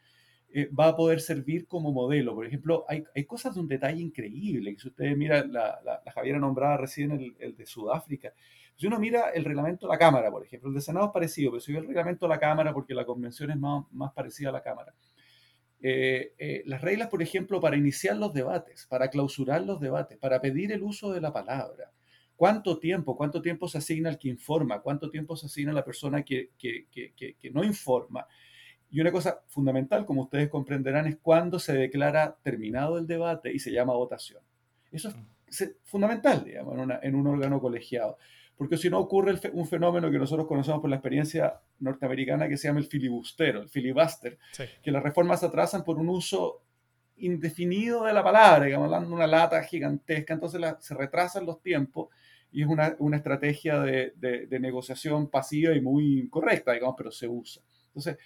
eh, 0.53 0.69
va 0.69 0.89
a 0.89 0.97
poder 0.97 1.21
servir 1.21 1.67
como 1.67 1.93
modelo. 1.93 2.35
Por 2.35 2.47
ejemplo, 2.47 2.85
hay, 2.89 3.25
cosas 3.25 3.55
de 3.55 3.61
un 3.61 3.69
detalle 3.69 4.01
increíble, 4.01 4.75
que 4.75 4.81
si 4.81 4.89
ustedes 4.89 5.17
miran, 5.17 5.53
la, 5.53 5.81
la, 5.85 6.13
Javiera 6.13 6.39
nombrada 6.39 6.77
recién 6.77 7.11
el, 7.11 7.35
el, 7.39 7.57
de 7.57 7.67
Sudáfrica, 7.67 8.33
si 8.77 8.87
uno 8.87 8.99
mira 8.99 9.31
el 9.31 9.45
reglamento 9.45 9.87
de 9.87 9.93
la 9.93 9.99
Cámara, 9.99 10.31
por 10.31 10.45
ejemplo, 10.45 10.69
el 10.69 10.75
de 10.75 10.81
Senado 10.81 11.07
es 11.07 11.13
parecido, 11.13 11.53
pero 11.53 11.61
si 11.61 11.73
ve 11.73 11.79
el 11.79 11.87
reglamento 11.87 12.27
de 12.27 12.31
la 12.31 12.39
Cámara, 12.39 12.73
porque 12.73 12.95
la 12.95 13.05
convención 13.05 13.51
es 13.51 13.57
más, 13.57 13.85
más 13.93 14.13
parecida 14.13 14.51
a 14.51 14.53
la 14.53 14.63
Cámara, 14.63 14.95
eh, 15.81 16.63
las 16.67 16.81
reglas, 16.81 17.09
por 17.09 17.23
ejemplo, 17.23 17.61
para 17.61 17.77
iniciar 17.77 18.17
los 18.17 18.33
debates, 18.33 18.87
para 18.87 19.09
clausurar 19.11 19.63
los 19.63 19.81
debates, 19.81 20.19
para 20.19 20.41
pedir 20.41 20.73
el 20.73 20.83
uso 20.83 21.13
de 21.13 21.21
la 21.21 21.33
palabra, 21.33 21.91
cuánto 22.37 22.79
tiempo, 22.79 23.17
cuánto 23.17 23.41
tiempo 23.43 23.69
se 23.69 23.79
asigna 23.79 24.11
al 24.11 24.19
que 24.19 24.29
informa, 24.29 24.81
cuánto 24.81 25.11
tiempo 25.11 25.37
se 25.37 25.47
asigna 25.47 25.73
a 25.73 25.75
la 25.75 25.85
persona 25.85 26.23
que, 26.23 26.51
que, 26.59 26.87
que, 26.91 27.15
que 27.15 27.51
no 27.51 27.65
informa. 27.65 28.27
Y 28.91 29.01
una 29.01 29.11
cosa 29.11 29.43
fundamental, 29.49 30.07
como 30.07 30.23
ustedes 30.23 30.49
comprenderán, 30.49 31.07
es 31.07 31.17
cuándo 31.17 31.59
se 31.59 31.75
declara 31.75 32.37
terminado 32.43 32.99
el 32.99 33.07
debate 33.07 33.53
y 33.53 33.59
se 33.59 33.73
llama 33.73 33.95
votación. 33.95 34.43
Eso 34.93 35.09
es 35.09 35.17
mm. 35.17 35.73
fundamental, 35.83 36.45
digamos, 36.45 36.79
en, 36.79 36.93
en 37.03 37.15
un 37.15 37.27
órgano 37.27 37.61
colegiado 37.61 38.19
porque 38.57 38.77
si 38.77 38.89
no 38.89 38.99
ocurre 38.99 39.35
un 39.53 39.67
fenómeno 39.67 40.11
que 40.11 40.19
nosotros 40.19 40.47
conocemos 40.47 40.81
por 40.81 40.91
la 40.91 40.97
experiencia 40.97 41.61
norteamericana 41.81 42.49
que 42.49 42.57
se 42.57 42.69
llama 42.69 42.81
el 42.81 42.87
filibustero, 42.87 43.63
el 43.63 43.69
filibuster, 43.69 44.39
que 44.83 44.93
las 44.93 45.03
reformas 45.03 45.41
se 45.41 45.47
atrasan 45.47 45.83
por 45.83 45.99
un 45.99 46.09
uso 46.09 46.63
indefinido 47.17 48.05
de 48.05 48.13
la 48.13 48.23
palabra, 48.23 48.67
digamos, 48.67 48.91
dando 48.91 49.15
una 49.15 49.27
lata 49.27 49.63
gigantesca, 49.65 50.35
entonces 50.35 50.61
se 50.81 50.95
retrasan 50.95 51.47
los 51.47 51.61
tiempos 51.63 52.09
y 52.55 52.63
es 52.63 52.69
una, 52.69 52.95
una 53.01 53.17
estrategia 53.17 53.81
de, 53.81 54.13
de, 54.17 54.61
negociación 54.61 55.29
pasiva 55.29 55.75
y 55.75 55.81
muy 55.81 56.29
correcta, 56.29 56.73
digamos, 56.73 56.95
pero 56.97 57.11
se 57.11 57.27
usa. 57.27 57.65
Entonces, 57.89 58.17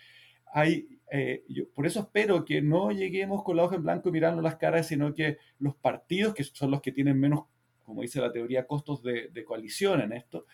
hay, 0.53 0.87
eh, 1.11 1.45
yo, 1.49 1.71
por 1.71 1.87
eso 1.87 2.01
espero 2.01 2.45
que 2.45 2.61
no 2.61 2.91
lleguemos 2.91 3.43
con 3.43 3.57
la 3.57 3.65
hoja 3.65 3.77
en 3.77 3.85
blanco 3.85 4.11
y 4.11 4.13
mirando 4.13 4.43
las 4.43 4.57
caras, 4.57 4.87
sino 4.87 5.15
que 5.15 5.39
los 5.59 5.77
partidos, 5.77 6.35
que 6.35 6.45
son 6.45 6.71
los 6.71 6.83
que 6.83 6.93
tienen 6.93 7.19
menos 7.19 7.45
como 7.85 8.03
dice 8.03 8.21
la 8.21 8.31
teoría, 8.31 8.67
costos 8.67 9.03
de, 9.03 9.45
coalición 9.47 10.03
en 10.03 10.13
esto, 10.13 10.45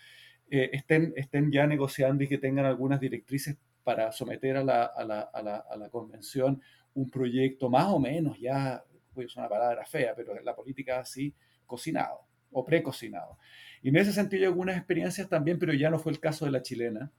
eh, 0.49 0.71
estén, 0.73 1.13
estén 1.17 1.51
ya 1.51 1.67
negociando 1.67 2.23
y 2.23 2.29
que 2.29 2.39
tengan 2.39 2.65
algunas 2.65 3.01
directrices 3.01 3.57
para 3.83 4.13
someter 4.13 4.57
a 4.57 4.63
la, 4.63 4.85
a 4.85 5.05
la, 5.05 5.21
a 5.23 5.43
la, 5.43 5.57
a 5.57 5.77
la 5.77 5.89
convención 5.89 6.63
un 6.95 7.11
proyecto 7.11 7.69
más 7.69 7.87
o 7.87 7.99
menos 7.99 8.39
ya, 8.39 8.85
pues 9.13 9.27
es 9.27 9.37
una 9.37 9.49
palabra 9.49 9.85
fea, 9.85 10.15
pero 10.15 10.41
la 10.43 10.55
política 10.55 11.01
así, 11.01 11.35
cocinado 11.67 12.21
o 12.55 12.65
precocinado. 12.65 13.39
Y 13.83 13.91
en 13.91 13.97
ese 13.97 14.13
sentido 14.13 14.43
hay 14.43 14.47
algunas 14.47 14.77
experiencias 14.77 15.29
también, 15.29 15.59
pero 15.59 15.75
ya 15.75 15.91
no 15.91 15.99
fue 15.99 16.13
el 16.13 16.21
caso 16.21 16.47
de 16.47 16.51
la 16.51 16.63
chilena, 16.63 17.13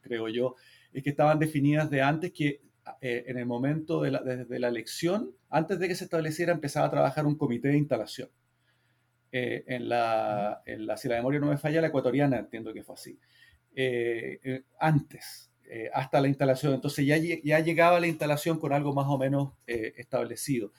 creo 0.00 0.28
yo, 0.28 0.54
es 0.92 1.02
que 1.02 1.10
estaban 1.10 1.38
definidas 1.38 1.90
de 1.90 2.02
antes 2.02 2.32
que 2.32 2.62
eh, 3.00 3.24
en 3.26 3.38
el 3.38 3.46
momento 3.46 4.02
de 4.02 4.10
la, 4.12 4.22
de 4.22 4.58
la 4.58 4.68
elección, 4.68 5.34
antes 5.50 5.78
de 5.80 5.88
que 5.88 5.94
se 5.94 6.04
estableciera, 6.04 6.52
empezaba 6.52 6.86
a 6.86 6.90
trabajar 6.90 7.26
un 7.26 7.36
comité 7.36 7.68
de 7.68 7.78
instalación. 7.78 8.28
Eh, 9.34 9.64
en, 9.66 9.88
la, 9.88 10.62
en, 10.66 10.86
la, 10.86 10.98
si 10.98 11.08
la 11.08 11.16
memoria 11.16 11.40
no 11.40 11.46
me 11.46 11.56
falla, 11.56 11.80
la 11.80 11.86
ecuatoriana, 11.86 12.38
entiendo 12.38 12.74
que 12.74 12.82
fue 12.82 12.94
así, 12.94 13.18
eh, 13.74 14.38
eh, 14.44 14.64
antes, 14.78 15.50
hasta 15.94 16.20
la 16.20 16.28
instalación. 16.28 16.74
Entonces 16.74 17.06
ya, 17.06 17.16
ya 17.16 17.60
llegaba 17.60 17.98
la 17.98 18.06
instalación 18.06 18.58
con 18.58 18.74
algo 18.74 18.92
más 18.92 19.06
o 19.08 19.16
menos 19.16 19.54
establecido. 19.66 20.70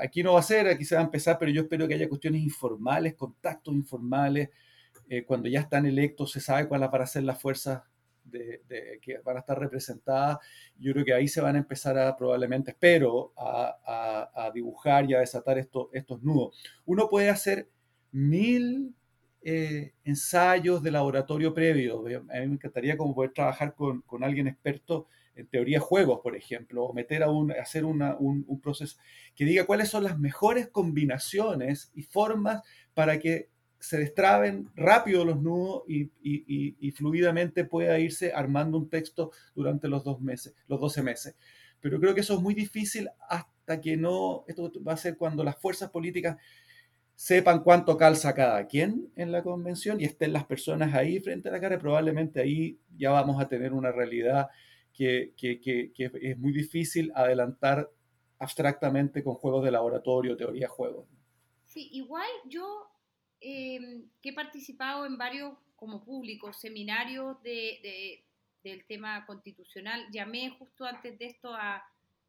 Aquí 0.00 0.22
no 0.22 0.34
va 0.34 0.40
a 0.40 0.42
ser, 0.42 0.68
aquí 0.68 0.84
se 0.84 0.94
va 0.94 1.00
a 1.00 1.04
empezar, 1.04 1.38
pero 1.38 1.50
yo 1.50 1.62
espero 1.62 1.88
que 1.88 1.94
haya 1.94 2.08
cuestiones 2.08 2.42
informales, 2.42 3.14
contactos 3.14 3.74
informales. 3.74 4.50
cuando 5.26 5.48
ya 5.48 5.60
están 5.60 5.86
electos, 5.86 6.32
se 6.32 6.40
sabe 6.40 6.68
cuáles 6.68 6.90
van 6.90 7.02
a 7.02 7.06
ser 7.06 7.22
las 7.22 7.40
fuerzas 7.40 7.82
que 8.30 9.18
van 9.24 9.36
a 9.36 9.40
estar 9.40 9.58
representadas, 9.58 10.38
yo 10.78 10.92
creo 10.92 11.04
que 11.04 11.14
ahí 11.14 11.28
se 11.28 11.40
van 11.40 11.56
a 11.56 11.58
empezar 11.58 11.98
a 11.98 12.16
probablemente, 12.16 12.72
espero, 12.72 13.32
a, 13.36 14.50
dibujar 14.54 15.08
y 15.08 15.14
a 15.14 15.20
desatar 15.20 15.58
estos 15.58 16.22
nudos. 16.22 16.56
Uno 16.84 17.08
puede 17.08 17.30
hacer 17.30 17.68
mil 18.10 18.94
eh, 19.42 19.92
ensayos 20.04 20.82
de 20.82 20.90
laboratorio 20.90 21.54
previo. 21.54 22.00
A 22.06 22.40
mí 22.40 22.46
me 22.46 22.54
encantaría 22.54 22.96
como 22.96 23.14
poder 23.14 23.32
trabajar 23.32 23.74
con 23.74 24.24
alguien 24.24 24.48
experto 24.48 25.08
en 25.34 25.46
teoría 25.46 25.80
juegos, 25.80 26.20
por 26.22 26.36
ejemplo, 26.36 26.84
o 26.84 26.92
meter 26.92 27.22
a 27.22 27.30
un, 27.30 27.52
hacer 27.52 27.84
un, 27.84 28.02
un, 28.20 28.60
proceso 28.60 28.98
que 29.34 29.44
diga 29.44 29.64
cuáles 29.64 29.88
son 29.88 30.04
las 30.04 30.18
mejores 30.18 30.68
combinaciones 30.68 31.90
y 31.94 32.02
formas 32.02 32.62
para 32.94 33.18
que 33.18 33.48
se 33.78 33.98
destraben 33.98 34.70
rápido 34.76 35.24
los 35.24 35.40
nudos 35.40 35.82
y, 35.88 36.02
y, 36.22 36.76
y, 36.78 36.90
fluidamente 36.92 37.64
pueda 37.64 37.98
irse 37.98 38.32
armando 38.32 38.78
un 38.78 38.88
texto 38.88 39.32
durante 39.56 39.88
los 39.88 40.04
dos 40.04 40.20
meses, 40.20 40.54
los 40.68 40.80
12 40.80 41.02
meses. 41.02 41.36
Pero 41.80 41.98
creo 41.98 42.14
que 42.14 42.20
eso 42.20 42.34
es 42.34 42.40
muy 42.40 42.54
difícil 42.54 43.08
hasta 43.28 43.80
que 43.80 43.96
no, 43.96 44.44
esto 44.46 44.70
va 44.86 44.92
a 44.92 44.96
ser 44.96 45.16
cuando 45.16 45.42
las 45.42 45.56
fuerzas 45.56 45.90
políticas 45.90 46.36
sepan 47.16 47.62
cuánto 47.62 47.96
calza 47.96 48.34
cada 48.34 48.66
quien 48.66 49.10
en 49.16 49.32
la 49.32 49.42
convención 49.42 50.00
y 50.00 50.04
estén 50.04 50.32
las 50.32 50.44
personas 50.44 50.94
ahí 50.94 51.18
frente 51.18 51.48
a 51.48 51.52
la 51.52 51.60
cara, 51.60 51.78
probablemente 51.78 52.40
ahí 52.40 52.78
ya 52.96 53.10
vamos 53.10 53.40
a 53.42 53.48
tener 53.48 53.72
una 53.72 53.90
realidad 53.90 54.48
que, 54.92 55.34
que, 55.36 55.60
que, 55.60 55.92
que 55.92 56.10
es 56.20 56.38
muy 56.38 56.52
difícil 56.52 57.12
adelantar 57.14 57.90
abstractamente 58.38 59.22
con 59.22 59.34
juegos 59.34 59.64
de 59.64 59.70
laboratorio, 59.70 60.36
teoría 60.36 60.62
de 60.62 60.68
juegos. 60.68 61.06
Sí, 61.66 61.88
igual 61.92 62.28
yo 62.46 62.92
Em, 63.44 64.04
que 64.22 64.28
he 64.28 64.32
participado 64.32 65.04
en 65.04 65.18
varios, 65.18 65.52
como 65.74 66.04
públicos, 66.04 66.60
seminarios 66.60 67.42
de, 67.42 68.24
del 68.62 68.84
tema 68.86 69.26
constitucional. 69.26 70.06
Llamé 70.12 70.50
justo 70.50 70.84
antes 70.84 71.18
de 71.18 71.26
esto 71.26 71.52
a 71.52 71.84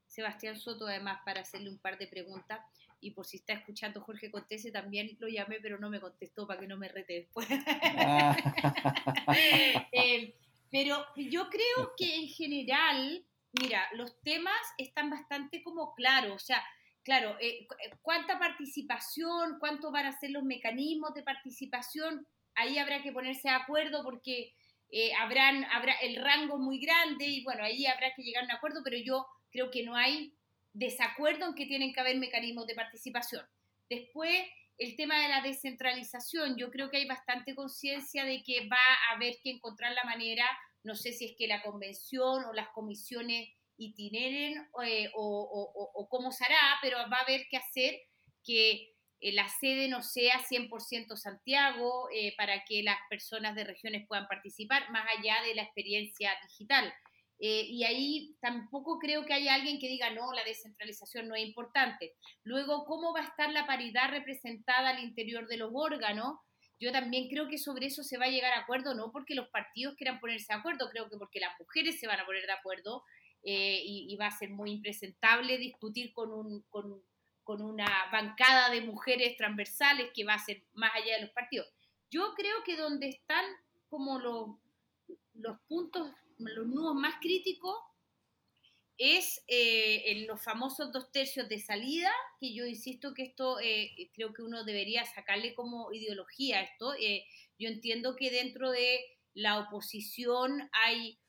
Sebastián 0.08 0.58
Soto, 0.58 0.88
además, 0.88 1.20
para 1.24 1.42
hacerle 1.42 1.70
un 1.70 1.78
par 1.78 2.00
de 2.00 2.08
preguntas. 2.08 2.62
Y 3.00 3.12
por 3.12 3.28
si 3.28 3.38
está 3.38 3.54
escuchando 3.54 4.02
Jorge 4.02 4.32
Contese, 4.32 4.72
también 4.72 5.16
lo 5.20 5.28
llamé, 5.28 5.60
pero 5.62 5.78
no 5.78 5.92
me 5.92 6.00
contestó 6.00 6.48
para 6.48 6.60
que 6.60 6.68
no 6.68 6.78
me 6.78 6.88
rete 6.88 7.14
después. 7.14 7.48
Ah. 7.98 8.36
Pero 10.74 11.06
yo 11.16 11.52
creo 11.52 11.94
que 11.96 12.16
en 12.16 12.28
general, 12.30 13.24
mira, 13.62 13.88
los 13.94 14.20
temas 14.22 14.60
están 14.80 15.12
bastante 15.12 15.62
como 15.62 15.94
claros. 15.94 16.34
O 16.34 16.40
sea, 16.44 16.66
claro, 17.04 17.38
eh, 17.40 17.68
eh, 17.86 17.92
cuánta 18.02 18.40
participación, 18.40 19.60
cuánto 19.60 19.92
van 19.92 20.08
a 20.08 20.20
ser 20.20 20.32
los 20.32 20.42
mecanismos 20.42 21.14
de 21.14 21.22
participación, 21.22 22.26
ahí 22.56 22.80
habrá 22.80 23.04
que 23.04 23.12
ponerse 23.12 23.50
de 23.50 23.54
acuerdo 23.54 24.04
porque 24.04 24.56
eh, 24.90 25.14
habrán, 25.14 25.64
habrá 25.66 25.94
el 26.02 26.16
rango 26.16 26.58
muy 26.58 26.80
grande 26.80 27.28
y 27.28 27.44
bueno, 27.44 27.64
ahí 27.64 27.86
habrá 27.86 28.12
que 28.16 28.24
llegar 28.24 28.42
a 28.42 28.46
un 28.46 28.52
acuerdo, 28.54 28.82
pero 28.84 28.98
yo 28.98 29.28
creo 29.52 29.70
que 29.70 29.84
no 29.84 29.96
hay 29.96 30.34
desacuerdo 30.74 31.50
en 31.50 31.54
que 31.54 31.68
tienen 31.68 31.94
que 31.94 32.00
haber 32.00 32.18
mecanismos 32.18 32.66
de 32.66 32.74
participación. 32.74 33.46
Después, 33.92 34.42
el 34.78 34.96
tema 34.96 35.22
de 35.22 35.30
la 35.30 35.42
descentralización, 35.42 36.58
yo 36.58 36.70
creo 36.72 36.90
que 36.90 36.98
hay 36.98 37.08
bastante 37.08 37.56
conciencia 37.56 38.26
de 38.26 38.44
que 38.44 38.68
va 38.68 38.78
a 38.78 39.16
haber 39.16 39.36
que 39.44 39.52
encontrar 39.52 39.94
la 39.94 40.04
manera, 40.04 40.46
no 40.84 40.96
sé 40.96 41.12
si 41.12 41.26
es 41.26 41.36
que 41.38 41.48
la 41.48 41.62
convención 41.62 42.44
o 42.46 42.54
las 42.54 42.70
comisiones 42.70 43.50
itineren 43.78 44.68
eh, 44.86 45.10
o, 45.16 46.08
cómo 46.10 46.32
se 46.32 46.46
hará, 46.46 46.78
pero 46.82 46.98
va 47.12 47.18
a 47.18 47.24
haber 47.24 47.46
que 47.50 47.58
hacer 47.58 48.00
que 48.44 48.94
eh, 49.20 49.32
la 49.32 49.48
sede 49.48 49.88
no 49.88 50.04
sea 50.04 50.40
100% 50.40 51.16
Santiago 51.16 52.10
eh, 52.14 52.34
para 52.38 52.64
que 52.66 52.84
las 52.84 52.98
personas 53.10 53.56
de 53.56 53.64
regiones 53.64 54.06
puedan 54.08 54.28
participar, 54.28 54.90
más 54.92 55.06
allá 55.18 55.42
de 55.44 55.56
la 55.56 55.64
experiencia 55.64 56.32
digital. 56.44 56.94
Y 57.40 57.84
ahí 57.84 58.36
tampoco 58.40 59.00
creo 59.00 59.26
que 59.26 59.34
haya 59.34 59.56
alguien 59.56 59.80
que 59.80 59.90
diga, 59.90 60.12
no, 60.12 60.32
la 60.32 60.44
descentralización 60.46 61.28
no 61.28 61.36
es 61.36 61.46
importante. 61.46 62.14
Luego, 62.44 62.86
¿cómo 62.86 63.14
va 63.14 63.20
a 63.20 63.28
estar 63.28 63.52
la 63.52 63.66
paridad 63.66 64.12
representada 64.12 64.90
al 64.90 65.04
interior 65.04 65.48
de 65.48 65.58
los 65.58 65.72
órganos? 65.74 66.38
Yo 66.80 66.92
también 66.92 67.30
creo 67.30 67.48
que 67.48 67.58
sobre 67.58 67.88
eso 67.88 68.04
se 68.04 68.18
va 68.18 68.26
a 68.26 68.30
llegar 68.30 68.54
a 68.54 68.60
acuerdo, 68.60 68.94
no 68.94 69.12
porque 69.12 69.36
los 69.36 69.48
partidos 69.50 69.96
quieran 69.96 70.20
ponerse 70.20 70.54
de 70.54 70.60
acuerdo, 70.60 70.90
creo 70.90 71.10
que 71.10 71.18
porque 71.18 71.40
las 71.40 71.58
mujeres 71.60 72.00
se 72.00 72.08
van 72.08 72.20
a 72.20 72.26
poner 72.26 72.46
de 72.46 72.52
acuerdo 72.52 73.04
eh, 73.44 73.82
y, 73.86 74.16
va 74.18 74.28
a 74.28 74.32
ser 74.32 74.50
muy 74.50 74.72
impresentable 74.72 75.58
discutir 75.58 76.14
con, 76.14 76.32
un, 76.32 76.62
con, 76.70 77.02
con, 77.44 77.62
una 77.62 77.88
bancada 78.12 78.70
de 78.70 78.82
mujeres 78.82 79.36
transversales 79.38 80.12
que 80.14 80.24
va 80.24 80.34
a 80.36 80.40
ser 80.40 80.64
más 80.74 80.92
allá 80.96 81.16
de 81.16 81.24
los 81.24 81.32
partidos. 81.32 81.68
Yo 82.10 82.34
creo 82.36 82.64
que 82.66 82.78
donde 82.78 83.10
están 83.10 83.46
como 83.90 84.20
los, 84.20 84.58
los 85.34 85.60
puntos, 85.68 86.10
los 86.38 86.68
nudos 86.68 86.96
más 86.96 87.16
críticos 87.22 87.76
es 88.98 89.44
eh, 89.48 90.12
en 90.12 90.28
los 90.28 90.44
famosos 90.44 90.92
dos 90.92 91.12
tercios 91.12 91.50
de 91.50 91.60
salida, 91.60 92.12
que 92.40 92.54
yo 92.54 92.66
insisto 92.66 93.14
que 93.14 93.24
esto 93.24 93.60
eh, 93.60 94.12
creo 94.14 94.34
que 94.34 94.44
uno 94.44 94.64
debería 94.64 95.04
sacarle 95.06 95.56
como 95.56 95.92
ideología 95.92 96.62
esto. 96.62 96.94
yo 97.58 97.70
entiendo 97.70 98.16
que 98.16 98.30
dentro 98.30 98.72
de 98.72 99.00
la 99.34 99.60
oposición 99.60 100.70
hay 100.74 101.20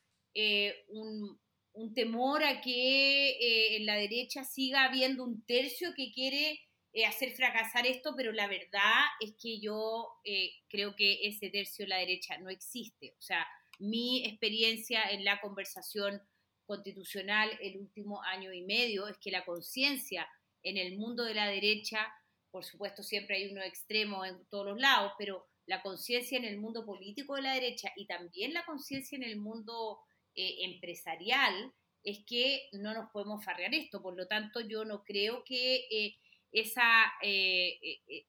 un, 0.88 1.38
un 1.74 1.92
temor 1.92 2.42
a 2.44 2.60
que 2.60 3.30
eh, 3.30 3.76
en 3.76 3.86
la 3.86 3.96
derecha 3.96 4.44
siga 4.44 4.84
habiendo 4.84 5.24
un 5.24 5.44
tercio 5.44 5.92
que 5.94 6.12
quiere 6.12 6.60
eh, 6.92 7.04
hacer 7.04 7.32
fracasar 7.32 7.86
esto, 7.86 8.14
pero 8.16 8.32
la 8.32 8.46
verdad 8.46 9.02
es 9.20 9.34
que 9.40 9.60
yo 9.60 10.08
eh, 10.24 10.52
creo 10.68 10.94
que 10.94 11.26
ese 11.26 11.50
tercio 11.50 11.82
en 11.82 11.90
la 11.90 11.98
derecha 11.98 12.38
no 12.38 12.48
existe. 12.48 13.14
O 13.18 13.22
sea, 13.22 13.44
mi 13.78 14.24
experiencia 14.24 15.10
en 15.10 15.24
la 15.24 15.40
conversación 15.40 16.22
constitucional 16.66 17.50
el 17.60 17.78
último 17.78 18.22
año 18.22 18.52
y 18.52 18.62
medio 18.62 19.06
es 19.08 19.18
que 19.18 19.30
la 19.30 19.44
conciencia 19.44 20.28
en 20.62 20.78
el 20.78 20.96
mundo 20.96 21.24
de 21.24 21.34
la 21.34 21.46
derecha, 21.46 22.12
por 22.50 22.64
supuesto 22.64 23.02
siempre 23.02 23.37
hay 23.37 23.50
uno 23.50 23.62
extremo 23.62 24.24
en 24.24 24.44
todos 24.46 24.66
los 24.66 24.80
lados, 24.80 25.12
pero 25.18 25.46
la 25.66 25.82
conciencia 25.82 26.38
en 26.38 26.44
el 26.44 26.58
mundo 26.58 26.84
político 26.84 27.37
de 27.37 27.42
la 27.42 27.54
derecha 27.54 27.92
y 27.96 28.06
también 28.06 28.54
la 28.54 28.64
conciencia 28.64 29.16
en 29.16 29.24
el 29.24 29.37
mundo 29.37 30.00
eh, 30.34 30.64
empresarial 30.64 31.72
es 32.02 32.24
que 32.26 32.68
no 32.72 32.92
nos 32.92 33.10
podemos 33.10 33.44
farrear 33.44 33.74
esto. 33.74 34.02
Por 34.02 34.14
lo 34.14 34.26
tanto, 34.26 34.60
yo 34.60 34.84
no 34.84 35.04
creo 35.04 35.42
que 35.44 35.87
eh, 35.90 36.16
esa, 36.54 37.12
eh, 37.20 37.78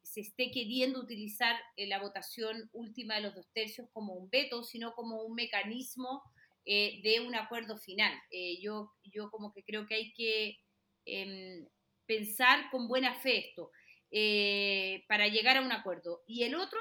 se 0.01 0.21
esté 0.21 0.51
queriendo 0.51 0.99
utilizar 0.99 1.55
la 1.77 1.99
votación 1.99 2.69
última 2.73 3.15
de 3.15 3.21
los 3.21 3.35
dos 3.35 3.47
tercios 3.53 3.88
como 3.93 4.15
un 4.15 4.29
veto, 4.29 4.63
sino 4.63 4.93
como 4.93 5.21
un 5.23 5.35
mecanismo 5.35 6.23
de 6.65 7.23
un 7.25 7.35
acuerdo 7.35 7.77
final. 7.77 8.11
yo, 8.59 8.91
yo 9.03 9.29
como 9.29 9.53
que 9.53 9.63
creo 9.63 9.85
que 9.85 9.93
hay 9.93 10.13
que 10.13 10.57
em, 11.05 11.67
pensar 12.07 12.71
con 12.71 12.88
buena 12.88 13.13
fe 13.13 13.49
esto. 13.49 13.69
para 15.07 15.27
llegar 15.27 15.57
a 15.57 15.61
un 15.61 15.71
acuerdo. 15.71 16.23
Y 16.25 16.43
el 16.43 16.55
otro 16.55 16.79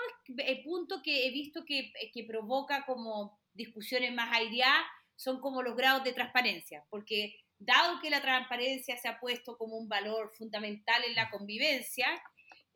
punto 0.64 1.02
que 1.02 1.26
he 1.26 1.30
visto 1.30 1.64
que, 1.66 1.92
que 2.14 2.24
provoca 2.24 2.86
como 2.86 3.38
discusiones 3.52 4.14
más 4.14 4.34
aireadas 4.34 4.86
son 5.16 5.40
como 5.40 5.62
los 5.62 5.76
grados 5.76 6.04
de 6.04 6.12
transparencia, 6.12 6.84
porque 6.90 7.36
dado 7.58 8.00
que 8.00 8.10
la 8.10 8.20
transparencia 8.20 8.96
se 8.96 9.08
ha 9.08 9.18
puesto 9.18 9.56
como 9.56 9.76
un 9.76 9.88
valor 9.88 10.30
fundamental 10.36 11.02
en 11.04 11.14
la 11.14 11.30
convivencia, 11.30 12.06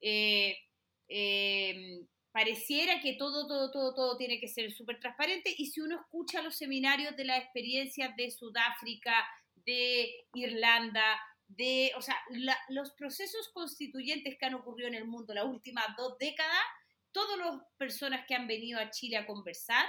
eh, 0.00 0.56
eh, 1.08 2.00
pareciera 2.32 3.00
que 3.00 3.14
todo, 3.14 3.46
todo, 3.46 3.70
todo, 3.70 3.94
todo 3.94 4.16
tiene 4.16 4.38
que 4.38 4.48
ser 4.48 4.72
súper 4.72 5.00
transparente. 5.00 5.54
Y 5.56 5.66
si 5.66 5.80
uno 5.80 6.00
escucha 6.00 6.42
los 6.42 6.56
seminarios 6.56 7.16
de 7.16 7.24
las 7.24 7.42
experiencias 7.42 8.14
de 8.16 8.30
Sudáfrica, 8.30 9.26
de 9.54 10.26
Irlanda, 10.34 11.20
de, 11.48 11.92
o 11.96 12.02
sea, 12.02 12.16
los 12.68 12.92
procesos 12.92 13.50
constituyentes 13.54 14.36
que 14.38 14.46
han 14.46 14.54
ocurrido 14.54 14.88
en 14.88 14.94
el 14.94 15.06
mundo 15.06 15.34
las 15.34 15.46
últimas 15.46 15.86
dos 15.96 16.18
décadas, 16.18 16.62
todas 17.10 17.38
las 17.38 17.62
personas 17.76 18.26
que 18.26 18.34
han 18.34 18.46
venido 18.46 18.78
a 18.78 18.90
Chile 18.90 19.16
a 19.16 19.26
conversar 19.26 19.86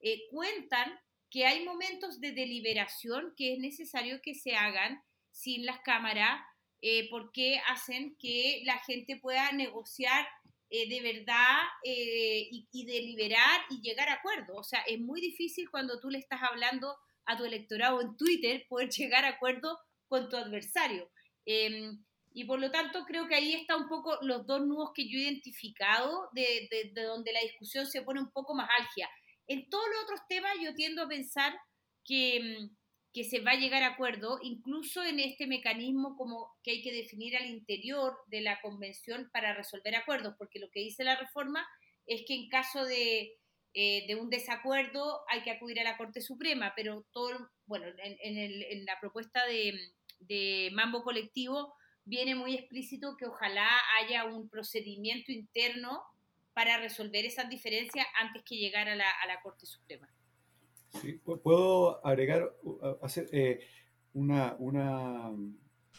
eh, 0.00 0.26
cuentan 0.30 0.98
que 1.30 1.46
hay 1.46 1.64
momentos 1.64 2.20
de 2.20 2.32
deliberación 2.32 3.34
que 3.36 3.54
es 3.54 3.58
necesario 3.58 4.20
que 4.22 4.34
se 4.34 4.54
hagan 4.54 5.02
sin 5.30 5.66
las 5.66 5.80
cámaras, 5.80 6.40
eh, 6.82 7.08
porque 7.10 7.60
hacen 7.68 8.16
que 8.18 8.62
la 8.64 8.78
gente 8.78 9.16
pueda 9.16 9.52
negociar 9.52 10.26
eh, 10.68 10.88
de 10.88 11.00
verdad 11.00 11.62
eh, 11.84 12.48
y, 12.50 12.86
deliberar 12.86 13.60
y 13.70 13.80
llegar 13.80 14.08
a 14.08 14.14
acuerdo. 14.14 14.56
O 14.56 14.64
sea, 14.64 14.80
es 14.80 14.98
muy 14.98 15.20
difícil 15.20 15.70
cuando 15.70 16.00
tú 16.00 16.10
le 16.10 16.18
estás 16.18 16.42
hablando 16.42 16.96
a 17.24 17.36
tu 17.36 17.44
electorado 17.44 18.00
en 18.00 18.16
Twitter 18.16 18.66
poder 18.68 18.88
llegar 18.96 19.24
a 19.24 19.30
acuerdo 19.30 19.78
con 20.08 20.28
tu 20.28 20.36
adversario. 20.36 21.10
Em, 21.44 22.04
y 22.32 22.44
por 22.44 22.58
lo 22.58 22.70
tanto 22.70 23.04
creo 23.04 23.26
que 23.28 23.34
ahí 23.34 23.54
está 23.54 23.76
un 23.76 23.88
poco 23.88 24.18
los 24.22 24.46
dos 24.46 24.66
nudos 24.66 24.90
que 24.94 25.08
yo 25.08 25.18
he 25.18 25.22
identificado 25.22 26.28
de, 26.32 26.68
de 26.92 27.02
donde 27.02 27.32
la 27.32 27.40
discusión 27.40 27.86
se 27.86 28.02
pone 28.02 28.20
un 28.20 28.30
poco 28.30 28.54
más 28.54 28.68
álgida. 28.78 29.08
En 29.48 29.68
todos 29.68 29.84
los 29.88 30.04
otros 30.04 30.20
temas 30.28 30.52
yo 30.62 30.74
tiendo 30.74 31.02
a 31.02 31.08
pensar 31.08 31.54
que, 32.04 32.40
mm, 32.40 32.76
que 33.12 33.24
se 33.24 33.40
va 33.40 33.52
a 33.52 33.56
llegar 33.56 33.82
a 33.82 33.94
acuerdo, 33.94 34.38
incluso 34.42 35.02
en 35.02 35.20
este 35.20 35.46
mecanismo 35.46 36.16
como 36.16 36.52
que 36.62 36.72
hay 36.72 36.82
que 36.82 36.92
definir 36.92 37.34
al 37.36 37.46
interior 37.46 38.14
de 38.26 38.42
la 38.42 38.60
convención 38.60 39.30
para 39.32 39.54
resolver 39.54 39.96
acuerdos, 39.96 40.34
porque 40.36 40.58
lo 40.58 40.70
que 40.70 40.80
dice 40.80 41.02
la 41.02 41.16
reforma 41.16 41.66
es 42.06 42.24
que 42.26 42.34
en 42.34 42.48
caso 42.48 42.84
de, 42.84 43.32
eh, 43.72 44.14
un 44.16 44.28
desacuerdo 44.28 45.22
hay 45.28 45.42
que 45.42 45.50
acudir 45.50 45.80
a 45.80 45.84
la 45.84 45.96
Corte 45.96 46.20
Suprema, 46.20 46.74
pero 46.76 47.06
todo, 47.12 47.50
bueno, 47.64 47.86
en, 47.98 48.84
la 48.84 49.00
propuesta 49.00 49.46
de, 49.46 49.94
de 50.20 50.70
Mambo 50.74 51.02
Colectivo 51.02 51.74
viene 52.04 52.34
muy 52.34 52.54
explícito 52.54 53.16
que 53.18 53.26
ojalá 53.26 53.68
haya 53.98 54.24
un 54.24 54.48
procedimiento 54.48 55.32
interno 55.32 56.02
para 56.56 56.78
resolver 56.78 57.26
esas 57.26 57.50
diferencias 57.50 58.06
antes 58.18 58.42
que 58.42 58.56
llegar 58.56 58.88
a 58.88 58.96
la, 58.96 59.04
Corte 59.42 59.66
Suprema. 59.66 60.08
Sí, 61.02 61.20
puedo 61.42 62.04
agregar, 62.04 62.50
hacer 63.02 63.28
eh, 63.30 63.60
una, 64.14 64.56
una, 64.58 65.32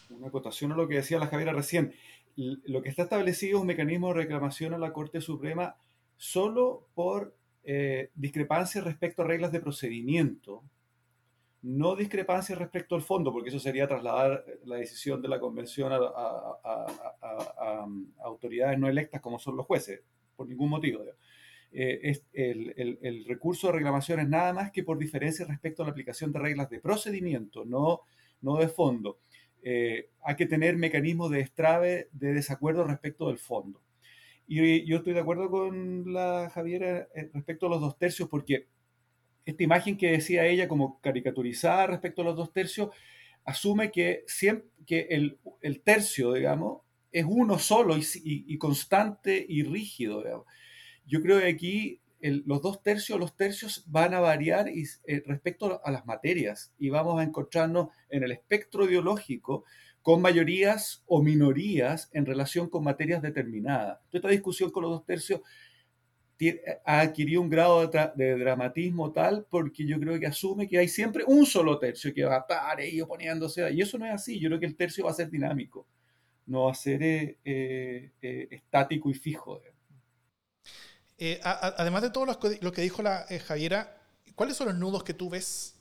una 0.09 0.27
acotación 0.27 0.71
a 0.71 0.75
lo 0.75 0.87
que 0.87 0.95
decía 0.95 1.19
la 1.19 1.27
Javiera 1.27 1.53
recién. 1.53 1.93
Lo 2.35 2.81
que 2.81 2.89
está 2.89 3.03
establecido 3.03 3.57
es 3.57 3.61
un 3.61 3.67
mecanismo 3.67 4.07
de 4.07 4.15
reclamación 4.15 4.73
a 4.73 4.79
la 4.79 4.93
Corte 4.93 5.21
Suprema 5.21 5.77
solo 6.15 6.87
por 6.95 7.37
eh, 7.63 8.09
discrepancias 8.15 8.83
respecto 8.83 9.21
a 9.21 9.25
reglas 9.25 9.51
de 9.51 9.59
procedimiento, 9.59 10.63
no 11.61 11.95
discrepancias 11.95 12.57
respecto 12.57 12.95
al 12.95 13.03
fondo, 13.03 13.31
porque 13.31 13.49
eso 13.49 13.59
sería 13.59 13.87
trasladar 13.87 14.43
la 14.65 14.77
decisión 14.77 15.21
de 15.21 15.27
la 15.27 15.39
convención 15.39 15.91
a, 15.93 17.85
autoridades 18.23 18.79
no 18.79 18.87
electas 18.87 19.21
como 19.21 19.37
son 19.37 19.55
los 19.55 19.67
jueces, 19.67 20.01
por 20.37 20.47
ningún 20.47 20.69
motivo. 20.69 21.03
Eh, 21.71 21.99
es 22.03 22.23
el, 22.31 23.25
recurso 23.27 23.67
de 23.67 23.73
reclamación 23.73 24.21
es 24.21 24.29
nada 24.29 24.53
más 24.53 24.71
que 24.71 24.83
por 24.83 24.97
diferencias 24.97 25.49
respecto 25.49 25.83
a 25.83 25.85
la 25.85 25.91
aplicación 25.91 26.31
de 26.31 26.39
reglas 26.39 26.69
de 26.69 26.79
procedimiento, 26.79 27.65
no, 27.65 28.01
no 28.41 28.57
de 28.57 28.69
fondo. 28.69 29.19
Eh, 29.61 30.11
hay 30.23 30.35
que 30.35 30.45
tener 30.45 30.77
mecanismos 30.77 31.31
de 31.31 31.41
estrave 31.41 32.07
de 32.13 32.33
desacuerdo 32.33 32.85
respecto 32.85 33.27
del 33.27 33.39
fondo. 33.39 33.81
Y 34.47 34.85
yo 34.85 34.97
estoy 34.97 35.11
de 35.11 35.19
acuerdo 35.19 35.49
con 35.49 36.13
la 36.13 36.49
Javiera 36.53 37.09
eh, 37.13 37.29
respecto 37.33 37.65
a 37.65 37.69
los 37.69 37.81
dos 37.81 37.97
tercios, 37.97 38.29
porque 38.29 38.67
esta 39.45 39.63
imagen 39.63 39.97
que 39.97 40.11
decía 40.11 40.45
ella 40.45 40.69
como 40.69 41.01
caricaturizada 41.01 41.87
respecto 41.87 42.21
a 42.21 42.25
los 42.25 42.37
dos 42.37 42.53
tercios, 42.53 42.91
asume 43.43 43.91
que, 43.91 44.23
siempre, 44.27 44.69
que 44.85 45.07
el, 45.09 45.39
el 45.61 45.81
tercio, 45.81 46.31
digamos, 46.31 46.81
es 47.19 47.25
uno 47.27 47.57
solo 47.59 47.95
y, 47.97 48.57
constante 48.57 49.45
y 49.47 49.63
rígido. 49.63 50.45
Yo 51.05 51.21
creo 51.21 51.39
que 51.39 51.47
aquí 51.47 52.01
los 52.21 52.61
dos 52.61 52.81
tercios, 52.83 53.19
los 53.19 53.35
tercios 53.35 53.83
van 53.87 54.13
a 54.13 54.19
variar 54.19 54.67
eh, 54.67 55.23
respecto 55.25 55.81
a 55.83 55.91
las 55.91 56.05
materias 56.05 56.73
y 56.77 56.89
vamos 56.89 57.19
a 57.19 57.23
encontrarnos 57.23 57.89
en 58.09 58.23
el 58.23 58.31
espectro 58.31 58.85
ideológico 58.85 59.65
con 60.01 60.21
mayorías 60.21 61.03
o 61.05 61.21
minorías 61.21 62.09
en 62.13 62.25
relación 62.25 62.69
con 62.69 62.83
materias 62.83 63.21
determinadas. 63.21 63.99
esta 64.11 64.29
discusión 64.29 64.71
con 64.71 64.83
los 64.83 64.91
dos 64.91 65.05
tercios 65.05 65.41
ha 66.85 66.99
adquirido 67.01 67.41
un 67.41 67.49
grado 67.49 67.87
de, 67.87 68.37
dramatismo 68.37 69.11
tal 69.11 69.47
porque 69.49 69.87
yo 69.87 69.99
creo 69.99 70.19
que 70.19 70.27
asume 70.27 70.67
que 70.67 70.77
hay 70.77 70.87
siempre 70.87 71.23
un 71.25 71.45
solo 71.45 71.79
tercio 71.79 72.13
que 72.13 72.25
va 72.25 72.35
a 72.35 72.39
estar 72.41 72.79
ahí 72.79 73.01
oponiéndose. 73.01 73.71
Y 73.73 73.81
eso 73.81 73.97
no 73.97 74.05
es 74.05 74.13
así. 74.13 74.39
Yo 74.39 74.49
creo 74.49 74.59
que 74.59 74.67
el 74.67 74.75
tercio 74.75 75.05
va 75.05 75.11
a 75.11 75.15
ser 75.15 75.31
dinámico, 75.31 75.87
no 76.47 76.63
va 76.63 76.71
a 76.71 76.75
ser 76.75 77.03
eh, 77.03 77.37
eh, 77.45 78.11
eh, 78.21 78.47
estático 78.49 79.09
y 79.09 79.13
fijo. 79.13 79.61
además 81.43 82.01
de 82.01 82.09
todo 82.09 82.25
lo 82.25 82.71
que, 82.71 82.81
dijo 82.81 83.01
la 83.03 83.25
Javiera, 83.45 84.01
¿cuáles 84.33 84.55
son 84.55 84.67
los 84.67 84.77
nudos 84.77 85.03
que 85.03 85.13
tú 85.13 85.29
ves, 85.29 85.79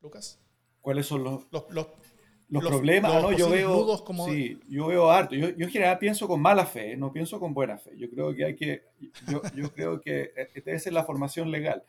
Lucas? 0.00 0.40
¿Cuáles 0.80 1.06
son 1.06 1.22
los, 1.22 1.46
los, 1.50 1.64
los, 1.70 2.64
problemas, 2.64 3.22
¿no? 3.22 3.32
Yo 3.32 3.48
veo, 3.50 4.04
como... 4.04 4.26
sí, 4.26 4.58
yo 4.68 4.88
veo 4.88 5.10
harto. 5.10 5.34
Yo, 5.34 5.48
yo, 5.50 5.64
en 5.64 5.70
general 5.70 5.98
pienso 5.98 6.26
con 6.28 6.40
mala 6.40 6.66
fe, 6.66 6.96
no 6.96 7.12
pienso 7.12 7.38
con 7.38 7.54
buena 7.54 7.78
fe. 7.78 7.92
Yo 7.96 8.10
creo 8.10 8.34
que 8.34 8.44
hay 8.44 8.56
que, 8.56 8.84
yo, 9.28 9.42
yo 9.54 9.72
creo 9.72 10.00
que 10.00 10.32
debe 10.64 10.78
ser 10.78 10.92
la 10.92 11.04
formación 11.04 11.50
legal. 11.50 11.84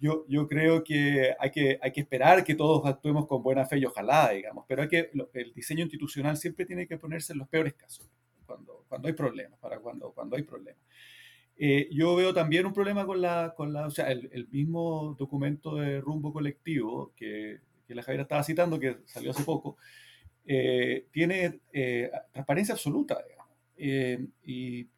Yo, 0.00 0.24
creo 0.48 0.84
que 0.84 1.34
hay, 1.38 1.50
que 1.50 1.78
esperar 2.00 2.44
que 2.44 2.54
todos 2.54 2.86
actuemos 2.86 3.26
con 3.26 3.42
buena 3.42 3.66
fe 3.66 3.78
y 3.78 3.84
ojalá, 3.84 4.30
digamos, 4.30 4.64
pero 4.68 4.82
hay 4.82 4.88
que, 4.88 5.10
el 5.34 5.52
diseño 5.54 5.82
institucional 5.82 6.36
siempre 6.36 6.64
tiene 6.64 6.86
que 6.86 6.98
ponerse 6.98 7.32
en 7.32 7.40
los 7.40 7.48
peores 7.48 7.74
casos, 7.74 8.08
cuando, 8.46 8.84
hay 9.04 9.12
problemas, 9.12 9.58
para 9.58 9.80
cuando, 9.80 10.14
hay 10.32 10.42
problemas. 10.42 10.80
Eh, 11.56 11.88
yo 11.90 12.14
veo 12.14 12.32
también 12.32 12.66
un 12.66 12.72
problema 12.72 13.04
con 13.06 13.20
la, 13.20 13.54
o 13.58 13.90
sea, 13.90 14.10
el, 14.12 14.48
mismo 14.50 15.16
documento 15.18 15.74
de 15.74 16.00
rumbo 16.00 16.32
colectivo 16.32 17.12
que 17.16 17.60
la 17.88 18.02
Javiera 18.02 18.22
estaba 18.22 18.44
citando, 18.44 18.78
que 18.78 18.98
salió 19.06 19.32
hace 19.32 19.42
poco, 19.42 19.76
eh, 20.50 21.06
tiene 21.10 21.60
eh, 21.74 22.10
transparencia 22.32 22.72
absoluta, 22.72 23.22
eh, 23.78 24.26
y, 24.44 24.88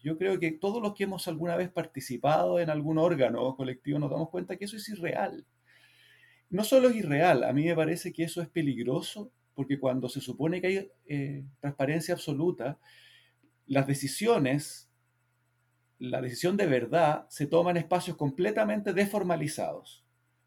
yo 0.00 0.16
creo 0.16 0.38
que 0.38 0.52
todos 0.52 0.80
los 0.80 0.94
que 0.94 1.04
hemos 1.04 1.26
alguna 1.26 1.56
vez 1.56 1.70
participado 1.70 2.60
en 2.60 2.70
algún 2.70 2.98
órgano 2.98 3.56
colectivo 3.56 3.98
nos 3.98 4.10
damos 4.10 4.30
cuenta 4.30 4.56
que 4.56 4.66
eso 4.66 4.76
es 4.76 4.88
irreal. 4.88 5.44
No 6.50 6.62
solo 6.62 6.88
es 6.90 6.96
irreal, 6.96 7.42
a 7.42 7.52
mí 7.52 7.64
me 7.64 7.74
parece 7.74 8.12
que 8.12 8.22
eso 8.22 8.40
es 8.40 8.48
peligroso, 8.48 9.32
porque 9.54 9.80
cuando 9.80 10.08
se 10.08 10.20
supone 10.20 10.60
que 10.60 10.66
hay 10.66 11.44
transparencia 11.60 12.14
absoluta, 12.14 12.78
las 13.66 13.86
decisiones, 13.88 14.88
la 15.98 16.20
decisión 16.20 16.56
de 16.56 16.66
verdad, 16.66 17.26
se 17.28 17.46
toma 17.46 17.72
en 17.72 17.78
espacios 17.78 18.16
completamente 18.16 18.92
deformalizados, 18.92 20.04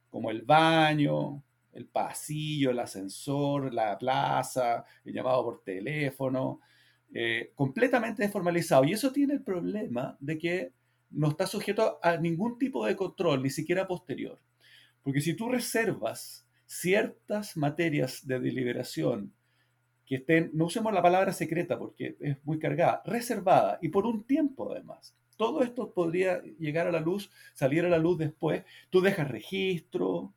como 0.09 0.31
el 0.31 0.43
baño, 0.43 1.43
el 1.73 1.85
pasillo, 1.87 2.71
el 2.71 2.79
ascensor, 2.79 3.73
la 3.73 3.97
plaza, 3.97 4.85
el 5.03 5.13
llamado 5.13 5.43
por 5.43 5.63
teléfono, 5.63 6.61
eh, 7.13 7.51
completamente 7.55 8.23
desformalizado. 8.23 8.85
Y 8.85 8.93
eso 8.93 9.11
tiene 9.11 9.33
el 9.33 9.41
problema 9.41 10.17
de 10.19 10.37
que 10.37 10.73
no 11.11 11.29
está 11.29 11.47
sujeto 11.47 11.99
a 12.03 12.17
ningún 12.17 12.59
tipo 12.59 12.85
de 12.85 12.95
control, 12.95 13.41
ni 13.41 13.49
siquiera 13.49 13.87
posterior. 13.87 14.39
Porque 15.03 15.21
si 15.21 15.33
tú 15.33 15.49
reservas 15.49 16.45
ciertas 16.65 17.57
materias 17.57 18.27
de 18.27 18.39
deliberación 18.39 19.33
que 20.05 20.15
estén, 20.15 20.51
no 20.53 20.65
usemos 20.65 20.93
la 20.93 21.01
palabra 21.01 21.33
secreta 21.33 21.77
porque 21.79 22.15
es 22.19 22.37
muy 22.43 22.59
cargada, 22.59 23.01
reservada 23.05 23.79
y 23.81 23.89
por 23.89 24.05
un 24.05 24.23
tiempo 24.23 24.71
además. 24.71 25.15
Todo 25.35 25.63
esto 25.63 25.93
podría 25.93 26.41
llegar 26.59 26.87
a 26.87 26.91
la 26.91 26.99
luz, 26.99 27.31
salir 27.53 27.85
a 27.85 27.89
la 27.89 27.97
luz 27.97 28.17
después. 28.17 28.63
Tú 28.89 29.01
dejas 29.01 29.29
registro, 29.29 30.33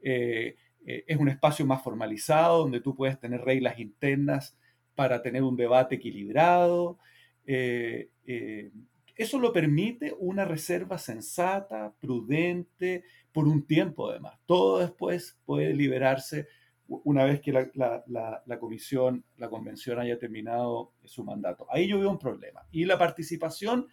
eh, 0.00 0.56
eh, 0.86 1.04
es 1.06 1.16
un 1.18 1.28
espacio 1.28 1.66
más 1.66 1.82
formalizado 1.82 2.60
donde 2.60 2.80
tú 2.80 2.94
puedes 2.94 3.18
tener 3.20 3.42
reglas 3.42 3.78
internas 3.78 4.56
para 4.96 5.22
tener 5.22 5.44
un 5.44 5.56
debate 5.56 5.94
equilibrado. 5.94 6.98
Eh, 7.46 8.10
eh, 8.26 8.72
eso 9.14 9.38
lo 9.38 9.52
permite 9.52 10.12
una 10.18 10.44
reserva 10.44 10.98
sensata, 10.98 11.94
prudente, 12.00 13.04
por 13.30 13.46
un 13.46 13.64
tiempo 13.66 14.10
además. 14.10 14.38
Todo 14.46 14.80
después 14.80 15.38
puede 15.44 15.72
liberarse 15.74 16.48
una 16.88 17.24
vez 17.24 17.40
que 17.40 17.52
la, 17.52 18.58
comisión, 18.58 19.24
la 19.36 19.48
convención 19.48 19.98
haya 19.98 20.18
terminado 20.18 20.92
su 21.04 21.24
mandato. 21.24 21.66
Ahí 21.70 21.88
yo 21.88 21.98
veo 21.98 22.10
un 22.10 22.18
problema. 22.18 22.62
Y 22.70 22.84
la 22.84 22.98
participación 22.98 23.88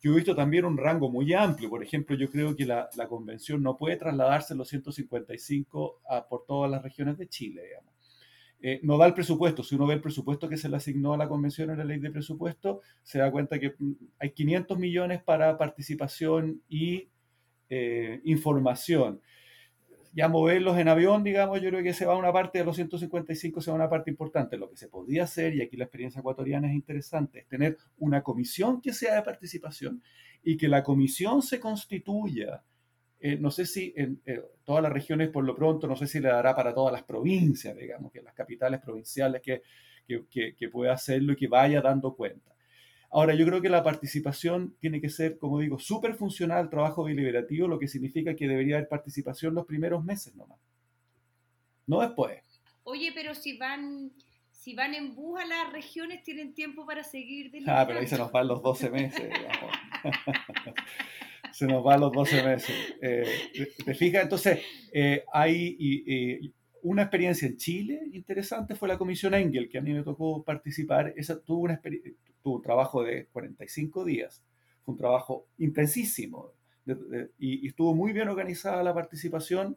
yo 0.00 0.12
he 0.12 0.16
visto 0.16 0.36
también 0.36 0.64
un 0.64 0.76
rango 0.76 1.10
muy 1.10 1.32
amplio. 1.32 1.70
Por 1.70 1.82
ejemplo, 1.82 2.16
yo 2.16 2.30
creo 2.30 2.54
que 2.54 2.66
la, 2.66 2.88
convención 3.08 3.62
no 3.62 3.76
puede 3.76 3.96
trasladarse 3.96 4.54
los 4.54 4.68
155 4.68 6.02
a, 6.08 6.28
por 6.28 6.44
todas 6.44 6.70
las 6.70 6.82
regiones 6.82 7.16
de 7.16 7.28
Chile, 7.28 7.62
digamos. 7.64 7.95
Eh, 8.60 8.80
no 8.82 8.96
da 8.98 9.06
el 9.06 9.14
presupuesto. 9.14 9.62
Si 9.62 9.74
uno 9.74 9.86
ve 9.86 9.94
el 9.94 10.00
presupuesto 10.00 10.48
que 10.48 10.56
se 10.56 10.68
le 10.68 10.76
asignó 10.76 11.12
a 11.12 11.16
la 11.16 11.28
convención 11.28 11.70
en 11.70 11.78
la 11.78 11.84
ley 11.84 11.98
de 11.98 12.10
presupuesto, 12.10 12.80
se 13.02 13.18
da 13.18 13.30
cuenta 13.30 13.58
que 13.58 13.74
mm, 13.78 13.92
hay 14.18 14.30
500 14.30 14.78
millones 14.78 15.22
para 15.22 15.56
participación 15.58 16.62
y 16.68 17.08
eh, 17.68 18.20
información 18.24 19.20
ya 20.16 20.28
moverlos 20.28 20.78
en 20.78 20.88
avión, 20.88 21.22
digamos, 21.22 21.60
yo 21.60 21.68
creo 21.68 21.82
que 21.82 21.92
se 21.92 22.06
va 22.06 22.16
una 22.16 22.32
parte 22.32 22.58
de 22.58 22.64
los 22.64 22.74
155, 22.76 23.60
se 23.60 23.70
va 23.70 23.76
una 23.76 23.90
parte 23.90 24.10
importante. 24.10 24.56
Lo 24.56 24.70
que 24.70 24.76
se 24.78 24.88
podría 24.88 25.24
hacer, 25.24 25.54
y 25.54 25.60
aquí 25.60 25.76
la 25.76 25.84
experiencia 25.84 26.20
ecuatoriana 26.20 26.68
es 26.68 26.74
interesante, 26.74 27.40
es 27.40 27.46
tener 27.46 27.76
una 27.98 28.22
comisión 28.22 28.80
que 28.80 28.94
sea 28.94 29.16
de 29.16 29.22
participación 29.22 30.02
y 30.42 30.56
que 30.56 30.68
la 30.68 30.82
comisión 30.82 31.42
se 31.42 31.60
constituya. 31.60 32.62
Eh, 33.26 33.38
no 33.40 33.50
sé 33.50 33.66
si 33.66 33.92
en 33.96 34.22
eh, 34.24 34.40
todas 34.62 34.80
las 34.80 34.92
regiones, 34.92 35.30
por 35.30 35.42
lo 35.42 35.56
pronto, 35.56 35.88
no 35.88 35.96
sé 35.96 36.06
si 36.06 36.20
le 36.20 36.28
dará 36.28 36.54
para 36.54 36.72
todas 36.72 36.92
las 36.92 37.02
provincias, 37.02 37.76
digamos, 37.76 38.12
que 38.12 38.22
las 38.22 38.32
capitales 38.34 38.80
provinciales 38.80 39.42
que, 39.42 39.62
que, 40.30 40.54
que 40.54 40.68
pueda 40.68 40.92
hacerlo 40.92 41.32
y 41.32 41.36
que 41.36 41.48
vaya 41.48 41.80
dando 41.80 42.14
cuenta. 42.14 42.54
Ahora, 43.10 43.34
yo 43.34 43.44
creo 43.44 43.60
que 43.60 43.68
la 43.68 43.82
participación 43.82 44.76
tiene 44.78 45.00
que 45.00 45.08
ser, 45.08 45.38
como 45.38 45.58
digo, 45.58 45.76
súper 45.80 46.14
funcional 46.14 46.58
al 46.58 46.70
trabajo 46.70 47.04
deliberativo, 47.04 47.66
lo 47.66 47.80
que 47.80 47.88
significa 47.88 48.36
que 48.36 48.46
debería 48.46 48.76
haber 48.76 48.88
participación 48.88 49.56
los 49.56 49.66
primeros 49.66 50.04
meses 50.04 50.36
nomás, 50.36 50.60
no 51.88 52.02
después. 52.02 52.44
Oye, 52.84 53.10
pero 53.12 53.34
si 53.34 53.58
van, 53.58 54.12
si 54.52 54.72
van 54.76 54.94
en 54.94 55.16
bus 55.16 55.40
a 55.40 55.46
las 55.46 55.72
regiones, 55.72 56.22
tienen 56.22 56.54
tiempo 56.54 56.86
para 56.86 57.02
seguir 57.02 57.50
deliberando. 57.50 57.82
Ah, 57.82 57.86
pero 57.88 57.98
ahí 57.98 58.06
se 58.06 58.18
nos 58.18 58.30
van 58.30 58.46
los 58.46 58.62
12 58.62 58.88
meses. 58.88 59.28
se 61.56 61.66
nos 61.66 61.82
van 61.82 62.00
los 62.00 62.12
12 62.12 62.42
meses. 62.42 62.76
Eh, 63.00 63.24
¿Te 63.84 63.94
fijas? 63.94 64.24
Entonces, 64.24 64.60
eh, 64.92 65.24
hay... 65.32 65.76
Y, 65.78 66.52
una 66.82 67.02
experiencia 67.02 67.48
en 67.48 67.56
Chile 67.56 68.00
interesante 68.12 68.76
fue 68.76 68.86
la 68.86 68.96
Comisión 68.96 69.34
Engel, 69.34 69.68
que 69.68 69.78
a 69.78 69.80
mí 69.80 69.92
me 69.92 70.04
tocó 70.04 70.44
participar. 70.44 71.12
Esa 71.16 71.40
tuvo, 71.40 71.62
una 71.62 71.80
tuvo 72.42 72.56
un 72.56 72.62
trabajo 72.62 73.02
de 73.02 73.26
45 73.32 74.04
días. 74.04 74.44
Fue 74.84 74.92
un 74.92 74.98
trabajo 74.98 75.48
intensísimo 75.58 76.52
y, 77.38 77.66
estuvo 77.66 77.92
muy 77.94 78.12
bien 78.12 78.28
organizada 78.28 78.84
la 78.84 78.94
participación. 78.94 79.76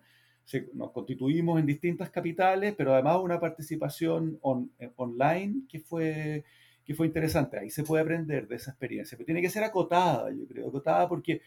nos 0.74 0.92
constituimos 0.92 1.60
en 1.60 1.66
distintas 1.66 2.12
capitales, 2.12 2.76
pero 2.78 2.94
además 2.94 3.18
una 3.24 3.40
participación 3.40 4.40
eh, 4.78 4.92
online 4.98 5.64
que 5.68 5.80
fue, 5.80 6.44
que 6.86 6.94
fue 6.94 7.08
interesante. 7.08 7.58
Ahí 7.58 7.70
se 7.70 7.84
puede 7.84 8.04
aprender 8.04 8.48
de 8.48 8.56
esa 8.56 8.72
experiencia, 8.72 9.18
pero 9.18 9.26
tiene 9.26 9.42
que 9.42 9.50
ser 9.50 9.64
acotada, 9.64 10.30
yo 10.32 10.48
creo, 10.48 10.70
acotada 10.70 11.08
porque 11.08 11.42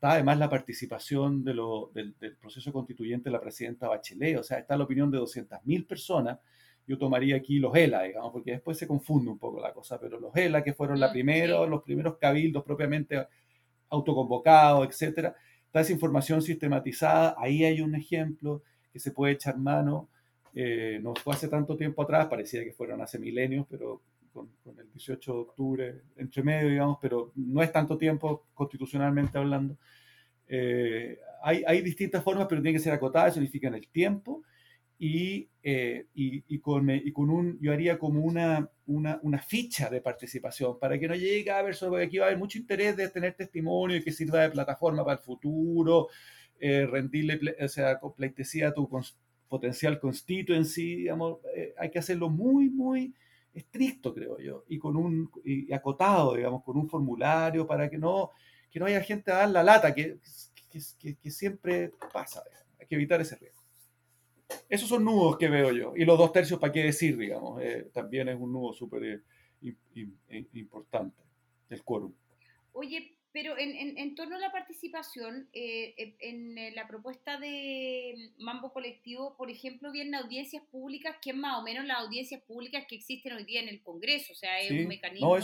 está 0.00 0.12
además 0.12 0.38
la 0.38 0.48
participación 0.48 1.44
de 1.44 1.52
lo, 1.52 1.90
del, 1.92 2.14
proceso 2.40 2.72
constituyente 2.72 3.24
de 3.24 3.32
la 3.32 3.40
presidenta 3.40 3.86
Bachelet, 3.86 4.38
o 4.38 4.42
sea, 4.42 4.58
está 4.58 4.74
la 4.74 4.84
opinión 4.84 5.10
de 5.10 5.18
200.000 5.18 5.86
personas. 5.86 6.38
Yo 6.86 6.96
tomaría 6.96 7.36
aquí 7.36 7.58
los 7.58 7.76
ELA, 7.76 8.04
digamos, 8.04 8.32
porque 8.32 8.52
después 8.52 8.78
se 8.78 8.86
confunde 8.86 9.30
un 9.30 9.38
poco 9.38 9.60
la 9.60 9.74
cosa, 9.74 10.00
pero 10.00 10.18
los 10.18 10.34
ELA, 10.34 10.64
que 10.64 10.72
fueron 10.72 10.98
la 10.98 11.08
mm, 11.08 11.12
primero, 11.12 11.66
los 11.66 11.82
primeros 11.82 12.16
cabildos 12.16 12.64
propiamente 12.64 13.26
autoconvocados, 13.90 14.88
etcétera, 14.88 15.36
está 15.66 15.82
esa 15.82 15.92
información 15.92 16.40
sistematizada, 16.40 17.34
ahí 17.36 17.66
hay 17.66 17.82
un 17.82 17.94
ejemplo 17.94 18.62
que 18.90 19.00
se 19.00 19.10
puede 19.12 19.34
echar 19.34 19.58
mano. 19.58 20.08
Eh, 20.54 20.98
no 21.02 21.14
fue 21.14 21.34
hace 21.34 21.48
tanto 21.48 21.76
tiempo 21.76 22.00
atrás, 22.00 22.26
parecía 22.28 22.64
que 22.64 22.72
fueron 22.72 23.02
hace 23.02 23.18
milenios, 23.18 23.66
pero 23.68 24.00
con, 24.32 24.50
el 24.78 24.90
18 24.92 25.32
de 25.32 25.38
octubre 25.38 26.02
entre 26.16 26.42
medio, 26.42 26.68
digamos, 26.68 26.98
pero 27.00 27.32
no 27.34 27.62
es 27.62 27.72
tanto 27.72 27.98
tiempo 27.98 28.46
constitucionalmente 28.54 29.38
hablando. 29.38 29.76
Eh, 30.46 31.18
hay, 31.42 31.62
hay, 31.66 31.80
distintas 31.82 32.22
formas, 32.22 32.46
pero 32.48 32.60
tiene 32.60 32.76
que 32.76 32.82
ser 32.82 32.92
acotada, 32.92 33.28
eso 33.28 33.34
significa 33.34 33.68
en 33.68 33.74
el 33.74 33.88
tiempo. 33.88 34.42
Y, 34.98 35.48
eh, 35.62 36.06
y, 36.14 36.44
y, 36.54 36.58
con, 36.58 36.90
y, 36.90 37.10
con, 37.12 37.30
un, 37.30 37.58
yo 37.60 37.72
haría 37.72 37.98
como 37.98 38.20
una, 38.20 38.68
una, 38.86 39.18
una, 39.22 39.38
ficha 39.38 39.88
de 39.88 40.02
participación 40.02 40.78
para 40.78 40.98
que 40.98 41.08
no 41.08 41.14
llegue 41.14 41.50
a 41.50 41.62
ver, 41.62 41.74
sobre 41.74 42.04
aquí 42.04 42.18
va 42.18 42.26
a 42.26 42.28
haber 42.28 42.38
mucho 42.38 42.58
interés 42.58 42.96
de 42.98 43.08
tener 43.08 43.32
testimonio 43.32 43.96
y 43.96 44.04
que 44.04 44.12
sirva 44.12 44.42
de 44.42 44.50
plataforma 44.50 45.02
para 45.02 45.18
el 45.18 45.24
futuro, 45.24 46.08
eh, 46.58 46.84
rendirle, 46.84 47.40
o 47.58 47.68
sea, 47.68 47.98
pleitesía 48.14 48.68
a 48.68 48.74
tu 48.74 48.90
potencial 49.48 49.98
constituency, 49.98 50.96
digamos, 50.96 51.38
hay 51.78 51.90
que 51.90 51.98
hacerlo 51.98 52.28
muy, 52.28 52.68
muy 52.68 53.14
estricto, 53.52 54.14
creo 54.14 54.38
yo, 54.38 54.64
y 54.68 54.78
con 54.78 54.96
un 54.96 55.30
y 55.44 55.72
acotado, 55.72 56.34
digamos, 56.34 56.62
con 56.62 56.76
un 56.76 56.88
formulario 56.88 57.66
para 57.66 57.90
que 57.90 57.98
no, 57.98 58.30
que 58.70 58.78
no 58.78 58.86
haya 58.86 59.02
gente 59.02 59.32
a 59.32 59.36
dar 59.36 59.50
la 59.50 59.62
lata, 59.62 59.94
que, 59.94 60.18
que, 60.70 61.30
siempre 61.30 61.92
pasa. 62.12 62.42
Hay 62.78 62.86
que 62.86 62.94
evitar 62.94 63.20
ese 63.20 63.36
riesgo. 63.36 63.60
Esos 64.68 64.88
son 64.88 65.04
nudos 65.04 65.36
que 65.36 65.48
veo 65.48 65.72
yo. 65.72 65.92
Y 65.96 66.04
los 66.04 66.18
dos 66.18 66.32
tercios, 66.32 66.58
¿para 66.60 66.72
qué 66.72 66.84
decir, 66.84 67.16
digamos? 67.16 67.60
Eh, 67.62 67.90
también 67.92 68.28
es 68.28 68.38
un 68.38 68.52
nudo 68.52 68.72
súper 68.72 69.22
eh, 69.62 70.46
importante, 70.54 71.22
el 71.68 71.82
quórum. 71.82 72.12
Oye, 72.72 73.16
pero 73.32 73.56
en, 73.56 73.96
en, 73.96 74.14
torno 74.16 74.36
a 74.36 74.40
la 74.40 74.50
participación, 74.50 75.48
eh, 75.52 76.16
en, 76.18 76.58
eh, 76.58 76.72
la 76.72 76.88
propuesta 76.88 77.38
de 77.38 78.32
Mambo 78.38 78.72
Colectivo, 78.72 79.36
por 79.36 79.50
ejemplo, 79.50 79.92
vienen 79.92 80.16
audiencias 80.16 80.64
públicas, 80.64 81.16
que 81.22 81.30
es 81.30 81.36
más 81.36 81.58
o 81.58 81.62
menos 81.62 81.84
las 81.84 81.98
audiencias 81.98 82.42
públicas 82.42 82.86
que 82.88 82.96
existen 82.96 83.32
hoy 83.32 83.44
día 83.44 83.60
en 83.60 83.68
el 83.68 83.82
Congreso, 83.82 84.32
o 84.32 84.36
sea, 84.36 84.60
es 84.60 84.72
un 84.72 84.88
mecanismo 84.88 85.40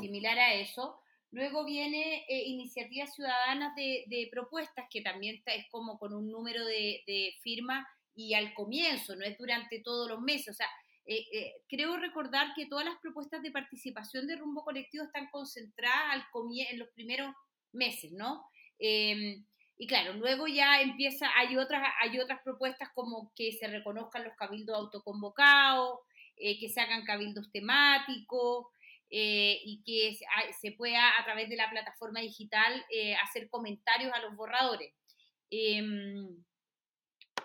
similar 0.00 0.38
a 0.38 0.54
eso. 0.54 0.98
Luego 1.30 1.66
viene 1.66 2.24
eh, 2.28 2.44
iniciativas 2.46 3.14
ciudadanas 3.14 3.76
de, 3.76 4.04
de, 4.06 4.28
propuestas, 4.32 4.86
que 4.90 5.02
también 5.02 5.42
es 5.44 5.66
como 5.70 5.98
con 5.98 6.14
un 6.14 6.30
número 6.30 6.64
de, 6.64 7.02
de 7.06 7.34
firmas 7.42 7.86
y 8.14 8.32
al 8.32 8.54
comienzo, 8.54 9.14
no 9.14 9.24
es 9.24 9.36
durante 9.36 9.80
todos 9.80 10.08
los 10.08 10.20
meses, 10.20 10.48
o 10.48 10.54
sea, 10.54 10.66
eh, 11.10 11.26
eh, 11.32 11.54
creo 11.68 11.96
recordar 11.96 12.48
que 12.54 12.66
todas 12.66 12.84
las 12.84 12.98
propuestas 12.98 13.42
de 13.42 13.50
participación 13.50 14.26
de 14.26 14.36
rumbo 14.36 14.62
colectivo 14.62 15.04
están 15.04 15.30
concentradas 15.30 16.22
en 16.70 16.78
los 16.78 16.88
primeros 16.90 17.34
meses, 17.72 18.12
¿no? 18.12 18.44
Em, 18.78 19.42
y 19.78 19.86
claro, 19.86 20.12
luego 20.12 20.46
ya 20.48 20.82
empieza, 20.82 21.26
hay 21.34 21.56
otras, 21.56 21.82
hay 22.02 22.18
otras 22.18 22.42
propuestas 22.42 22.90
como 22.94 23.32
que 23.34 23.52
se 23.52 23.68
reconozcan 23.68 24.24
los 24.24 24.36
cabildos 24.36 24.76
autoconvocados, 24.76 26.00
eh, 26.36 26.60
que 26.60 26.68
se 26.68 26.82
hagan 26.82 27.06
cabildos 27.06 27.50
temáticos 27.50 28.66
y 29.10 29.82
que 29.86 30.18
se, 30.60 30.72
pueda 30.72 31.18
a 31.18 31.24
través 31.24 31.48
de 31.48 31.56
la 31.56 31.70
plataforma 31.70 32.20
digital 32.20 32.84
hacer 33.22 33.48
comentarios 33.48 34.12
a 34.12 34.20
los 34.20 34.36
borradores. 34.36 34.92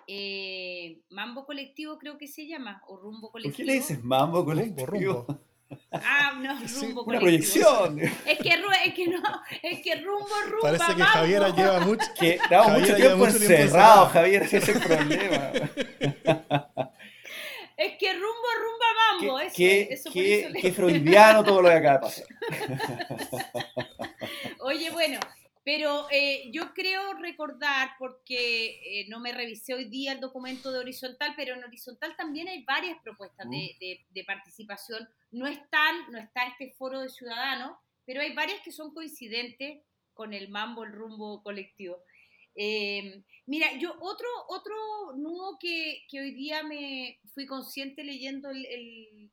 Eh, 0.08 1.02
Mambo 1.10 1.46
Colectivo 1.46 1.98
creo 1.98 2.18
que 2.18 2.28
se 2.28 2.48
llama, 2.48 2.82
o 2.88 2.98
Rumbo 2.98 3.32
Colectivo. 3.32 3.56
¿Por 3.56 3.58
qué 3.58 3.63
le 3.63 3.74
dices 3.74 4.04
Mambo 4.04 4.46
Colectivo? 4.46 4.86
Rumbo, 4.86 5.44
Ah, 5.92 6.34
no, 6.39 6.60
rumbo 6.82 7.04
Una 7.04 7.20
proyección. 7.20 8.00
Es 8.00 8.12
que, 8.12 8.32
es 8.32 8.38
que 8.94 9.08
no, 9.08 9.22
es 9.62 9.82
que 9.82 9.96
rumbo, 9.96 10.28
rumbo. 10.50 10.62
Parece 10.62 10.96
que 10.96 11.04
Javier 11.04 11.54
lleva 11.56 11.80
mucho, 11.82 12.06
que 12.20 12.39
mucho 12.80 12.96
tiempo 12.96 13.28
encerrado, 13.28 14.08
Javier, 14.08 14.44
ese 14.44 14.58
es 14.58 14.70
el 14.70 14.82
problema. 14.82 15.52
Es 17.76 17.98
que 17.98 18.13
rumbo, 18.13 18.48
rumba 18.62 18.86
mambo. 19.34 19.52
Qué, 19.52 19.52
qué, 19.52 19.94
eso, 19.94 20.10
qué 20.62 20.72
freudiano 20.72 21.44
todo 21.44 21.63
lo 21.63 21.70
que 21.70 21.76
acaba 21.76 21.96
de 21.96 22.00
pasar. 22.00 22.26
Oye, 24.60 24.92
bueno, 24.92 25.20
pero 25.63 26.08
eh, 26.12 26.49
yo 26.52 26.73
creo 26.73 27.13
recordar, 27.13 27.91
porque 27.97 28.82
eh, 28.86 29.06
no 29.08 29.21
me 29.21 29.32
revisé 29.32 29.73
hoy 29.73 29.86
día 29.86 30.12
el 30.12 30.19
documento 30.19 30.71
de 30.71 30.80
Horizontal, 30.80 31.34
pero 31.38 31.56
en 31.56 31.63
Horizontal 31.63 32.15
también 32.17 32.49
hay 32.49 32.63
varias 32.63 33.02
propuestas 33.02 33.49
de, 33.49 34.06
de, 34.10 34.23
participación. 34.26 35.08
No, 35.32 35.47
están, 35.47 36.12
no 36.12 36.17
está 36.17 36.47
este 36.47 36.73
foro 36.73 36.99
de 36.99 37.10
ciudadanos, 37.10 37.78
pero 38.06 38.21
hay 38.21 38.34
varias 38.34 38.62
que 38.62 38.73
son 38.73 38.93
coincidentes 38.93 39.82
con 40.13 40.34
el 40.34 40.49
mambo, 40.49 40.84
el 40.84 40.91
rumbo 40.91 41.41
colectivo. 41.41 42.04
Em, 42.56 43.23
mira, 43.45 43.78
yo 43.80 43.95
otro, 44.02 44.28
otro 44.49 44.76
nudo 45.15 45.58
que, 45.60 46.04
que, 46.10 46.19
hoy 46.19 46.32
día 46.32 46.62
me 46.63 47.19
fui 47.34 47.45
consciente 47.45 48.04
leyendo 48.04 48.49
el, 48.49 48.65
el, 48.65 49.32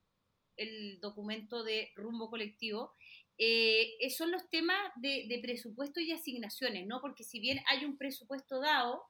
el 0.56 1.00
documento 1.00 1.64
de 1.64 1.90
rumbo 1.96 2.30
colectivo 2.30 2.94
eh, 3.42 4.10
son 4.10 4.30
los 4.30 4.50
temas 4.50 4.92
de, 4.96 5.40
presupuesto 5.42 5.98
y 5.98 6.12
asignaciones, 6.12 6.86
¿no? 6.86 7.00
Porque 7.00 7.24
si 7.24 7.40
bien 7.40 7.58
hay 7.70 7.86
un 7.86 7.96
presupuesto 7.96 8.60
dado, 8.60 9.02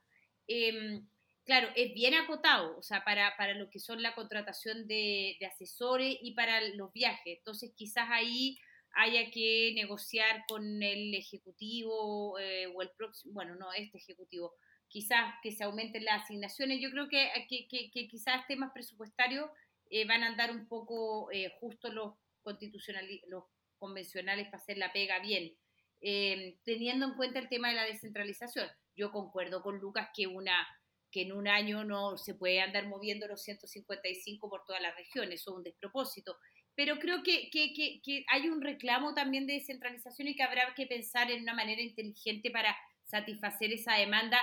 em, 0.47 1.09
claro, 1.45 1.69
es 1.75 1.93
bien 1.95 2.15
acotado, 2.15 2.79
o 2.79 2.83
sea, 2.83 3.03
para, 3.05 3.55
lo 3.55 3.69
que 3.71 3.81
son 3.81 4.03
la 4.03 4.15
contratación 4.15 4.87
de, 4.87 5.37
asesores 5.53 6.17
y 6.23 6.35
para 6.35 6.61
los 6.77 6.93
viajes. 6.93 7.39
Entonces, 7.39 7.73
quizás 7.75 8.07
ahí 8.09 8.57
haya 8.93 9.33
que 9.33 9.73
negociar 9.75 10.45
con 10.49 10.81
el 10.81 11.13
ejecutivo 11.13 12.39
eh, 12.39 12.69
o 12.69 12.83
el 12.83 12.91
próximo, 12.97 13.35
bueno, 13.35 13.57
no, 13.57 13.73
este 13.73 13.99
ejecutivo, 13.99 14.55
quizás 14.87 15.35
que 15.43 15.51
se 15.51 15.65
aumenten 15.65 16.05
las 16.05 16.23
asignaciones. 16.23 16.81
Yo 16.81 16.91
creo 16.93 17.09
que, 17.09 17.29
que, 17.49 18.09
quizás 18.09 18.47
temas 18.47 18.71
presupuestarios 18.73 19.51
eh, 19.91 20.05
van 20.07 20.23
a 20.23 20.29
andar 20.29 20.53
un 20.53 20.69
poco 20.69 21.31
justo 21.61 21.93
los 21.93 22.15
constitucionales, 22.43 23.21
los 23.27 23.45
convencionales 23.81 24.47
para 24.47 24.63
hacer 24.63 24.79
la 24.79 24.93
pega 24.93 25.19
bien, 25.19 25.57
eh, 26.01 26.59
teniendo 26.65 27.07
en 27.07 27.15
cuenta 27.15 27.41
el 27.41 27.49
tema 27.49 27.71
de 27.71 27.75
la 27.75 27.85
descentralización. 27.85 28.69
Yo 28.95 29.11
concuerdo 29.11 29.63
con 29.63 29.79
Lucas 29.79 30.11
que, 30.15 30.27
una, 30.29 30.69
que 31.11 31.23
en 31.23 31.33
un 31.33 31.49
año 31.49 31.83
no 31.85 32.17
se 32.17 32.35
puede 32.35 32.61
andar 32.61 32.87
moviendo 32.87 33.27
los 33.27 33.43
155 33.43 34.49
por 34.49 34.65
todas 34.65 34.83
las 34.83 34.95
regiones, 34.95 35.41
eso 35.41 35.51
es 35.51 35.57
un 35.57 35.65
despropósito. 35.65 36.37
Pero 36.77 36.99
creo 36.99 37.23
que, 37.23 37.51
que, 37.51 37.73
que, 37.75 38.25
hay 38.29 38.49
un 38.49 38.61
reclamo 38.61 39.13
también 39.13 39.47
de 39.47 39.55
descentralización 39.55 40.29
y 40.29 40.37
que 40.37 40.43
habrá 40.43 40.73
que 40.75 40.87
pensar 40.87 41.31
en 41.31 41.43
una 41.43 41.55
manera 41.55 41.83
inteligente 41.83 42.51
para 42.51 42.77
satisfacer 43.05 43.73
esa 43.73 43.97
demanda 43.97 44.39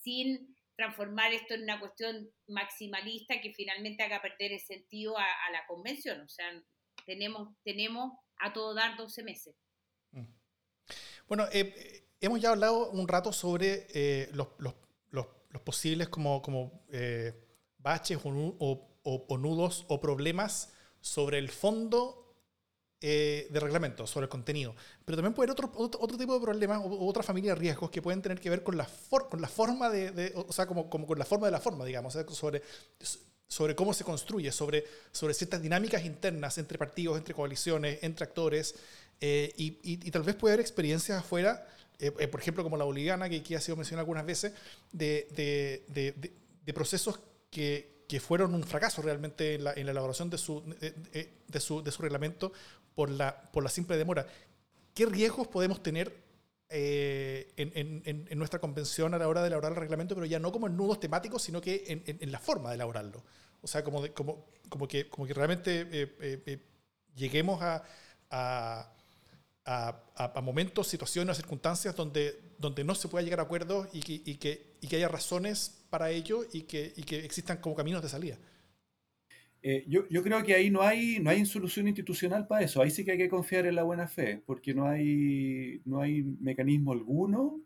sin 0.00 0.56
transformar 0.76 1.32
esto 1.32 1.54
en 1.54 1.64
una 1.64 1.80
cuestión 1.80 2.30
maximalista 2.46 3.40
que 3.40 3.52
finalmente 3.52 4.02
haga 4.02 4.22
perder 4.22 4.52
el 4.52 4.60
sentido 4.60 5.18
a, 5.18 5.24
a 5.24 5.50
la 5.50 5.66
convención. 5.66 6.20
O 6.20 6.28
sea, 6.28 6.50
tenemos, 7.04 7.48
tenemos 7.64 8.12
a 8.38 8.52
todo 8.52 8.74
dar 8.74 8.96
12 8.96 9.22
meses. 9.22 9.54
Mm. 10.12 10.26
Bueno, 11.28 11.46
eh, 11.52 12.08
hemos 12.20 12.40
ya 12.40 12.50
hablado 12.50 12.90
un 12.90 13.08
rato 13.08 13.32
sobre 13.32 13.86
eh, 13.94 14.28
los, 14.32 14.48
los, 14.58 14.74
los, 15.10 15.26
posibles 15.62 16.08
como, 16.08 16.42
como 16.42 16.84
eh, 16.90 17.32
baches 17.78 18.18
o, 18.24 18.88
o, 19.02 19.38
nudos 19.38 19.84
o 19.88 20.00
problemas 20.00 20.72
sobre 21.00 21.38
el 21.38 21.50
fondo 21.50 22.18
de 23.00 23.58
reglamento, 23.58 24.06
sobre 24.06 24.24
el 24.24 24.28
contenido. 24.28 24.76
Pero 25.04 25.16
también 25.16 25.34
puede 25.34 25.50
haber 25.50 25.64
otro, 25.64 25.72
otro, 25.76 26.16
tipo 26.16 26.34
de 26.34 26.40
problemas 26.40 26.80
o 26.84 27.06
otra 27.08 27.24
familia 27.24 27.52
de 27.52 27.60
riesgos 27.60 27.90
que 27.90 28.00
pueden 28.00 28.22
tener 28.22 28.38
que 28.40 28.48
ver 28.48 28.62
con 28.62 28.76
la, 28.76 28.88
con 29.28 29.40
la 29.40 29.48
forma 29.48 29.90
de, 29.90 30.32
o 30.36 30.52
sea, 30.52 30.66
como, 30.66 30.88
como, 30.88 31.04
con 31.04 31.18
la 31.18 31.24
forma 31.24 31.46
de 31.46 31.52
la 31.52 31.60
forma, 31.60 31.84
digamos, 31.84 32.16
sobre 32.30 32.62
sobre 33.52 33.74
cómo 33.74 33.92
se 33.92 34.02
construye, 34.02 34.50
sobre, 34.50 34.82
sobre 35.12 35.34
ciertas 35.34 35.60
dinámicas 35.60 36.06
internas 36.06 36.56
entre 36.56 36.78
partidos, 36.78 37.18
entre 37.18 37.34
coaliciones, 37.34 37.98
entre 38.00 38.24
actores, 38.24 38.74
eh, 39.20 39.52
y, 39.58 39.76
y, 39.82 40.10
tal 40.10 40.22
vez 40.22 40.36
puede 40.36 40.54
haber 40.54 40.62
experiencias 40.62 41.18
afuera, 41.18 41.68
eh, 41.98 42.10
eh, 42.18 42.28
por 42.28 42.40
ejemplo, 42.40 42.62
como 42.62 42.78
la 42.78 42.84
boliviana, 42.84 43.28
que 43.28 43.36
aquí 43.36 43.54
ha 43.54 43.60
sido 43.60 43.76
mencionada 43.76 44.00
algunas 44.00 44.24
veces, 44.24 44.54
de, 44.90 45.28
de, 45.36 46.32
de, 46.64 46.72
procesos 46.72 47.20
que, 47.50 48.04
que, 48.08 48.20
fueron 48.20 48.54
un 48.54 48.64
fracaso 48.64 49.02
realmente 49.02 49.56
en 49.56 49.64
la, 49.64 49.74
en 49.74 49.84
la 49.84 49.92
elaboración 49.92 50.30
de 50.30 50.38
su, 50.38 50.62
de, 50.80 51.60
su, 51.60 51.84
su 51.84 52.02
reglamento 52.02 52.54
por 52.94 53.10
la, 53.10 53.38
por 53.52 53.62
la 53.62 53.68
simple 53.68 53.98
demora. 53.98 54.26
¿Qué 54.94 55.04
riesgos 55.04 55.46
podemos 55.46 55.82
tener 55.82 56.21
eh, 56.74 57.52
en, 57.56 58.02
en, 58.04 58.38
nuestra 58.38 58.58
convención 58.58 59.12
a 59.12 59.18
la 59.18 59.28
hora 59.28 59.42
de 59.42 59.48
elaborar 59.48 59.72
el 59.72 59.78
reglamento, 59.78 60.14
pero 60.14 60.26
ya 60.26 60.38
no 60.38 60.50
como 60.50 60.66
en 60.66 60.76
nudos 60.76 60.98
temáticos, 60.98 61.42
sino 61.42 61.60
que 61.60 61.84
en, 61.86 62.32
la 62.32 62.38
forma 62.38 62.70
de 62.70 62.76
elaborarlo. 62.76 63.22
O 63.60 63.66
sea, 63.66 63.84
como, 63.84 64.02
como, 64.14 64.46
como, 64.68 64.88
que, 64.88 65.08
como 65.08 65.26
que 65.26 65.34
realmente 65.34 65.86
eh, 65.92 66.16
eh, 66.20 66.58
lleguemos 67.14 67.60
a, 67.62 67.84
a, 68.30 68.90
a, 69.64 70.40
momentos, 70.40 70.88
situaciones 70.88 71.36
circunstancias 71.36 71.94
donde, 71.94 72.54
donde 72.58 72.84
no 72.84 72.94
se 72.94 73.08
pueda 73.08 73.22
llegar 73.22 73.40
a 73.40 73.44
acuerdos 73.44 73.88
y 73.92 74.00
que, 74.00 74.22
y 74.24 74.36
que, 74.36 74.76
y 74.80 74.88
que 74.88 74.96
haya 74.96 75.08
razones 75.08 75.82
para 75.90 76.10
ello 76.10 76.44
y 76.52 76.62
que, 76.62 76.92
y 76.96 77.02
que 77.02 77.24
existan 77.24 77.58
como 77.58 77.76
caminos 77.76 78.02
de 78.02 78.08
salida. 78.08 78.38
Eh, 79.62 79.84
yo, 79.86 80.08
yo, 80.08 80.22
creo 80.22 80.42
que 80.42 80.54
ahí 80.54 80.70
no 80.70 80.82
hay, 80.82 81.20
no 81.20 81.30
hay 81.30 81.46
solución 81.46 81.86
institucional 81.88 82.46
para 82.46 82.64
eso. 82.64 82.82
Ahí 82.82 82.90
sí 82.90 83.04
que 83.04 83.12
hay 83.12 83.18
que 83.18 83.28
confiar 83.28 83.66
en 83.66 83.76
la 83.76 83.84
buena 83.84 84.08
fe, 84.08 84.42
porque 84.44 84.74
no 84.74 84.86
hay, 84.88 85.80
no 85.84 86.00
hay 86.00 86.22
mecanismo 86.40 86.92
alguno 86.92 87.60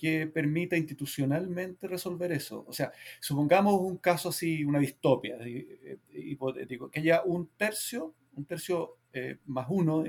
que 0.00 0.26
permita 0.26 0.78
institucionalmente 0.78 1.86
resolver 1.86 2.32
eso. 2.32 2.64
O 2.66 2.72
sea, 2.72 2.90
supongamos 3.20 3.78
un 3.82 3.98
caso 3.98 4.30
así, 4.30 4.64
una 4.64 4.78
distopia, 4.78 5.36
eh, 5.44 5.98
hipotético, 6.14 6.90
que 6.90 7.00
haya 7.00 7.22
un 7.22 7.50
tercio, 7.54 8.14
un 8.32 8.46
tercio 8.46 8.96
eh, 9.12 9.36
más 9.44 9.66
uno, 9.68 10.02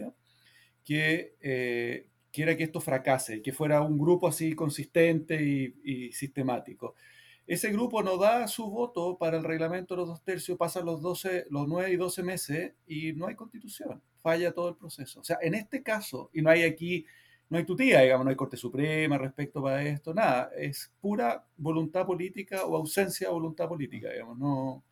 que 0.86 1.36
eh, 1.41 2.07
quiera 2.32 2.55
que 2.55 2.64
esto 2.64 2.80
fracase, 2.80 3.41
que 3.41 3.51
fuera 3.51 3.82
un 3.82 3.99
grupo 3.99 4.30
así 4.30 4.53
consistente 4.53 5.43
y, 5.43 5.76
y, 5.84 6.12
sistemático. 6.14 6.95
Ese 7.48 7.72
grupo 7.72 8.02
no 8.04 8.18
da 8.18 8.48
su 8.48 8.70
voto 8.70 9.18
para 9.18 9.38
el 9.38 9.44
reglamento 9.44 9.94
de 9.94 10.02
los 10.02 10.08
dos 10.08 10.24
tercios, 10.24 10.58
pasan 10.58 10.86
los, 10.86 11.02
12, 11.02 11.48
los 11.50 11.68
9 11.68 11.92
y 11.92 11.96
12 11.98 12.24
meses 12.24 12.74
y 12.88 13.14
no 13.14 13.28
hay 13.28 13.36
constitución, 13.36 14.02
falla 14.22 14.54
todo 14.54 14.70
el 14.70 14.76
proceso. 14.76 15.20
O 15.20 15.24
sea, 15.24 15.38
en 15.42 15.56
este 15.56 15.84
caso, 15.84 16.30
y 16.34 16.42
no 16.42 16.50
hay 16.50 16.64
aquí 16.64 17.06
no 17.52 17.58
hay 17.58 17.66
tutía, 17.66 18.00
digamos, 18.00 18.24
no 18.24 18.30
hay 18.30 18.38
Corte 18.38 18.56
Suprema 18.56 19.18
respecto 19.18 19.68
a 19.68 19.84
esto, 19.84 20.14
nada, 20.14 20.52
es 20.58 20.89
pura 21.02 21.46
voluntad 21.58 22.06
política 22.06 22.64
o 22.64 22.78
ausencia 22.78 23.28
de 23.28 23.34
voluntad 23.34 23.68
política, 23.68 24.10
digamos, 24.10 24.38
no, 24.38 24.86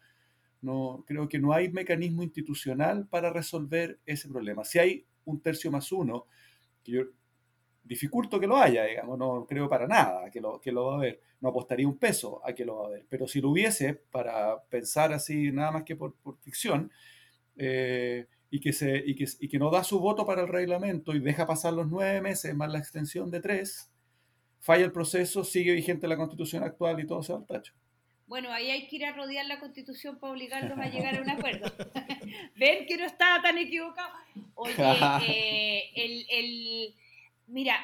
no, 0.62 1.06
creo 1.08 1.30
que 1.30 1.40
no 1.40 1.54
hay 1.54 1.72
mecanismo 1.72 2.22
institucional 2.22 3.08
para 3.08 3.32
resolver 3.32 4.02
ese 4.06 4.28
problema. 4.28 4.66
Si 4.66 4.78
hay 4.78 5.06
un 5.24 5.40
tercio 5.40 5.72
más 5.72 5.90
uno, 5.94 6.26
que 6.84 6.92
yo 6.92 7.04
dificulto 7.90 8.40
que 8.40 8.46
lo 8.46 8.56
haya, 8.56 8.86
digamos, 8.86 9.18
no 9.18 9.48
creo 9.48 9.68
para 9.68 9.88
nada 9.88 10.30
que 10.30 10.40
lo, 10.40 10.62
que 10.62 10.72
lo 10.72 10.86
va 10.86 10.94
a 10.94 10.98
haber, 10.98 11.20
no 11.42 11.50
apostaría 11.50 11.88
un 11.88 11.98
peso 11.98 12.40
a 12.46 12.54
que 12.54 12.64
lo 12.64 12.78
va 12.78 12.84
a 12.84 12.88
haber, 12.88 13.06
pero 13.10 13.28
si 13.28 13.42
lo 13.42 13.50
hubiese, 13.50 13.96
para 13.96 14.62
pensar 14.66 15.12
así 15.12 15.52
nada 15.52 15.72
más 15.72 15.84
que 15.84 15.96
por, 15.96 16.14
por 16.14 16.38
ficción, 16.38 16.92
eh, 17.58 18.28
y 18.52 18.60
que, 18.60 18.74
se, 18.74 18.98
y 18.98 19.16
que, 19.16 19.26
y 19.40 19.48
que 19.50 19.58
no 19.58 19.72
da 19.72 19.84
su 19.84 20.00
voto 20.00 20.24
para 20.24 20.44
el 20.44 20.48
reglamento 20.48 21.16
y 21.16 21.20
deja 21.20 21.48
pasar 21.48 21.74
los 21.74 21.88
nueve 21.88 22.22
meses 22.22 22.56
más 22.56 22.72
la 22.72 22.78
extensión 22.78 23.32
de 23.32 23.42
tres, 23.42 23.92
falla 24.60 24.86
el 24.86 24.92
proceso, 24.92 25.44
sigue 25.44 25.74
vigente 25.74 26.08
la 26.08 26.18
constitución 26.18 26.64
actual 26.64 27.00
y 27.00 27.08
todo 27.08 27.24
se 27.24 27.34
va 27.34 27.40
al 27.40 27.48
tacho. 27.48 27.74
Bueno, 28.28 28.52
ahí 28.52 28.70
hay 28.70 28.88
que 28.88 28.98
ir 28.98 29.06
a 29.06 29.14
rodear 29.14 29.48
la 29.48 29.60
constitución 29.60 30.20
para 30.20 30.34
obligarlos 30.34 30.78
a 30.78 30.88
llegar 30.88 31.16
a 31.16 31.22
un 31.24 31.30
acuerdo. 31.32 31.74
Ven 32.56 32.86
que 32.86 32.98
no 32.98 33.06
estaba 33.06 33.42
tan 33.42 33.58
equivocado. 33.58 34.12
Oye, 34.54 34.76
eh, 35.28 35.84
el, 35.96 36.26
el, 36.30 36.96
mira, 37.50 37.78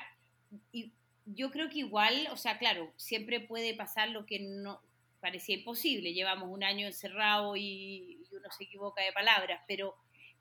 yo 1.25 1.51
creo 1.51 1.69
que 1.69 1.79
igual, 1.79 2.27
o 2.31 2.37
sea, 2.37 2.57
claro, 2.57 2.91
siempre 2.97 3.39
puede 3.39 3.73
pasar 3.73 4.09
lo 4.09 4.25
que 4.25 4.39
no 4.39 4.81
parecía 5.19 5.55
imposible. 5.55 6.13
Llevamos 6.13 6.49
un 6.49 6.63
año 6.63 6.87
encerrado 6.87 7.55
y, 7.55 8.19
uno 8.31 8.51
se 8.51 8.65
equivoca 8.65 9.01
de 9.01 9.13
palabras, 9.13 9.61
pero 9.67 9.95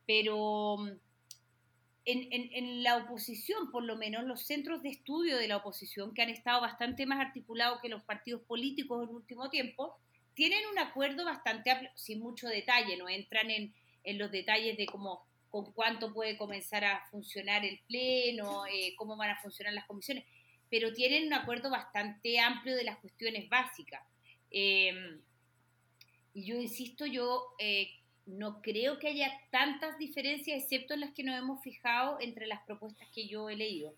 pero 0.06 0.76
mm, 0.78 0.90
en, 2.06 2.82
la 2.82 2.98
oposición, 2.98 3.70
por 3.70 3.82
lo 3.84 3.96
menos 3.96 4.24
los 4.24 4.42
centros 4.42 4.82
de 4.82 4.90
estudio 4.90 5.38
de 5.38 5.48
la 5.48 5.56
oposición, 5.56 6.12
que 6.12 6.22
han 6.22 6.28
estado 6.28 6.60
bastante 6.60 7.06
más 7.06 7.20
articulados 7.20 7.80
que 7.80 7.88
los 7.88 8.02
partidos 8.02 8.42
políticos 8.42 9.02
en 9.02 9.08
el 9.08 9.14
último 9.14 9.48
tiempo, 9.48 9.96
tienen 10.34 10.60
un 10.70 10.78
acuerdo 10.78 11.24
bastante 11.24 11.90
sin 11.94 12.20
mucho 12.20 12.48
detalle, 12.48 12.96
no 12.96 13.08
entran 13.08 13.50
en, 13.50 13.72
los 14.18 14.30
detalles 14.30 14.76
de 14.76 14.84
cómo 14.84 15.24
con 15.54 15.72
cuánto 15.72 16.12
puede 16.12 16.36
comenzar 16.36 16.84
a 16.84 17.06
funcionar 17.12 17.64
el 17.64 17.78
pleno, 17.86 18.66
eh, 18.66 18.92
cómo 18.96 19.16
van 19.16 19.30
a 19.30 19.40
funcionar 19.40 19.72
las 19.72 19.86
comisiones, 19.86 20.24
pero 20.68 20.92
tienen 20.92 21.28
un 21.28 21.32
acuerdo 21.32 21.70
bastante 21.70 22.40
amplio 22.40 22.74
de 22.74 22.82
las 22.82 22.98
cuestiones 22.98 23.48
básicas. 23.48 24.02
Em, 24.50 25.20
y 26.32 26.44
yo 26.44 26.56
insisto, 26.56 27.06
yo 27.06 27.54
eh, 27.60 27.88
no 28.26 28.62
creo 28.62 28.98
que 28.98 29.06
haya 29.06 29.30
tantas 29.52 29.96
diferencias, 29.96 30.60
excepto 30.60 30.94
en 30.94 31.02
las 31.02 31.14
que 31.14 31.22
nos 31.22 31.38
hemos 31.38 31.62
fijado 31.62 32.18
entre 32.20 32.48
las 32.48 32.64
propuestas 32.64 33.08
que 33.14 33.28
yo 33.28 33.48
he 33.48 33.54
leído. 33.54 33.94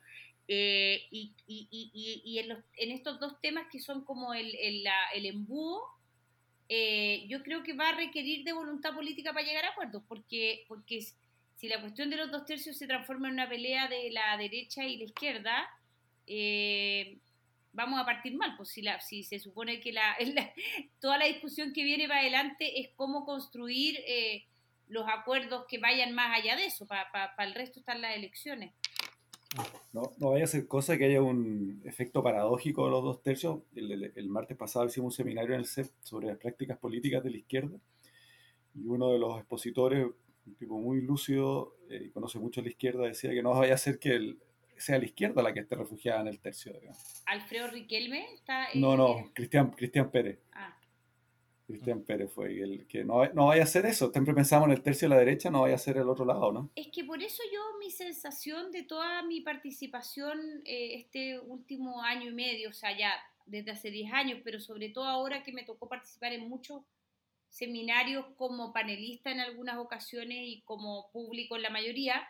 Eh, 0.48 1.06
y, 1.10 2.38
en, 2.38 2.90
estos 2.90 3.18
dos 3.18 3.40
temas 3.40 3.66
que 3.72 3.80
son 3.80 4.04
como 4.04 4.34
el, 4.34 4.54
el, 4.56 5.24
embudo, 5.24 5.80
eh, 6.68 7.24
yo 7.28 7.42
creo 7.42 7.62
que 7.62 7.72
va 7.72 7.88
a 7.88 7.96
requerir 7.96 8.44
de 8.44 8.52
voluntad 8.52 8.94
política 8.94 9.32
para 9.32 9.46
llegar 9.46 9.64
a 9.64 9.70
acuerdos, 9.70 10.02
porque, 10.06 10.66
porque 10.68 11.00
si 11.56 11.68
la 11.68 11.80
cuestión 11.80 12.10
de 12.10 12.16
los 12.16 12.30
dos 12.30 12.44
tercios 12.44 12.76
se 12.76 12.86
transforma 12.86 13.28
en 13.28 13.34
una 13.34 13.48
pelea 13.48 13.88
de 13.88 14.10
la 14.10 14.36
derecha 14.36 14.84
y 14.84 14.98
la 14.98 15.04
izquierda, 15.04 15.68
eh, 16.26 17.18
vamos 17.72 18.00
a 18.00 18.04
partir 18.04 18.36
mal, 18.36 18.54
pues 18.56 18.68
si, 18.68 18.82
la, 18.82 19.00
si 19.00 19.22
se 19.22 19.38
supone 19.38 19.80
que 19.80 19.92
la, 19.92 20.16
toda 21.00 21.18
la 21.18 21.26
discusión 21.26 21.72
que 21.72 21.82
viene 21.82 22.08
para 22.08 22.20
adelante 22.20 22.80
es 22.80 22.90
cómo 22.94 23.24
construir 23.24 23.98
eh, 24.06 24.44
los 24.88 25.06
acuerdos 25.08 25.64
que 25.68 25.78
vayan 25.78 26.12
más 26.12 26.38
allá 26.38 26.56
de 26.56 26.66
eso, 26.66 26.86
para 26.86 27.34
el 27.38 27.54
resto 27.54 27.80
están 27.80 28.00
las 28.00 28.16
elecciones. 28.16 28.72
No, 29.92 30.12
no 30.18 30.30
vaya 30.30 30.44
a 30.44 30.48
ser 30.48 30.66
cosa 30.68 30.98
que 30.98 31.06
haya 31.06 31.22
un 31.22 31.80
efecto 31.84 32.22
paradójico 32.22 32.84
de 32.84 32.90
los 32.90 33.02
dos 33.02 33.22
tercios. 33.22 33.60
El, 33.74 34.28
martes 34.28 34.56
pasado 34.56 34.86
hicimos 34.86 35.12
un 35.12 35.16
seminario 35.16 35.54
en 35.54 35.60
el 35.60 35.66
CEP 35.66 35.86
sobre 36.02 36.26
las 36.26 36.38
prácticas 36.38 36.78
políticas 36.78 37.24
de 37.24 37.30
la 37.30 37.38
izquierda 37.38 37.78
y 38.74 38.86
uno 38.86 39.10
de 39.12 39.18
los 39.18 39.38
expositores, 39.38 40.06
un 40.46 40.54
tipo 40.54 40.78
muy 40.78 41.00
lúcido 41.00 41.76
eh, 41.90 42.04
y 42.06 42.10
conoce 42.10 42.38
mucho 42.38 42.62
la 42.62 42.68
izquierda, 42.68 43.06
decía 43.06 43.30
que 43.30 43.42
no 43.42 43.50
vaya 43.50 43.74
a 43.74 43.78
ser 43.78 43.98
que 43.98 44.10
el, 44.10 44.38
sea 44.76 44.98
la 44.98 45.04
izquierda 45.04 45.42
la 45.42 45.52
que 45.52 45.60
esté 45.60 45.74
refugiada 45.74 46.20
en 46.20 46.28
el 46.28 46.40
tercio. 46.40 46.72
¿Alfredo 47.26 47.68
Riquelme 47.68 48.32
está? 48.34 48.68
no, 48.74 48.96
no, 48.96 49.30
Cristian, 49.34 49.70
Cristian 49.70 50.10
Pérez. 50.10 50.38
Ah. 50.52 50.76
Cristian 51.66 52.02
Pérez 52.02 52.30
fue 52.32 52.60
el 52.60 52.86
que 52.86 53.04
no, 53.04 53.24
no 53.32 53.46
vaya 53.46 53.62
a 53.62 53.64
hacer 53.64 53.86
eso. 53.86 54.12
Siempre 54.12 54.34
pensamos 54.34 54.68
en 54.68 54.74
el 54.74 54.82
tercio 54.82 55.08
de 55.08 55.14
la 55.16 55.18
derecha, 55.18 55.50
no 55.50 55.62
vaya 55.62 55.74
a 55.74 55.78
ser 55.78 55.96
el 55.96 56.08
otro 56.08 56.24
lado, 56.24 56.52
¿no? 56.52 56.70
Es 56.76 56.88
que 56.92 57.02
por 57.04 57.20
eso 57.20 57.42
yo, 57.52 57.60
mi 57.80 57.90
sensación 57.90 58.70
de 58.70 58.84
toda 58.84 59.22
mi 59.24 59.40
participación 59.40 60.62
eh, 60.64 60.94
este 60.94 61.40
último 61.40 62.02
año 62.02 62.30
y 62.30 62.34
medio, 62.34 62.70
o 62.70 62.72
sea, 62.72 62.96
ya 62.96 63.12
desde 63.46 63.72
hace 63.72 63.90
10 63.90 64.12
años, 64.12 64.40
pero 64.44 64.60
sobre 64.60 64.90
todo 64.90 65.06
ahora 65.06 65.42
que 65.42 65.52
me 65.52 65.64
tocó 65.64 65.88
participar 65.88 66.32
en 66.32 66.48
muchos 66.48 66.82
seminarios 67.56 68.26
como 68.36 68.72
panelista 68.72 69.30
en 69.30 69.40
algunas 69.40 69.78
ocasiones 69.78 70.38
y 70.42 70.60
como 70.62 71.10
público 71.10 71.56
en 71.56 71.62
la 71.62 71.70
mayoría, 71.70 72.28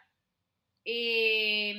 eh, 0.84 1.74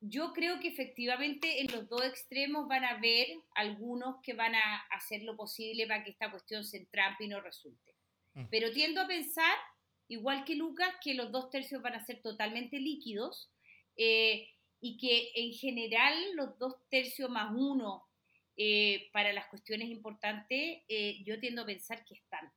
yo 0.00 0.32
creo 0.32 0.58
que 0.58 0.68
efectivamente 0.68 1.60
en 1.60 1.70
los 1.70 1.86
dos 1.86 2.02
extremos 2.04 2.66
van 2.66 2.84
a 2.84 2.92
haber 2.92 3.26
algunos 3.54 4.22
que 4.22 4.32
van 4.32 4.54
a 4.54 4.78
hacer 4.90 5.22
lo 5.22 5.36
posible 5.36 5.86
para 5.86 6.02
que 6.02 6.12
esta 6.12 6.30
cuestión 6.30 6.64
se 6.64 6.78
entrampe 6.78 7.24
y 7.24 7.28
no 7.28 7.42
resulte. 7.42 7.94
Mm. 8.32 8.46
Pero 8.50 8.72
tiendo 8.72 9.02
a 9.02 9.06
pensar, 9.06 9.54
igual 10.08 10.44
que 10.46 10.54
Lucas, 10.54 10.94
que 11.02 11.12
los 11.12 11.30
dos 11.32 11.50
tercios 11.50 11.82
van 11.82 11.94
a 11.94 12.04
ser 12.06 12.22
totalmente 12.22 12.78
líquidos 12.78 13.50
eh, 13.98 14.48
y 14.80 14.96
que 14.96 15.30
en 15.34 15.52
general 15.52 16.14
los 16.36 16.58
dos 16.58 16.76
tercios 16.88 17.28
más 17.28 17.52
uno 17.54 18.05
eh, 18.56 19.08
para 19.12 19.32
las 19.32 19.46
cuestiones 19.46 19.88
importantes, 19.88 20.82
eh, 20.88 21.22
yo 21.24 21.38
tiendo 21.40 21.62
a 21.62 21.66
pensar 21.66 22.04
que 22.04 22.14
están. 22.14 22.52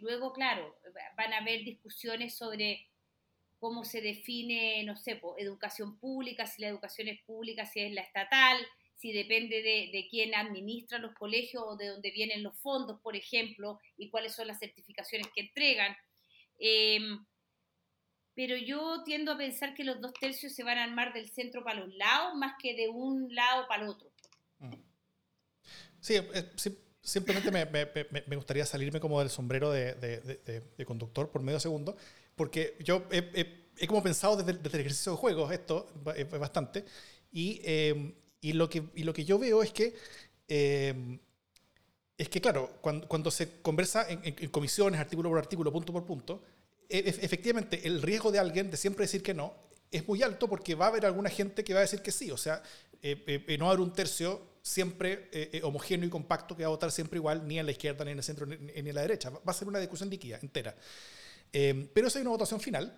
luego, 0.00 0.32
claro, 0.32 0.78
van 1.16 1.32
a 1.32 1.38
haber 1.38 1.64
discusiones 1.64 2.36
sobre 2.36 2.88
cómo 3.58 3.84
se 3.84 4.00
define, 4.00 4.82
no 4.84 4.96
sé, 4.96 5.20
educación 5.38 5.98
pública, 5.98 6.46
si 6.46 6.62
la 6.62 6.68
educación 6.68 7.08
es 7.08 7.20
pública, 7.22 7.66
si 7.66 7.80
es 7.80 7.92
la 7.92 8.02
estatal, 8.02 8.58
si 8.98 9.12
depende 9.12 9.62
de, 9.62 10.08
quién 10.10 10.34
administra 10.34 10.98
los 10.98 11.14
colegios 11.14 11.62
o 11.64 11.76
de 11.76 11.86
dónde 11.86 12.10
vienen 12.10 12.42
los 12.42 12.58
fondos, 12.60 13.00
por 13.00 13.14
ejemplo, 13.14 13.78
y 13.96 14.10
cuáles 14.10 14.34
son 14.34 14.48
las 14.48 14.58
certificaciones 14.58 15.28
que 15.34 15.42
entregan. 15.42 15.96
Em, 16.58 17.24
pero 18.34 18.56
yo 18.56 19.02
tiendo 19.04 19.32
a 19.32 19.38
pensar 19.38 19.74
que 19.74 19.84
los 19.84 20.00
dos 20.00 20.12
tercios 20.14 20.52
se 20.52 20.64
van 20.64 20.78
a 20.78 20.84
armar 20.84 21.12
del 21.12 21.30
centro 21.30 21.62
para 21.62 21.80
los 21.80 21.94
lados 21.94 22.34
más 22.34 22.54
que 22.60 22.74
de 22.74 22.88
un 22.88 23.32
lado 23.34 23.66
para 23.68 23.84
el 23.84 23.88
otro. 23.88 24.07
Mm. 26.08 26.14
Sí, 26.54 26.70
eh, 26.70 26.72
simplemente 27.02 27.50
me, 27.50 28.36
gustaría 28.36 28.66
salirme 28.66 29.00
como 29.00 29.18
del 29.20 29.30
sombrero 29.30 29.70
de, 29.70 30.84
conductor 30.86 31.30
por 31.30 31.42
medio 31.42 31.60
segundo 31.60 31.96
porque 32.36 32.76
yo 32.80 33.02
he, 33.10 33.86
como 33.86 34.02
pensado 34.02 34.36
desde, 34.36 34.52
el 34.52 34.80
ejercicio 34.80 35.12
de 35.12 35.18
juegos 35.18 35.52
esto 35.52 35.88
bastante, 36.38 36.84
y, 37.32 37.60
em, 37.64 38.14
y, 38.40 38.52
lo 38.52 38.70
que, 38.70 38.84
y 38.94 39.02
lo 39.02 39.12
que 39.12 39.24
yo 39.24 39.38
veo 39.38 39.62
es 39.62 39.72
que, 39.72 39.94
em, 40.46 41.18
es 42.16 42.28
que 42.28 42.40
claro, 42.40 42.78
cuando, 42.80 43.06
cuando 43.08 43.30
se 43.30 43.60
conversa 43.60 44.06
en, 44.08 44.48
comisiones, 44.50 45.00
artículo 45.00 45.28
por 45.28 45.38
artículo, 45.38 45.72
punto 45.72 45.92
por 45.92 46.06
punto, 46.06 46.42
e, 46.88 47.02
efectivamente 47.06 47.86
el 47.86 48.00
riesgo 48.02 48.30
de 48.30 48.38
alguien 48.38 48.70
de 48.70 48.76
siempre 48.76 49.04
decir 49.04 49.22
que 49.22 49.34
no 49.34 49.54
es 49.90 50.06
muy 50.06 50.22
alto 50.22 50.48
porque 50.48 50.74
va 50.74 50.86
a 50.86 50.88
haber 50.88 51.06
alguna 51.06 51.30
gente 51.30 51.64
que 51.64 51.74
va 51.74 51.80
a 51.80 51.82
decir 51.82 52.02
que 52.02 52.12
sí, 52.12 52.30
o 52.30 52.36
sea, 52.36 52.62
eh, 53.02 53.44
eh, 53.46 53.58
no 53.58 53.66
va 53.66 53.70
a 53.70 53.74
haber 53.74 53.84
un 53.84 53.92
tercio 53.92 54.57
siempre 54.68 55.28
eh, 55.32 55.60
homogéneo 55.64 56.06
y 56.06 56.10
compacto 56.10 56.56
que 56.56 56.62
va 56.62 56.66
a 56.66 56.70
votar 56.70 56.92
siempre 56.92 57.18
igual, 57.18 57.46
ni 57.48 57.58
en 57.58 57.66
la 57.66 57.72
izquierda, 57.72 58.04
ni 58.04 58.10
en 58.10 58.18
el 58.18 58.24
centro, 58.24 58.44
ni, 58.44 58.56
en 58.74 58.94
la 58.94 59.00
derecha. 59.00 59.30
Va 59.30 59.40
a 59.46 59.52
ser 59.54 59.66
una 59.66 59.78
discusión 59.78 60.10
líquida, 60.10 60.38
entera. 60.42 60.74
Eh, 61.52 61.90
pero 61.94 62.10
si 62.10 62.18
hay 62.18 62.22
una 62.22 62.32
votación 62.32 62.60
final, 62.60 62.94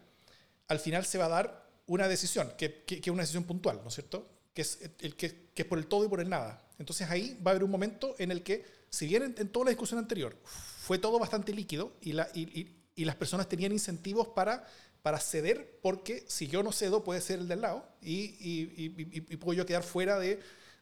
al 0.67 0.79
final 0.81 1.05
se 1.07 1.19
va 1.19 1.27
a 1.27 1.29
dar 1.29 1.71
una 1.87 2.09
decisión, 2.09 2.53
que, 2.59 2.83
que, 2.85 2.97
es 2.97 3.09
una 3.09 3.23
decisión 3.23 3.45
puntual, 3.45 3.81
¿no 3.83 3.89
es 3.89 3.95
cierto? 3.95 4.29
Que 4.53 4.63
es, 4.63 4.79
el, 5.01 5.15
que, 5.15 5.51
que, 5.55 5.63
es 5.63 5.69
por 5.69 5.79
el 5.79 5.87
todo 5.87 6.05
y 6.05 6.09
por 6.09 6.21
el 6.21 6.29
nada. 6.29 6.61
Entonces 6.79 7.09
ahí 7.09 7.39
va 7.47 7.51
a 7.51 7.53
haber 7.53 7.65
un 7.65 7.71
momento 7.71 8.17
en 8.19 8.33
el 8.33 8.43
que, 8.43 8.65
si 8.89 9.07
bien 9.07 9.35
en, 9.37 9.49
toda 9.49 9.67
la 9.67 9.71
discusión 9.71 9.99
anterior 9.99 10.37
fue 10.45 10.99
todo 10.99 11.19
bastante 11.21 11.53
líquido 11.53 11.93
y, 12.01 12.13
la, 12.13 12.29
y, 12.35 12.75
y, 12.97 13.05
las 13.05 13.15
personas 13.15 13.49
tenían 13.49 13.73
incentivos 13.73 14.29
para, 14.29 14.67
para 15.03 15.19
ceder, 15.19 15.79
porque 15.83 16.25
si 16.29 16.49
yo 16.49 16.63
no 16.63 16.73
cedo 16.73 17.05
puede 17.05 17.21
ser 17.21 17.39
el 17.39 17.49
del 17.49 17.61
lado 17.63 17.89
y, 18.03 19.37
puedo 19.37 19.57
yo 19.57 19.67
quedar 19.67 19.83
fuera 19.83 20.19
de, 20.19 20.41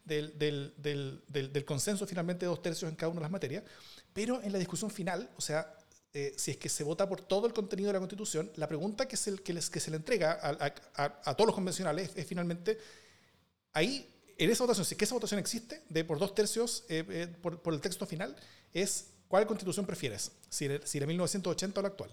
del, 0.09 0.37
del, 0.39 0.75
del, 0.77 1.53
del, 1.53 1.65
consenso 1.65 2.07
finalmente 2.07 2.47
de 2.47 2.51
dos 2.51 2.63
tercios 2.63 2.91
en 2.91 2.97
cada 2.97 3.11
una 3.11 3.21
de 3.21 3.23
las 3.23 3.31
materias. 3.31 3.63
Pero 4.13 4.43
en 4.43 4.51
la 4.51 4.59
discusión 4.59 4.91
final, 4.91 5.31
o 5.37 5.41
sea, 5.41 5.73
eh, 6.15 6.35
si 6.37 6.51
es 6.51 6.57
que 6.57 6.69
se 6.69 6.83
vota 6.83 7.09
por 7.09 7.21
todo 7.21 7.47
el 7.47 7.53
contenido 7.53 7.89
de 7.89 7.93
la 7.93 7.99
Constitución, 7.99 8.51
la 8.57 8.67
pregunta 8.67 9.07
que 9.07 9.17
se, 9.17 9.37
que 9.37 9.53
les, 9.53 9.69
que 9.71 9.79
se 9.79 9.91
le 9.91 9.99
entrega 9.99 10.39
a, 10.43 10.75
a, 11.05 11.35
todos 11.35 11.47
los 11.47 11.55
convencionales 11.55 12.11
es, 12.17 12.27
finalmente, 12.27 12.79
ahí, 13.75 14.09
en 14.39 14.51
esa 14.51 14.65
votación, 14.65 14.87
si 14.87 14.95
es 14.95 14.99
que 14.99 15.05
esa 15.05 15.15
votación 15.15 15.39
existe, 15.39 15.83
de 15.89 16.05
por 16.05 16.19
dos 16.19 16.35
tercios 16.35 16.85
eh, 16.89 17.05
eh, 17.09 17.29
por, 17.43 17.61
por, 17.61 17.75
el 17.75 17.81
texto 17.81 18.07
final, 18.07 18.35
es 18.73 19.11
cuál 19.29 19.47
constitución 19.47 19.85
prefieres, 19.85 20.33
si, 20.49 20.69
si 20.85 20.99
la 20.99 21.07
1980 21.07 21.79
o 21.79 21.83
la 21.83 21.89
actual. 21.89 22.11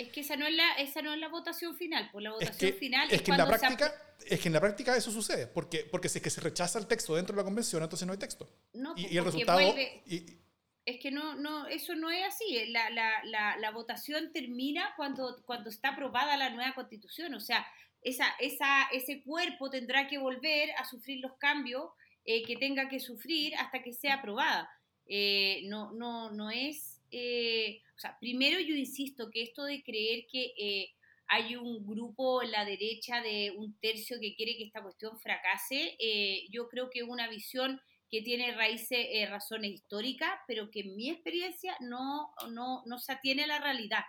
Es 0.00 0.08
que 0.08 0.20
esa 0.20 0.34
no 0.34 0.46
es 0.46 0.54
la, 0.54 0.72
esa 0.74 1.02
no 1.02 1.12
es 1.12 1.20
la 1.20 1.28
votación 1.28 1.76
final, 1.76 2.08
pues 2.10 2.24
la 2.24 2.30
votación 2.30 2.72
final 2.72 3.10
es, 3.10 3.20
que 3.20 3.32
en 3.32 3.36
la 3.36 3.46
práctica 3.46 3.92
es 4.26 4.40
que 4.40 4.48
en 4.48 4.54
la 4.54 4.60
práctica 4.60 4.96
eso 4.96 5.10
sucede, 5.10 5.46
porque, 5.46 5.86
porque 5.90 6.08
si 6.08 6.18
es 6.18 6.24
que 6.24 6.30
se 6.30 6.40
rechaza 6.40 6.78
el 6.78 6.86
texto 6.86 7.14
dentro 7.14 7.34
de 7.34 7.42
la 7.42 7.44
convención, 7.44 7.82
entonces 7.82 8.06
no 8.06 8.14
hay 8.14 8.18
texto. 8.18 8.48
No, 8.72 8.94
y, 8.96 9.14
el 9.14 9.24
resultado... 9.26 9.60
es 9.60 11.00
que 11.00 11.10
no, 11.10 11.34
no, 11.34 11.66
eso 11.66 11.94
no 11.96 12.10
es 12.10 12.24
así. 12.26 12.66
La, 12.68 12.88
la, 12.88 13.22
la, 13.24 13.58
la, 13.58 13.70
votación 13.72 14.32
termina 14.32 14.94
cuando, 14.96 15.42
cuando 15.44 15.68
está 15.68 15.90
aprobada 15.90 16.38
la 16.38 16.48
nueva 16.48 16.74
constitución. 16.74 17.34
O 17.34 17.40
sea, 17.40 17.66
esa, 18.00 18.24
esa, 18.38 18.84
ese 18.92 19.22
cuerpo 19.22 19.68
tendrá 19.68 20.08
que 20.08 20.16
volver 20.16 20.70
a 20.78 20.86
sufrir 20.86 21.20
los 21.20 21.34
cambios 21.34 21.90
eh, 22.24 22.42
que 22.44 22.56
tenga 22.56 22.88
que 22.88 23.00
sufrir 23.00 23.54
hasta 23.56 23.82
que 23.82 23.92
sea 23.92 24.14
aprobada. 24.14 24.70
Eh, 25.06 25.62
no, 25.64 25.92
no, 25.92 26.30
no 26.30 26.50
es... 26.50 26.89
Eh, 27.10 27.82
o 27.96 27.98
sea, 27.98 28.16
primero 28.20 28.60
yo 28.60 28.74
insisto 28.74 29.30
que 29.30 29.42
esto 29.42 29.64
de 29.64 29.82
creer 29.82 30.26
que 30.30 30.52
eh, 30.58 30.90
hay 31.26 31.56
un 31.56 31.86
grupo 31.86 32.42
en 32.42 32.50
la 32.50 32.64
derecha 32.64 33.20
de 33.22 33.52
un 33.56 33.78
tercio 33.78 34.18
que 34.20 34.34
quiere 34.34 34.56
que 34.56 34.64
esta 34.64 34.82
cuestión 34.82 35.18
fracase, 35.18 35.96
eh, 35.98 36.46
yo 36.50 36.68
creo 36.68 36.90
que 36.90 37.00
es 37.00 37.08
una 37.08 37.28
visión 37.28 37.80
que 38.10 38.22
tiene 38.22 38.52
raíces, 38.52 39.06
razones 39.28 39.70
históricas, 39.70 40.30
pero 40.48 40.68
que 40.70 40.80
en 40.80 40.96
mi 40.96 41.10
experiencia 41.10 41.76
no, 41.80 42.32
no, 42.50 42.82
no 42.84 42.98
se 42.98 43.12
atiene 43.12 43.44
a 43.44 43.46
la 43.46 43.60
realidad. 43.60 44.02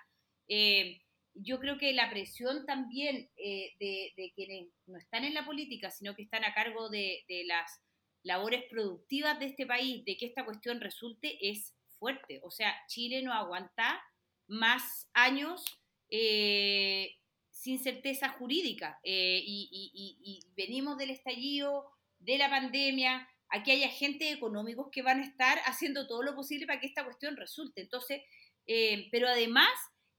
yo 1.35 1.59
creo 1.59 1.77
que 1.77 1.93
la 1.93 2.09
presión 2.09 2.65
también 2.65 3.29
de, 3.37 4.11
de, 4.17 4.31
quienes 4.35 4.69
no 4.87 4.97
están 4.97 5.23
en 5.23 5.35
la 5.35 5.45
política, 5.45 5.91
sino 5.91 6.15
que 6.15 6.23
están 6.23 6.43
a 6.43 6.53
cargo 6.55 6.89
de, 6.89 7.23
de 7.27 7.43
las 7.45 7.79
labores 8.23 8.63
productivas 8.69 9.39
de 9.39 9.45
este 9.45 9.67
país, 9.67 10.03
de 10.05 10.17
que 10.17 10.25
esta 10.25 10.45
cuestión 10.45 10.81
resulte, 10.81 11.37
es 11.39 11.75
fuerte. 12.01 12.41
O 12.43 12.49
sea, 12.49 12.75
Chile 12.87 13.21
no 13.21 13.31
aguanta 13.31 14.03
más 14.47 15.07
años 15.13 15.63
eh, 16.09 17.15
sin 17.51 17.79
certeza 17.79 18.29
jurídica. 18.29 18.99
Eh, 19.03 19.41
y, 19.45 20.39
venimos 20.55 20.97
del 20.97 21.11
estallido, 21.11 21.85
de 22.17 22.39
la 22.39 22.49
pandemia. 22.49 23.29
Aquí 23.49 23.69
hay 23.69 23.83
agentes 23.83 24.35
económicos 24.35 24.89
que 24.91 25.03
van 25.03 25.19
a 25.19 25.25
estar 25.25 25.59
haciendo 25.65 26.07
todo 26.07 26.23
lo 26.23 26.35
posible 26.35 26.65
para 26.65 26.79
que 26.79 26.87
esta 26.87 27.05
cuestión 27.05 27.37
resulte. 27.37 27.81
Entonces, 27.81 28.21
eh, 28.65 29.07
pero 29.11 29.27
además, 29.27 29.69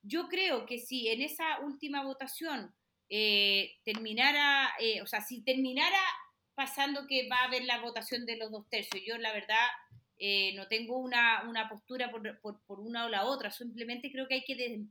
yo 0.03 0.29
creo 0.29 0.67
que 0.67 0.79
si 0.79 1.09
en 1.09 1.21
esa 1.21 1.61
última 1.61 2.05
votación 2.05 2.75
terminara, 3.85 4.73
o 5.03 5.07
sea, 5.07 5.21
si 5.21 5.43
terminara 5.43 6.01
pasando 6.55 7.07
que 7.07 7.29
va 7.29 7.41
a 7.41 7.45
haber 7.45 7.65
la 7.65 7.83
votación 7.83 8.25
de 8.25 8.39
los 8.39 8.51
dos 8.51 8.67
tercios, 8.71 9.03
yo 9.07 9.19
la 9.19 9.35
verdad 9.35 9.69
eh, 10.19 10.55
no 10.55 10.69
tengo 10.69 10.99
una, 10.99 11.43
una 11.49 11.69
postura 11.69 12.11
por, 12.11 12.41
por, 12.41 12.81
una 12.81 13.07
o 13.07 13.09
la 13.09 13.25
otra, 13.25 13.51
simplemente 13.51 14.11
creo 14.13 14.29
que 14.29 14.35
hay 14.35 14.45
que 14.45 14.87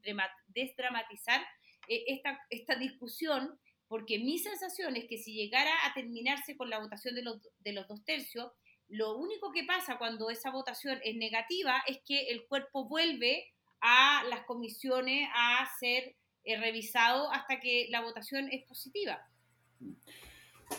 desdramatizar 0.47 1.41
eh, 1.87 2.03
esta, 2.07 2.39
esta 2.49 2.75
discusión, 2.75 3.57
porque 3.87 4.19
mi 4.19 4.39
sensación 4.39 4.95
es 4.95 5.05
que 5.05 5.17
si 5.17 5.33
llegara 5.33 5.71
a 5.85 5.93
terminarse 5.93 6.55
con 6.57 6.69
la 6.69 6.79
votación 6.79 7.15
de 7.15 7.23
los, 7.23 7.37
de 7.59 7.73
los 7.73 7.87
dos 7.87 8.03
tercios, 8.03 8.51
lo 8.87 9.17
único 9.17 9.53
que 9.53 9.63
pasa 9.63 9.97
cuando 9.97 10.29
esa 10.29 10.51
votación 10.51 10.99
es 11.03 11.15
negativa 11.15 11.81
es 11.87 11.99
que 12.05 12.29
el 12.29 12.45
cuerpo 12.45 12.89
vuelve 12.89 13.45
a 13.79 14.23
las 14.29 14.45
comisiones 14.45 15.29
a 15.33 15.65
ser 15.79 16.15
eh, 16.43 16.57
revisado 16.59 17.31
hasta 17.31 17.59
que 17.59 17.87
la 17.89 18.01
votación 18.01 18.49
es 18.51 18.65
positiva. 18.65 19.25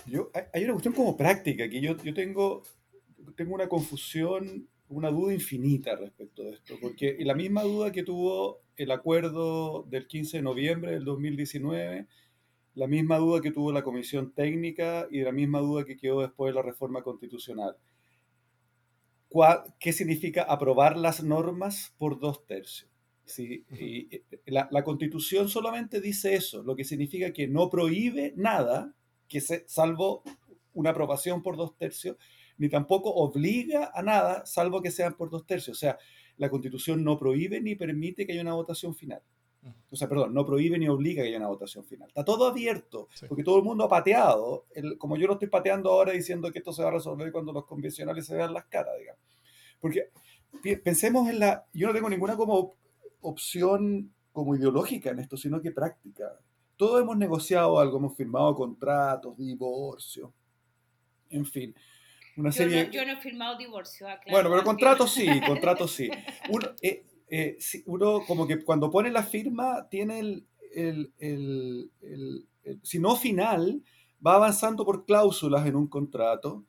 Yo, 0.06 0.30
hay 0.52 0.64
una 0.64 0.74
cuestión 0.74 0.94
como 0.94 1.16
práctica 1.16 1.68
que 1.68 1.80
yo, 1.80 1.96
yo 2.02 2.12
tengo 2.12 2.64
tengo 3.36 3.54
una 3.54 3.68
confusión, 3.68 4.68
una 4.88 5.10
duda 5.10 5.32
infinita 5.34 5.96
respecto 5.96 6.44
de 6.44 6.52
esto, 6.52 6.76
porque 6.80 7.16
la 7.20 7.34
misma 7.34 7.62
duda 7.62 7.92
que 7.92 8.02
tuvo 8.02 8.60
el 8.76 8.90
acuerdo 8.90 9.84
del 9.88 10.06
15 10.06 10.38
de 10.38 10.42
noviembre 10.42 10.92
del 10.92 11.04
2019, 11.04 12.06
la 12.74 12.86
misma 12.86 13.18
duda 13.18 13.40
que 13.40 13.50
tuvo 13.50 13.72
la 13.72 13.82
comisión 13.82 14.32
técnica 14.32 15.06
y 15.10 15.20
la 15.20 15.32
misma 15.32 15.60
duda 15.60 15.84
que 15.84 15.96
quedó 15.96 16.20
después 16.20 16.50
de 16.50 16.54
la 16.54 16.62
reforma 16.62 17.02
constitucional. 17.02 17.76
¿Qué 19.78 19.92
significa 19.92 20.42
aprobar 20.42 20.96
las 20.96 21.22
normas 21.22 21.94
por 21.98 22.18
dos 22.18 22.46
tercios? 22.46 22.90
Sí, 23.24 23.64
y 23.70 24.22
la, 24.46 24.68
la, 24.70 24.82
constitución 24.82 25.48
solamente 25.48 26.00
dice 26.00 26.34
eso, 26.34 26.62
lo 26.64 26.74
que 26.74 26.84
significa 26.84 27.32
que 27.32 27.46
no 27.46 27.70
prohíbe 27.70 28.34
nada, 28.36 28.94
que 29.28 29.40
se, 29.40 29.64
salvo 29.68 30.22
una 30.74 30.90
aprobación 30.90 31.42
por 31.42 31.56
dos 31.56 31.76
tercios, 31.76 32.16
ni 32.62 32.68
tampoco 32.68 33.12
obliga 33.12 33.90
a 33.92 34.02
nada, 34.02 34.46
salvo 34.46 34.80
que 34.80 34.92
sean 34.92 35.14
por 35.14 35.30
dos 35.30 35.44
tercios. 35.44 35.76
O 35.76 35.80
sea, 35.80 35.98
la 36.36 36.48
constitución 36.48 37.02
no 37.02 37.18
prohíbe 37.18 37.60
ni 37.60 37.74
permite 37.74 38.24
que 38.24 38.30
haya 38.34 38.42
una 38.42 38.54
votación 38.54 38.94
final. 38.94 39.20
O 39.90 39.96
sea, 39.96 40.08
perdón, 40.08 40.32
no 40.32 40.46
prohíbe 40.46 40.78
ni 40.78 40.86
obliga 40.88 41.24
que 41.24 41.30
haya 41.30 41.38
una 41.38 41.48
votación 41.48 41.84
final. 41.84 42.06
Está 42.06 42.24
todo 42.24 42.46
abierto, 42.46 43.08
porque 43.28 43.42
todo 43.42 43.58
el 43.58 43.64
mundo 43.64 43.82
ha 43.82 43.88
pateado, 43.88 44.66
como 44.96 45.16
yo 45.16 45.26
lo 45.26 45.32
estoy 45.32 45.48
pateando 45.48 45.90
ahora 45.90 46.12
diciendo 46.12 46.52
que 46.52 46.60
esto 46.60 46.72
se 46.72 46.82
va 46.84 46.90
a 46.90 46.92
resolver 46.92 47.32
cuando 47.32 47.52
los 47.52 47.64
convencionales 47.64 48.26
se 48.26 48.36
vean 48.36 48.54
las 48.54 48.66
caras, 48.66 48.94
digamos. 48.96 49.20
Porque 49.80 50.10
pensemos 50.84 51.28
en 51.28 51.40
la... 51.40 51.66
Yo 51.72 51.88
no 51.88 51.94
tengo 51.94 52.08
ninguna 52.08 52.36
como 52.36 52.74
opción 53.22 54.14
como 54.30 54.54
ideológica 54.54 55.10
en 55.10 55.18
esto, 55.18 55.36
sino 55.36 55.60
que 55.60 55.72
práctica. 55.72 56.38
Todos 56.76 57.02
hemos 57.02 57.16
negociado 57.16 57.80
algo, 57.80 57.98
hemos 57.98 58.16
firmado 58.16 58.54
contratos, 58.54 59.36
divorcio, 59.36 60.32
en 61.28 61.44
fin. 61.44 61.74
Una 62.36 62.52
serie... 62.52 62.88
yo, 62.90 63.04
no, 63.04 63.12
he 63.12 63.16
firmado 63.16 63.58
divorcio. 63.58 64.08
Ah, 64.08 64.20
bueno, 64.30 64.50
pero 64.50 64.64
contrato 64.64 65.06
sí, 65.06 65.26
contrato 65.46 65.86
sí. 65.86 66.10
Uno, 66.48 66.68
eh, 66.80 67.04
eh, 67.28 67.58
uno, 67.86 68.22
como 68.26 68.46
que 68.46 68.64
cuando 68.64 68.90
pone 68.90 69.10
la 69.10 69.22
firma 69.22 69.88
tiene 69.88 70.18
el, 70.20 70.46
el, 70.74 71.12
el, 71.18 71.90
el, 72.02 72.80
si 72.82 72.98
no 72.98 73.16
final, 73.16 73.82
va 74.24 74.34
avanzando 74.34 74.84
por 74.84 75.04
cláusulas 75.04 75.66
en 75.66 75.76
un 75.76 75.88
contrato 75.88 76.64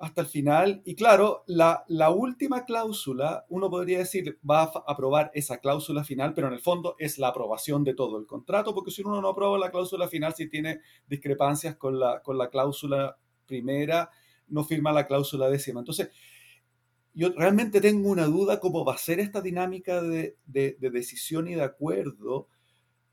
hasta 0.00 0.22
el 0.22 0.26
final. 0.26 0.82
Y 0.84 0.94
claro, 0.94 1.44
la, 1.46 1.84
la, 1.88 2.10
última 2.10 2.64
cláusula, 2.64 3.44
uno 3.50 3.68
podría 3.68 3.98
decir, 3.98 4.38
va 4.48 4.62
a 4.62 4.72
aprobar 4.86 5.30
esa 5.34 5.58
cláusula 5.58 6.04
final, 6.04 6.32
pero 6.34 6.48
en 6.48 6.54
el 6.54 6.60
fondo 6.60 6.96
es 6.98 7.18
la 7.18 7.28
aprobación 7.28 7.84
de 7.84 7.94
todo 7.94 8.18
el 8.18 8.26
contrato, 8.26 8.74
porque 8.74 8.90
si 8.90 9.02
uno 9.02 9.20
no 9.20 9.28
aprueba 9.28 9.58
la 9.58 9.70
cláusula 9.70 10.08
final, 10.08 10.34
si 10.34 10.48
tiene 10.48 10.80
discrepancias 11.06 11.76
con 11.76 12.00
la, 12.00 12.22
con 12.22 12.38
la 12.38 12.48
cláusula 12.48 13.18
primera, 13.46 14.10
no 14.50 14.64
firma 14.64 14.92
la 14.92 15.06
cláusula 15.06 15.48
décima. 15.48 15.80
Entonces, 15.80 16.10
yo 17.14 17.30
realmente 17.36 17.80
tengo 17.80 18.08
una 18.08 18.26
duda 18.26 18.60
cómo 18.60 18.84
va 18.84 18.94
a 18.94 18.98
ser 18.98 19.20
esta 19.20 19.40
dinámica 19.40 20.00
de, 20.02 20.36
decisión 20.46 21.48
y 21.48 21.54
de 21.54 21.62
acuerdo, 21.62 22.48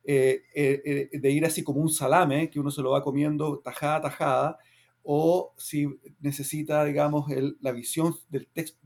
eh, 0.04 0.44
eh, 0.54 1.10
eh, 1.12 1.20
de 1.20 1.32
ir 1.32 1.46
así 1.46 1.64
como 1.64 1.82
un 1.82 1.90
salame, 1.90 2.50
que 2.50 2.60
uno 2.60 2.72
se 2.72 2.82
lo 2.82 2.92
va 2.92 3.04
comiendo 3.04 3.60
tajada 3.60 4.02
tajada, 4.02 4.58
o 5.04 5.54
si 5.58 5.88
necesita, 6.20 6.84
digamos, 6.84 7.28
la 7.62 7.72
visión 7.72 8.14
del 8.30 8.48
texto, 8.48 8.80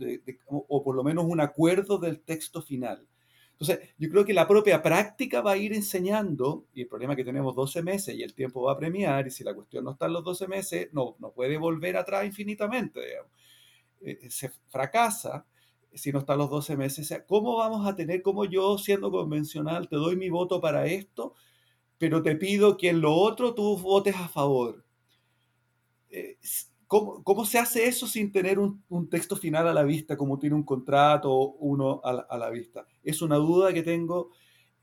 o 0.47 0.83
por 0.83 0.95
lo 0.95 1.03
menos 1.03 1.25
un 1.25 1.39
acuerdo 1.41 1.97
del 1.97 2.21
texto 2.21 2.61
final. 2.61 3.07
Entonces, 3.61 3.89
yo 3.99 4.09
creo 4.09 4.25
que 4.25 4.33
la 4.33 4.47
propia 4.47 4.81
práctica 4.81 5.41
va 5.41 5.51
a 5.51 5.57
ir 5.57 5.71
enseñando, 5.73 6.65
y 6.73 6.81
el 6.81 6.87
problema 6.87 7.13
es 7.13 7.17
que 7.17 7.23
tenemos 7.23 7.55
12 7.55 7.83
meses 7.83 8.15
y 8.15 8.23
el 8.23 8.33
tiempo 8.33 8.63
va 8.63 8.71
a 8.73 8.77
premiar, 8.77 9.27
y 9.27 9.29
si 9.29 9.43
la 9.43 9.53
cuestión 9.53 9.83
no 9.85 9.91
está 9.91 10.07
en 10.07 10.13
los 10.13 10.23
12 10.23 10.47
meses, 10.47 10.89
no, 10.93 11.15
no 11.19 11.31
puede 11.31 11.57
volver 11.57 11.95
atrás 11.95 12.25
infinitamente, 12.25 12.99
eh, 14.01 14.31
se 14.31 14.49
fracasa 14.69 15.45
si 15.93 16.11
no 16.11 16.19
está 16.19 16.33
en 16.33 16.39
los 16.39 16.49
12 16.49 16.75
meses. 16.75 17.05
O 17.05 17.07
sea, 17.07 17.23
¿cómo 17.25 17.57
vamos 17.57 17.85
a 17.87 17.95
tener, 17.95 18.23
como 18.23 18.45
yo 18.45 18.79
siendo 18.79 19.11
convencional, 19.11 19.87
te 19.87 19.95
doy 19.97 20.15
mi 20.15 20.31
voto 20.31 20.59
para 20.59 20.87
esto, 20.87 21.35
pero 21.99 22.23
te 22.23 22.35
pido 22.35 22.77
que 22.77 22.89
en 22.89 23.01
lo 23.01 23.13
otro 23.13 23.53
tú 23.53 23.77
votes 23.77 24.15
a 24.15 24.27
favor? 24.27 24.83
Eh, 26.09 26.37
¿Cómo, 26.91 27.45
se 27.45 27.57
hace 27.57 27.85
eso 27.87 28.05
sin 28.05 28.33
tener 28.33 28.59
un, 28.59 29.09
texto 29.09 29.37
final 29.37 29.65
a 29.65 29.73
la 29.73 29.83
vista, 29.83 30.17
como 30.17 30.37
tiene 30.37 30.57
un 30.57 30.63
contrato 30.63 31.53
uno 31.53 32.01
a 32.03 32.37
la, 32.37 32.49
vista? 32.49 32.85
Es 33.01 33.21
una 33.21 33.37
duda 33.37 33.73
que 33.73 33.81
tengo. 33.81 34.31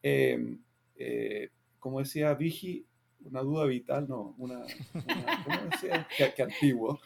Eh, 0.02 0.56
eh, 0.96 1.50
como 1.78 1.98
decía 1.98 2.32
Vigi, 2.32 2.86
una 3.20 3.42
duda 3.42 3.66
vital, 3.66 4.08
no, 4.08 4.34
una, 4.38 4.64
¿cómo 5.44 5.70
decía? 5.70 6.08
Qué, 6.34 6.42
antiguo, 6.42 6.98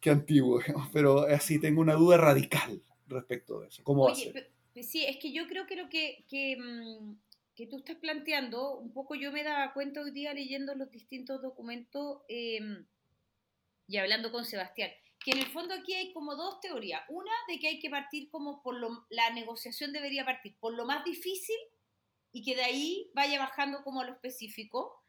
qué 0.00 0.08
antiguo, 0.08 0.60
pero 0.90 1.20
así 1.26 1.60
tengo 1.60 1.82
una 1.82 1.94
duda 1.94 2.16
radical 2.16 2.82
respecto 3.08 3.60
de 3.60 3.68
eso. 3.68 3.84
¿Cómo 3.84 4.04
Oye, 4.04 4.32
Sí, 4.82 5.04
es 5.04 5.18
que 5.18 5.32
yo 5.32 5.48
creo 5.48 5.66
que 5.66 5.76
lo 5.76 5.90
que, 5.90 6.24
que, 6.30 6.56
mm, 6.56 7.14
que, 7.54 7.66
tú 7.66 7.76
estás 7.76 7.96
planteando, 7.96 8.78
un 8.78 8.94
poco 8.94 9.14
yo 9.16 9.32
me 9.32 9.44
daba 9.44 9.74
cuenta 9.74 10.00
hoy 10.00 10.12
día 10.12 10.32
leyendo 10.32 10.74
los 10.74 10.90
distintos 10.90 11.42
documentos 11.42 12.22
em, 12.28 12.86
y 13.90 13.98
hablando 13.98 14.30
con 14.30 14.44
Sebastián, 14.44 14.92
que 15.18 15.32
en 15.32 15.38
el 15.38 15.46
fondo 15.46 15.74
aquí 15.74 15.94
hay 15.94 16.12
como 16.12 16.36
dos 16.36 16.60
teorías. 16.60 17.02
Una 17.08 17.32
de 17.48 17.58
que 17.58 17.66
hay 17.66 17.80
que 17.80 17.90
partir 17.90 18.30
como 18.30 18.62
por 18.62 18.76
lo, 18.76 19.04
la 19.10 19.30
negociación 19.30 19.92
debería 19.92 20.24
partir 20.24 20.56
por 20.60 20.74
lo 20.74 20.86
más 20.86 21.04
difícil 21.04 21.56
y 22.32 22.44
que 22.44 22.54
de 22.54 22.62
ahí 22.62 23.10
vaya 23.14 23.40
bajando 23.40 23.82
como 23.82 24.00
a 24.00 24.04
lo 24.04 24.12
específico. 24.12 25.02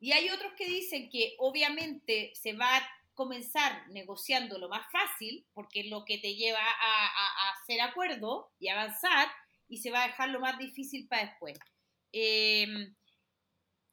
Y 0.00 0.12
hay 0.12 0.30
otros 0.30 0.54
que 0.56 0.66
dicen 0.66 1.10
que 1.10 1.34
obviamente 1.38 2.32
se 2.34 2.54
va 2.54 2.78
a 2.78 2.88
comenzar 3.12 3.86
negociando 3.90 4.58
lo 4.58 4.70
más 4.70 4.90
fácil, 4.90 5.46
porque 5.52 5.80
es 5.80 5.86
lo 5.88 6.06
que 6.06 6.16
te 6.16 6.34
lleva 6.34 6.58
a, 6.58 7.52
hacer 7.52 7.82
acuerdo 7.82 8.50
y 8.58 8.68
avanzar, 8.68 9.28
y 9.68 9.76
se 9.76 9.90
va 9.90 10.04
a 10.04 10.06
dejar 10.06 10.30
lo 10.30 10.40
más 10.40 10.58
difícil 10.58 11.06
para 11.06 11.26
después. 11.26 11.58
Eh, 12.12 12.66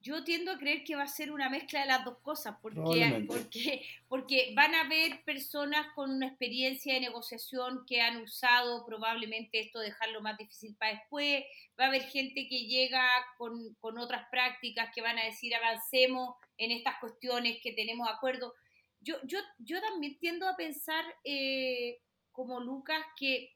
yo 0.02 0.24
tiendo 0.24 0.52
a 0.52 0.58
creer 0.58 0.84
que 0.84 0.96
va 0.96 1.04
a 1.04 1.08
ser 1.08 1.32
una 1.32 1.50
mezcla 1.50 1.82
de 1.82 1.88
las 1.88 2.06
dos 2.06 2.18
cosas, 2.20 2.56
porque, 2.62 3.26
porque, 3.28 3.86
porque 4.08 4.54
van 4.56 4.74
a 4.74 4.82
haber 4.82 5.24
personas 5.26 5.88
con 5.94 6.12
una 6.12 6.28
experiencia 6.28 6.94
de 6.94 7.02
negociación 7.02 7.84
que 7.86 8.02
han 8.02 8.22
usado 8.22 8.86
probablemente 8.86 9.60
esto, 9.60 9.80
dejarlo 9.80 10.22
más 10.22 10.38
difícil 10.38 10.76
para 10.78 10.94
después, 10.94 11.44
va 11.80 11.86
a 11.86 11.88
haber 11.88 12.04
gente 12.04 12.48
que 12.48 12.66
llega 12.68 13.06
con, 13.38 13.74
con 13.76 13.98
otras 13.98 14.28
prácticas 14.32 14.90
que 14.96 15.02
van 15.02 15.18
a 15.18 15.26
decir 15.26 15.54
avancemos 15.54 16.36
en 16.58 16.72
estas 16.72 16.96
cuestiones 17.00 17.60
que 17.62 17.74
tenemos 17.74 18.08
acuerdo. 18.08 18.54
Yo, 19.02 19.16
yo, 19.24 19.40
yo 19.58 19.82
también 19.82 20.18
tiendo 20.20 20.48
a 20.48 20.56
pensar, 20.56 21.04
eh, 21.26 22.00
como 22.32 22.62
Lucas, 22.62 23.02
que 23.18 23.54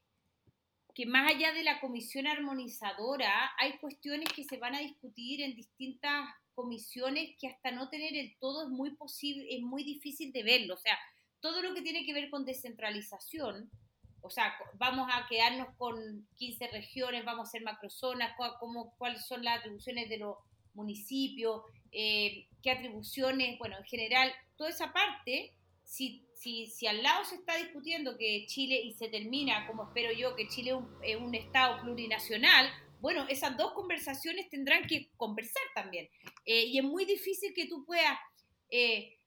que 0.93 1.05
más 1.05 1.31
allá 1.31 1.53
de 1.53 1.63
la 1.63 1.79
comisión 1.79 2.27
armonizadora, 2.27 3.51
hay 3.57 3.77
cuestiones 3.79 4.29
que 4.33 4.43
se 4.43 4.57
van 4.57 4.75
a 4.75 4.79
discutir 4.79 5.41
en 5.41 5.55
distintas 5.55 6.29
comisiones 6.53 7.35
que 7.39 7.47
hasta 7.47 7.71
no 7.71 7.89
tener 7.89 8.15
el 8.15 8.35
todo 8.39 8.63
es 8.63 8.69
muy 8.69 8.95
posible, 8.95 9.45
es 9.49 9.61
muy 9.61 9.83
difícil 9.83 10.31
de 10.31 10.43
verlo. 10.43 10.75
O 10.75 10.77
sea, 10.77 10.97
todo 11.39 11.61
lo 11.61 11.73
que 11.73 11.81
tiene 11.81 12.05
que 12.05 12.13
ver 12.13 12.29
con 12.29 12.45
descentralización, 12.45 13.71
o 14.21 14.29
sea, 14.29 14.53
vamos 14.75 15.09
a 15.11 15.27
quedarnos 15.27 15.67
con 15.77 16.27
15 16.35 16.67
regiones, 16.67 17.25
vamos 17.25 17.47
a 17.47 17.49
hacer 17.49 17.63
macrozonas, 17.63 18.37
cuáles 18.97 19.25
son 19.25 19.43
las 19.43 19.59
atribuciones 19.59 20.07
de 20.09 20.19
los 20.19 20.37
municipios, 20.73 21.63
eh, 21.91 22.47
qué 22.61 22.71
atribuciones, 22.71 23.59
bueno, 23.59 23.77
en 23.77 23.83
general, 23.83 24.31
toda 24.55 24.69
esa 24.69 24.93
parte, 24.93 25.53
si 25.83 26.25
si, 26.43 26.87
al 26.87 27.01
lado 27.01 27.23
se 27.23 27.35
está 27.35 27.55
discutiendo 27.55 28.17
que 28.17 28.45
Chile, 28.47 28.81
y 28.81 28.93
se 28.93 29.07
termina, 29.07 29.65
como 29.65 29.83
espero 29.83 30.11
yo, 30.11 30.35
que 30.35 30.47
Chile 30.47 30.73
es 31.01 31.15
un, 31.15 31.33
Estado 31.33 31.81
plurinacional, 31.81 32.69
bueno, 32.99 33.25
esas 33.29 33.57
dos 33.57 33.73
conversaciones 33.73 34.49
tendrán 34.49 34.85
que 34.87 35.09
conversar 35.17 35.63
también. 35.73 36.09
Eh, 36.45 36.65
y 36.65 36.77
es 36.77 36.83
muy 36.83 37.05
difícil 37.05 37.53
que 37.53 37.67
tú 37.67 37.85
puedas 37.85 38.17
eh, 38.69 39.17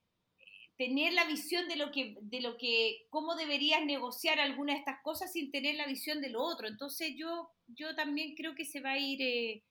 tener 0.77 1.13
la 1.13 1.25
visión 1.25 1.67
de 1.67 1.75
lo 1.75 1.91
que, 1.91 2.15
de 2.21 2.41
lo 2.41 2.57
que, 2.57 3.05
cómo 3.09 3.35
deberías 3.35 3.83
negociar 3.85 4.39
alguna 4.39 4.73
de 4.73 4.79
estas 4.79 5.01
cosas 5.01 5.31
sin 5.31 5.51
tener 5.51 5.75
la 5.75 5.87
visión 5.87 6.21
de 6.21 6.29
lo 6.29 6.41
otro. 6.41 6.67
Entonces 6.67 7.13
yo, 7.15 7.49
yo 7.67 7.95
también 7.95 8.35
creo 8.35 8.55
que 8.55 8.65
se 8.65 8.79
va 8.79 8.91
a 8.91 8.99
ir, 8.99 9.63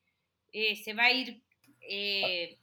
eh, 0.53 0.77
se 0.77 0.95
va 0.95 1.05
a 1.05 1.13
ir 1.13 1.43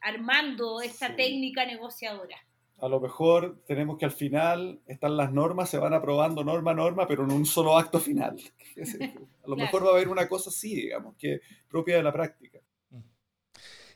armando 0.02 0.82
esta 0.82 1.16
técnica 1.16 1.66
negociadora 1.66 2.38
a 2.84 2.90
lo 2.90 3.00
mejor 3.00 3.64
tenemos 3.66 3.98
que 3.98 4.04
al 4.04 4.12
final 4.12 4.82
están 4.88 5.16
las 5.16 5.32
normas, 5.32 5.70
se 5.70 5.78
van 5.78 5.94
aprobando 5.94 6.44
norma 6.44 6.72
a 6.72 6.74
norma, 6.74 7.08
pero 7.08 7.24
en 7.24 7.32
un 7.32 7.46
solo 7.46 7.78
acto 7.78 7.98
final. 7.98 8.38
A 9.46 9.48
lo 9.48 9.56
mejor 9.56 9.86
va 9.86 9.90
a 9.90 9.94
haber 9.94 10.10
una 10.10 10.28
cosa 10.28 10.50
así, 10.50 10.76
digamos, 10.76 11.16
que 11.18 11.40
propia 11.70 11.96
de 11.96 12.04
la 12.04 12.12
práctica. 12.12 12.60
Mm. 12.90 13.00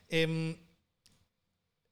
Em, 0.08 0.56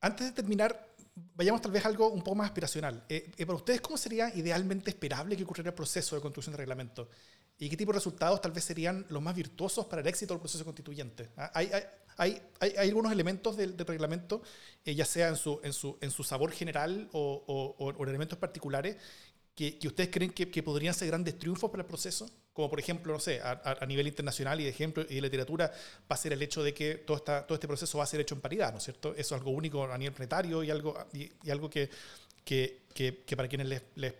antes 0.01 0.27
de 0.27 0.33
terminar, 0.33 0.95
vayamos 1.35 1.61
tal 1.61 1.73
vez 1.73 1.85
a 1.85 1.89
algo 1.89 2.09
un 2.09 2.23
poco 2.23 2.37
más 2.37 2.47
aspiracional. 2.47 3.05
Eh, 3.11 3.31
eh, 3.37 3.47
para 3.47 3.57
ustedes, 3.57 3.83
¿cómo 3.83 3.99
sería 3.99 4.35
idealmente 4.35 4.91
esperable 4.91 5.37
que 5.37 5.45
ocurriera 5.45 5.71
el 5.71 5.75
proceso 5.75 6.17
de 6.17 6.23
construcción 6.23 6.53
de 6.53 6.59
reglamento? 6.59 7.11
¿Y 7.59 7.69
qué 7.69 7.77
tipo 7.77 7.93
de 7.93 7.99
resultados 7.99 8.41
tal 8.41 8.53
vez 8.53 8.65
serían 8.65 9.05
los 9.11 9.23
más 9.23 9.35
virtuosos 9.35 9.85
para 9.85 10.01
el 10.01 10.09
éxito 10.09 10.33
del 10.33 10.41
proceso 10.41 10.65
constituyente? 10.65 11.29
Ah, 11.37 11.51
¿Hay, 11.55 11.71
hay, 12.17 12.41
hay, 12.61 12.75
hay 12.79 12.89
algunos 12.89 13.12
elementos 13.12 13.57
del, 13.57 13.77
reglamento, 13.79 14.43
eh, 14.85 14.95
ya 14.95 15.05
sea 15.05 15.29
en 15.29 15.37
su, 15.37 15.61
en, 15.62 15.73
su, 15.73 15.99
en 16.01 16.11
su 16.11 16.25
sabor 16.25 16.53
general 16.53 17.09
o, 17.12 17.75
o, 17.79 18.05
elementos 18.05 18.39
particulares, 18.39 18.97
que, 19.55 19.79
que 19.79 19.89
ustedes 19.89 20.11
creen 20.11 20.33
que, 20.33 20.51
que, 20.51 20.62
podrían 20.62 20.95
ser 20.95 21.09
grandes 21.09 21.39
triunfos 21.39 21.71
para 21.71 21.83
el 21.83 21.87
proceso? 21.87 22.31
Como 22.53 22.71
por 22.71 22.79
ejemplo, 22.79 23.12
no 23.12 23.21
sé, 23.21 23.41
a, 23.41 23.79
a, 23.81 23.87
nivel 23.87 24.07
internacional 24.07 24.61
y 24.61 24.64
de 24.64 24.71
ejemplo 24.71 25.05
y 25.09 25.14
de 25.14 25.21
literatura, 25.21 25.71
va 26.11 26.14
a 26.14 26.17
ser 26.17 26.33
el 26.33 26.43
hecho 26.43 26.62
de 26.62 26.75
que 26.75 26.97
todo, 26.97 27.17
esta, 27.17 27.47
todo 27.47 27.55
este 27.55 27.67
proceso 27.67 27.99
va 27.99 28.05
a 28.05 28.07
ser 28.07 28.21
hecho 28.21 28.35
en 28.35 28.41
paridad, 28.41 28.73
¿no 28.73 28.79
es 28.79 28.85
cierto? 28.85 29.11
Eso 29.12 29.35
es 29.35 29.41
algo 29.41 29.51
único 29.51 29.85
a 29.85 29.99
nivel 29.99 30.14
planetario 30.14 30.62
y 30.62 30.71
algo, 30.71 30.97
y, 31.12 31.51
algo 31.51 31.71
que, 31.71 31.91
que, 32.45 32.85
que, 32.95 33.37
para 33.37 33.49
quienes 33.49 33.69
les, 33.69 33.83
les 33.95 34.14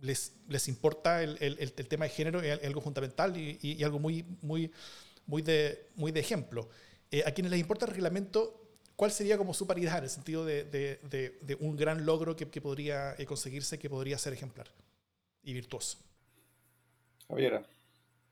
les, 0.00 0.32
les, 0.48 0.68
importa 0.68 1.22
el, 1.22 1.38
el, 1.40 1.58
el, 1.58 1.88
tema 1.88 2.04
de 2.04 2.10
género 2.10 2.42
es 2.42 2.62
algo 2.62 2.82
fundamental 2.82 3.36
y, 3.36 3.58
y, 3.62 3.82
algo 3.82 3.98
muy, 3.98 4.24
muy, 4.42 4.70
muy 5.26 5.42
de, 5.42 5.88
muy 5.96 6.12
de 6.12 6.20
ejemplo. 6.20 6.68
Eh, 7.10 7.22
a 7.26 7.32
quienes 7.32 7.50
les 7.50 7.60
importa 7.60 7.86
el 7.86 7.92
reglamento, 7.92 8.76
¿cuál 8.96 9.10
sería 9.10 9.38
como 9.38 9.54
su 9.54 9.66
paridad 9.66 9.98
en 9.98 10.04
el 10.04 10.10
sentido 10.10 10.44
de, 10.44 10.64
de, 10.64 10.98
de, 11.40 11.54
un 11.60 11.76
gran 11.76 12.04
logro 12.04 12.36
que, 12.36 12.50
que 12.50 12.60
podría 12.60 13.14
eh, 13.18 13.26
conseguirse, 13.26 13.78
que 13.78 13.88
podría 13.88 14.18
ser 14.18 14.32
ejemplar 14.32 14.68
y 15.42 15.52
virtuoso? 15.52 15.98
Javiera. 17.28 17.66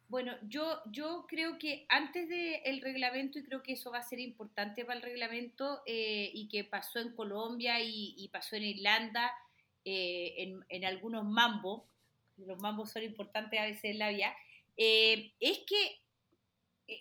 Bueno, 0.08 0.34
yo, 0.42 0.82
yo 0.90 1.26
creo 1.26 1.58
que 1.58 1.86
antes 1.88 2.28
del 2.28 2.82
reglamento, 2.82 3.38
y 3.38 3.44
creo 3.44 3.62
que 3.62 3.72
eso 3.72 3.90
va 3.90 3.98
a 3.98 4.02
ser 4.02 4.18
importante 4.20 4.84
para 4.84 4.98
el 4.98 5.02
reglamento, 5.02 5.80
eh, 5.86 6.30
y 6.34 6.48
que 6.48 6.64
pasó 6.64 6.98
en 6.98 7.14
Colombia 7.14 7.80
y, 7.80 8.14
y 8.18 8.28
pasó 8.28 8.56
en 8.56 8.64
Irlanda, 8.64 9.32
en, 9.84 10.64
en, 10.68 10.84
algunos 10.84 11.24
mambos, 11.24 11.84
los 12.36 12.58
mambos 12.60 12.90
son 12.90 13.02
importantes 13.02 13.58
a 13.58 13.64
veces 13.64 13.84
en 13.84 13.98
la 13.98 14.10
vía, 14.10 14.34
es 14.76 15.58
que 15.66 15.82
eh, 15.86 16.01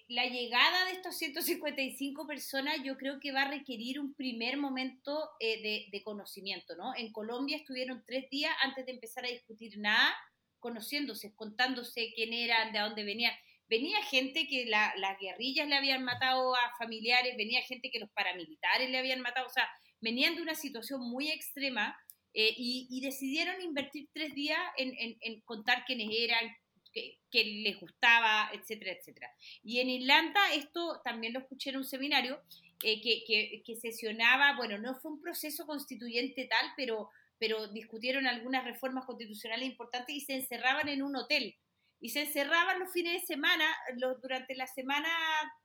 la 0.08 0.26
llegada 0.26 0.86
de 0.86 0.92
estos 0.92 1.18
155 1.18 2.28
personas 2.28 2.78
yo 2.84 2.98
creo 2.98 3.20
que 3.20 3.32
va 3.32 3.44
a 3.44 3.50
requerir 3.50 4.00
un 4.00 4.14
primer 4.14 4.58
momento 4.58 5.30
eh, 5.40 5.88
de, 5.92 6.04
conocimiento, 6.04 6.76
¿no? 6.76 6.94
En 6.96 7.12
Colombia 7.12 7.58
estuvieron 7.58 8.04
tres 8.06 8.30
días 8.30 8.54
antes 8.64 8.86
de 8.86 8.94
empezar 8.94 9.26
a 9.26 9.30
discutir 9.30 9.78
nada, 9.78 10.14
conociéndose, 10.60 11.34
contándose 11.36 12.12
quién 12.16 12.34
eran, 12.34 12.72
de 12.72 12.80
dónde 12.80 13.04
venían. 13.04 13.34
Venía 13.68 14.04
gente 14.04 14.48
que 14.48 14.66
las 14.66 15.20
guerrillas 15.20 15.68
le 15.68 15.76
habían 15.76 16.04
matado 16.04 16.56
a 16.56 16.74
familiares, 16.78 17.38
venía 17.38 17.62
gente 17.62 17.90
que 17.90 18.00
los 18.00 18.10
paramilitares 18.12 18.90
le 18.90 18.98
habían 18.98 19.22
matado, 19.22 19.48
o 19.48 19.52
sea, 19.52 19.70
venían 20.02 20.36
de 20.36 20.42
una 20.42 20.56
situación 20.56 21.02
muy 21.02 21.30
extrema 21.32 21.98
eh, 22.34 22.54
y, 22.58 23.00
decidieron 23.02 23.62
invertir 23.62 24.10
tres 24.14 24.34
días 24.34 24.60
en, 24.78 24.94
en 25.22 25.42
contar 25.42 25.86
quiénes 25.86 26.10
eran, 26.12 26.54
que, 26.92 27.44
les 27.44 27.80
gustaba, 27.80 28.50
etcétera, 28.54 28.92
etcétera. 28.92 29.32
Y 29.64 29.80
en 29.80 29.90
Irlanda, 29.90 30.54
esto 30.54 31.02
también 31.04 31.34
lo 31.34 31.40
escuché 31.40 31.72
en 31.72 31.78
un 31.78 31.86
seminario, 31.86 32.42
eh, 32.84 33.02
que, 33.02 33.62
que, 33.64 33.76
sesionaba, 33.76 34.56
bueno, 34.58 34.78
no 34.78 34.96
fue 34.96 35.12
un 35.12 35.22
proceso 35.22 35.66
constituyente 35.66 36.46
tal, 36.46 36.72
pero, 36.76 37.10
pero 37.38 37.68
discutieron 37.68 38.28
algunas 38.28 38.64
reformas 38.64 39.06
constitucionales 39.06 39.68
importantes 39.68 40.16
y 40.16 40.22
se 40.22 40.34
encerraban 40.34 40.88
en 40.88 41.04
un 41.04 41.16
hotel. 41.16 41.56
Y 42.00 42.10
se 42.10 42.22
encerraban 42.22 42.80
los 42.80 42.92
fines 42.92 43.22
de 43.22 43.28
semana, 43.28 43.66
los, 43.98 44.20
durante 44.22 44.56
la 44.56 44.66
semana 44.66 45.10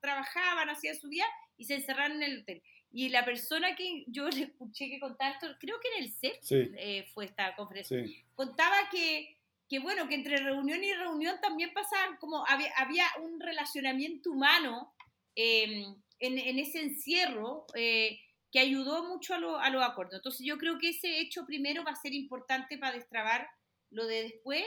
trabajaban, 0.01 0.69
hacían 0.69 0.97
su 0.97 1.09
vida 1.09 1.25
y 1.57 1.65
se 1.65 1.77
encerraban 1.77 2.23
en 2.23 2.23
el 2.23 2.41
hotel. 2.43 2.63
Y 2.93 3.09
la 3.09 3.25
persona 3.25 3.75
que 3.75 4.05
yo 4.07 4.29
le 4.29 4.45
escuché 4.45 4.89
que 4.89 5.01
contaba 5.01 5.33
esto, 5.33 5.49
creo 5.59 5.79
que 5.81 5.89
en 5.97 6.05
el 6.05 6.13
CEP 6.13 6.77
eh, 6.79 7.07
fue 7.13 7.27
esta 7.27 7.55
conferencia, 7.57 8.03
contaba 8.35 8.77
que 8.91 9.36
que 9.69 9.79
bueno, 9.81 10.09
que 10.09 10.15
entre 10.15 10.37
reunión 10.37 10.83
y 10.83 10.93
reunión 10.93 11.37
también 11.41 11.73
pasaban 11.73 12.17
como 12.19 12.47
había, 12.47 12.73
había 12.77 13.07
un 13.23 13.41
relacionamiento 13.41 14.31
humano 14.31 14.93
em, 15.35 15.95
en, 16.21 16.39
en, 16.39 16.59
ese 16.59 16.81
encierro 16.81 17.67
eh, 17.75 18.21
que 18.53 18.61
ayudó 18.61 19.05
mucho 19.05 19.35
a, 19.35 19.65
a 19.65 19.71
los 19.71 19.83
acuerdos. 19.83 20.17
Entonces 20.17 20.47
yo 20.47 20.57
creo 20.59 20.79
que 20.79 20.91
ese 20.91 21.21
hecho 21.21 21.45
primero 21.47 21.85
va 21.85 21.93
a 21.93 21.97
ser 21.97 22.15
importante 22.15 22.79
para 22.79 22.95
destrabar 22.95 23.49
lo 23.91 24.07
de 24.07 24.23
después. 24.23 24.65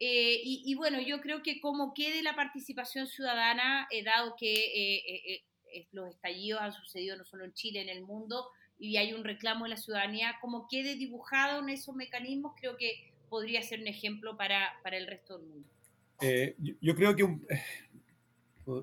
Eh, 0.00 0.40
y, 0.42 0.62
y, 0.64 0.74
bueno, 0.74 0.98
yo 1.00 1.20
creo 1.20 1.42
que 1.42 1.60
como 1.60 1.92
quede 1.92 2.22
la 2.22 2.34
participación 2.34 3.06
ciudadana, 3.06 3.86
eh, 3.90 4.02
dado 4.02 4.34
que 4.38 5.44
los 5.92 6.08
estallidos 6.08 6.60
han 6.62 6.72
sucedido 6.72 7.16
no 7.16 7.24
solo 7.24 7.44
en 7.44 7.52
Chile, 7.52 7.82
en 7.82 7.90
el 7.90 8.02
mundo, 8.02 8.48
y 8.78 8.96
hay 8.96 9.12
un 9.12 9.24
reclamo 9.24 9.64
de 9.64 9.70
la 9.70 9.76
ciudadanía, 9.76 10.38
como 10.40 10.66
quede 10.68 10.96
dibujado 10.96 11.60
en 11.60 11.68
esos 11.68 11.94
mecanismos, 11.94 12.54
creo 12.58 12.78
que 12.78 13.12
podría 13.30 13.62
ser 13.62 13.80
un 13.80 13.86
ejemplo 13.86 14.36
para, 14.36 14.72
para 14.82 14.98
el 14.98 15.06
resto 15.06 15.38
del 15.38 15.48
mundo? 15.48 15.68
Eh, 16.20 16.54
yo, 16.80 16.94
creo 16.94 17.16
que 17.16 17.26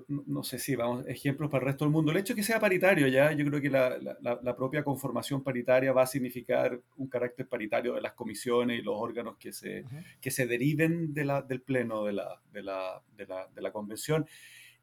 no 0.08 0.42
sé 0.42 0.58
si 0.58 0.74
vamos, 0.74 1.06
ejemplos 1.06 1.50
para 1.50 1.62
el 1.62 1.66
resto 1.68 1.84
del 1.84 1.92
mundo. 1.92 2.10
El 2.10 2.18
hecho 2.18 2.34
de 2.34 2.38
que 2.38 2.42
sea 2.42 2.58
paritario 2.58 3.06
ya, 3.06 3.32
yo 3.32 3.44
creo 3.46 3.60
que 3.60 3.70
la, 3.70 4.56
propia 4.56 4.82
conformación 4.82 5.42
paritaria 5.42 5.92
va 5.92 6.02
a 6.02 6.06
significar 6.06 6.80
un 6.96 7.08
carácter 7.08 7.46
paritario 7.46 7.94
de 7.94 8.00
las 8.00 8.14
comisiones 8.14 8.80
y 8.80 8.82
los 8.82 8.96
órganos 8.98 9.36
que 9.38 9.52
se, 9.52 9.84
que 10.20 10.30
se 10.30 10.46
deriven 10.46 11.14
de 11.14 11.24
la, 11.24 11.42
del 11.42 11.62
pleno 11.62 12.04
de 12.04 12.14
la, 12.14 12.40
de, 12.52 12.62
la, 12.62 13.02
de, 13.16 13.26
de 13.54 13.62
la 13.62 13.70
convención. 13.70 14.26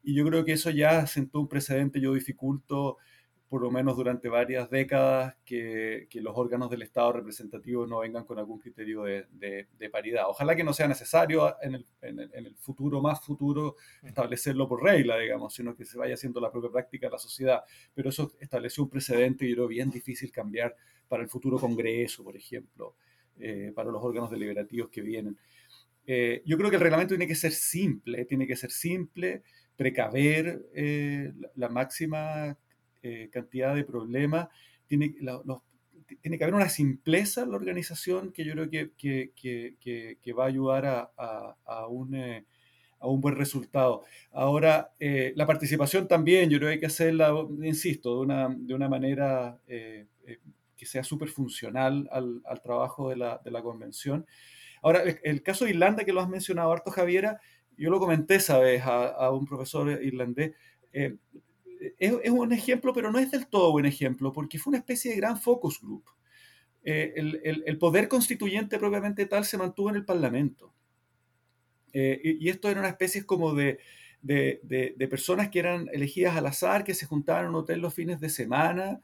Y 0.02 0.14
yo 0.14 0.24
creo 0.24 0.44
que 0.44 0.52
eso 0.52 0.70
ya 0.70 1.06
sentó 1.06 1.40
un 1.40 1.48
precedente, 1.48 2.00
yo 2.00 2.14
dificulto 2.14 2.96
por 3.48 3.62
lo 3.62 3.70
menos 3.70 3.96
durante 3.96 4.28
varias 4.28 4.68
décadas, 4.70 5.36
que, 5.44 6.08
que, 6.10 6.20
los 6.20 6.36
órganos 6.36 6.68
del 6.68 6.82
Estado 6.82 7.12
representativo 7.12 7.86
no 7.86 8.00
vengan 8.00 8.24
con 8.24 8.38
algún 8.38 8.58
criterio 8.58 9.04
de, 9.04 9.26
de, 9.30 9.90
paridad. 9.90 10.24
Ojalá 10.28 10.56
que 10.56 10.64
no 10.64 10.72
sea 10.72 10.88
necesario 10.88 11.54
en 11.62 11.76
el, 11.76 11.86
en, 12.02 12.18
el, 12.18 12.30
en 12.34 12.46
el, 12.46 12.56
futuro, 12.56 13.00
más 13.00 13.24
futuro, 13.24 13.76
establecerlo 14.02 14.68
por 14.68 14.82
regla, 14.82 15.16
digamos, 15.16 15.54
sino 15.54 15.76
que 15.76 15.84
se 15.84 15.96
vaya 15.96 16.14
haciendo 16.14 16.40
la 16.40 16.50
propia 16.50 16.70
práctica 16.70 17.06
de 17.06 17.12
la 17.12 17.18
sociedad. 17.18 17.62
Pero 17.94 18.08
eso 18.08 18.32
estableció 18.40 18.82
un 18.82 18.90
precedente 18.90 19.46
y 19.46 19.54
creo 19.54 19.68
bien 19.68 19.90
difícil 19.90 20.32
cambiar 20.32 20.74
para 21.06 21.22
el 21.22 21.28
futuro 21.28 21.58
Congreso, 21.58 22.24
por 22.24 22.36
ejemplo, 22.36 22.96
eh, 23.38 23.72
para 23.74 23.90
los 23.90 24.02
órganos 24.02 24.30
deliberativos 24.30 24.90
que 24.90 25.02
vienen. 25.02 25.36
Eh, 26.04 26.42
yo 26.44 26.56
creo 26.56 26.70
que 26.70 26.76
el 26.76 26.82
reglamento 26.82 27.14
tiene 27.14 27.26
que 27.26 27.34
ser 27.34 27.52
simple, 27.52 28.24
tiene 28.24 28.46
que 28.46 28.56
ser 28.56 28.70
simple, 28.70 29.42
precaver 29.76 30.66
eh, 30.74 31.32
la 31.56 31.68
máxima 31.68 32.56
eh, 33.06 33.30
cantidad 33.30 33.72
de 33.72 33.84
problemas, 33.84 34.48
tiene, 34.88 35.14
tiene 36.20 36.38
que 36.38 36.44
haber 36.44 36.54
una 36.54 36.68
simpleza 36.68 37.42
en 37.42 37.52
la 37.52 37.56
organización 37.56 38.32
que 38.32 38.44
yo 38.44 38.52
creo 38.52 38.68
que, 38.68 38.90
que, 39.36 40.16
que, 40.20 40.32
va 40.32 40.44
a 40.44 40.48
ayudar 40.48 40.86
a, 40.86 41.56
a, 41.64 41.86
un, 41.86 42.16
eh, 42.16 42.44
a, 42.98 43.06
un, 43.06 43.20
buen 43.20 43.36
resultado. 43.36 44.02
Ahora, 44.32 44.90
eh, 44.98 45.32
la 45.36 45.46
participación 45.46 46.08
también, 46.08 46.50
yo 46.50 46.58
creo 46.58 46.68
que 46.68 46.74
hay 46.74 46.80
que 46.80 46.86
hacerla, 46.86 47.32
insisto, 47.62 48.16
de 48.16 48.20
una, 48.22 48.48
de 48.58 48.74
una 48.74 48.88
manera 48.88 49.60
que 49.66 50.86
sea 50.86 51.04
súper 51.04 51.28
funcional 51.28 52.08
al, 52.10 52.42
al, 52.44 52.60
trabajo 52.60 53.10
de 53.10 53.16
la, 53.16 53.40
de 53.44 53.52
la 53.52 53.62
convención. 53.62 54.26
Ahora, 54.82 55.04
el, 55.22 55.42
caso 55.44 55.64
de 55.64 55.70
Irlanda, 55.70 56.04
que 56.04 56.12
lo 56.12 56.20
has 56.20 56.28
mencionado 56.28 56.72
harto, 56.72 56.90
Javiera, 56.90 57.40
yo 57.76 57.88
lo 57.88 58.00
comenté 58.00 58.34
esa 58.34 58.58
vez 58.58 58.82
a, 58.82 59.06
a 59.06 59.30
un 59.30 59.46
profesor 59.46 60.02
irlandés 60.02 60.54
es, 61.98 62.30
un 62.30 62.52
ejemplo, 62.52 62.92
pero 62.92 63.10
no 63.10 63.18
es 63.18 63.30
del 63.30 63.46
todo 63.46 63.70
un 63.72 63.86
ejemplo, 63.86 64.32
porque 64.32 64.58
fue 64.58 64.70
una 64.72 64.78
especie 64.78 65.10
de 65.10 65.16
gran 65.16 65.40
focus 65.40 65.80
group. 65.80 66.04
Eh, 66.84 67.14
el, 67.16 67.78
poder 67.78 68.06
constituyente 68.08 68.78
propiamente 68.78 69.26
tal 69.26 69.44
se 69.44 69.58
mantuvo 69.58 69.90
en 69.90 69.96
el 69.96 70.04
Parlamento. 70.04 70.72
Eh, 71.92 72.20
y, 72.40 72.48
esto 72.48 72.68
era 72.68 72.80
una 72.80 72.90
especie 72.90 73.24
como 73.24 73.54
de, 73.54 73.80
de, 74.22 75.08
personas 75.10 75.48
que 75.48 75.58
eran 75.58 75.88
elegidas 75.92 76.36
al 76.36 76.46
azar, 76.46 76.84
que 76.84 76.94
se 76.94 77.06
juntaban 77.06 77.44
en 77.44 77.50
un 77.50 77.56
hotel 77.56 77.80
los 77.80 77.94
fines 77.94 78.20
de 78.20 78.28
semana. 78.28 79.00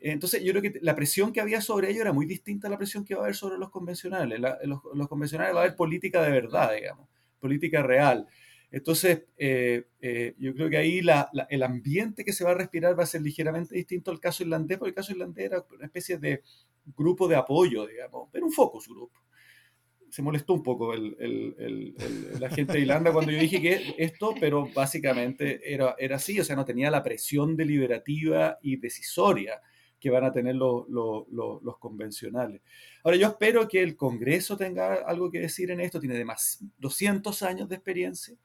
Entonces, 0.00 0.42
yo 0.42 0.52
creo 0.52 0.62
que 0.62 0.80
la 0.80 0.94
presión 0.94 1.32
que 1.32 1.40
había 1.40 1.60
sobre 1.60 1.90
ellos 1.90 2.00
era 2.00 2.12
muy 2.12 2.26
distinta 2.26 2.68
a 2.68 2.70
la 2.70 2.78
presión 2.78 3.04
que 3.04 3.14
va 3.14 3.20
a 3.20 3.24
haber 3.24 3.36
sobre 3.36 3.58
los 3.58 3.70
convencionales. 3.70 4.40
los, 4.40 4.80
los, 4.94 5.08
convencionales 5.08 5.54
va 5.54 5.60
a 5.60 5.62
haber 5.64 5.76
política 5.76 6.22
de 6.22 6.30
verdad, 6.30 6.74
digamos, 6.74 7.08
política 7.38 7.82
real. 7.82 8.26
Entonces, 8.72 9.24
eh, 9.36 9.84
eh, 10.00 10.34
yo 10.38 10.54
creo 10.54 10.70
que 10.70 10.76
ahí 10.76 11.00
el 11.48 11.62
ambiente 11.62 12.24
que 12.24 12.32
se 12.32 12.44
va 12.44 12.52
a 12.52 12.54
respirar 12.54 12.98
va 12.98 13.02
a 13.02 13.06
ser 13.06 13.20
ligeramente 13.22 13.74
distinto 13.74 14.12
al 14.12 14.20
caso 14.20 14.44
irlandés, 14.44 14.78
porque 14.78 14.90
el 14.90 14.94
caso 14.94 15.12
irlandés 15.12 15.46
era 15.46 15.64
una 15.74 15.86
especie 15.86 16.18
de 16.18 16.42
grupo 16.96 17.26
de 17.26 17.36
apoyo, 17.36 17.86
digamos, 17.86 18.28
pero 18.30 18.46
un 18.46 18.52
focus 18.52 18.88
group. 18.88 19.10
Se 20.08 20.22
molestó 20.22 20.54
un 20.54 20.62
poco 20.62 20.92
la 20.94 22.50
gente 22.50 22.72
de 22.72 22.80
Irlanda 22.80 23.12
cuando 23.12 23.30
yo 23.30 23.38
dije 23.38 23.60
que 23.60 23.94
esto, 23.96 24.34
pero 24.40 24.68
básicamente 24.74 25.72
era, 25.72 25.94
era 25.98 26.16
así, 26.16 26.40
o 26.40 26.44
sea, 26.44 26.56
no 26.56 26.64
tenía 26.64 26.90
la 26.90 27.02
presión 27.02 27.56
deliberativa 27.56 28.58
y 28.60 28.76
decisoria 28.76 29.60
que 30.00 30.10
van 30.10 30.24
a 30.24 30.32
tener 30.32 30.56
los 30.56 31.78
convencionales. 31.78 32.60
Ahora, 33.04 33.18
yo 33.18 33.28
espero 33.28 33.68
que 33.68 33.82
el 33.82 33.96
Congreso 33.96 34.56
tenga 34.56 34.94
algo 34.94 35.30
que 35.30 35.40
decir 35.40 35.70
en 35.70 35.80
esto, 35.80 36.00
tiene 36.00 36.24
más 36.24 36.64
200 36.78 37.42
años 37.44 37.68
de 37.68 37.76
experiencia 37.76 38.36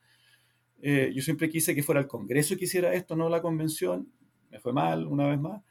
eh, 0.87 1.11
yo 1.11 1.23
siempre 1.23 1.49
quise 1.49 1.73
que 1.73 1.81
fuera 1.81 1.99
el 1.99 2.05
Congreso 2.05 2.55
que 2.55 2.65
hiciera 2.65 2.93
esto, 2.93 3.15
no 3.15 3.27
la 3.27 3.41
convención. 3.41 4.07
Me 4.51 4.59
fue 4.59 4.71
mal 4.71 5.07
una 5.07 5.27
vez 5.29 5.39
más. 5.39 5.63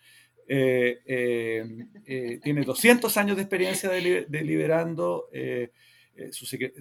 Eh, 0.48 0.98
eh, 1.06 2.40
tiene 2.42 2.64
200 2.64 3.16
años 3.16 3.36
de 3.36 3.42
experiencia 3.42 3.88
deliberando. 3.90 5.28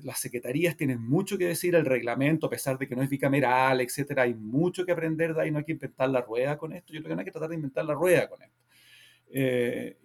las 0.03 0.19
secretarías 0.19 0.75
tienen 0.75 0.99
mucho 0.99 1.37
que 1.37 1.45
decir, 1.45 1.75
el 1.75 1.85
reglamento, 1.85 2.47
a 2.47 2.49
pesar 2.49 2.79
de 2.79 2.87
que 2.87 2.95
no 2.95 3.03
es 3.03 3.09
bicameral, 3.09 3.81
etcétera, 3.81 4.23
hay 4.23 4.33
mucho 4.33 4.83
que 4.83 4.93
aprender 4.93 5.35
de 5.35 5.41
ahí, 5.43 5.51
no 5.51 5.59
hay 5.59 5.65
que 5.65 5.73
inventar 5.73 6.09
la 6.09 6.21
rueda 6.21 6.57
con 6.57 6.73
esto. 6.73 6.91
Yo 6.91 7.01
creo 7.01 7.09
que 7.09 7.15
no 7.15 7.19
hay 7.19 7.25
que 7.25 7.31
tratar 7.31 7.49
de 7.49 7.55
inventar 7.55 7.85
la 7.85 7.93
rueda 7.93 8.27
con 8.29 8.41
esto. 8.41 8.57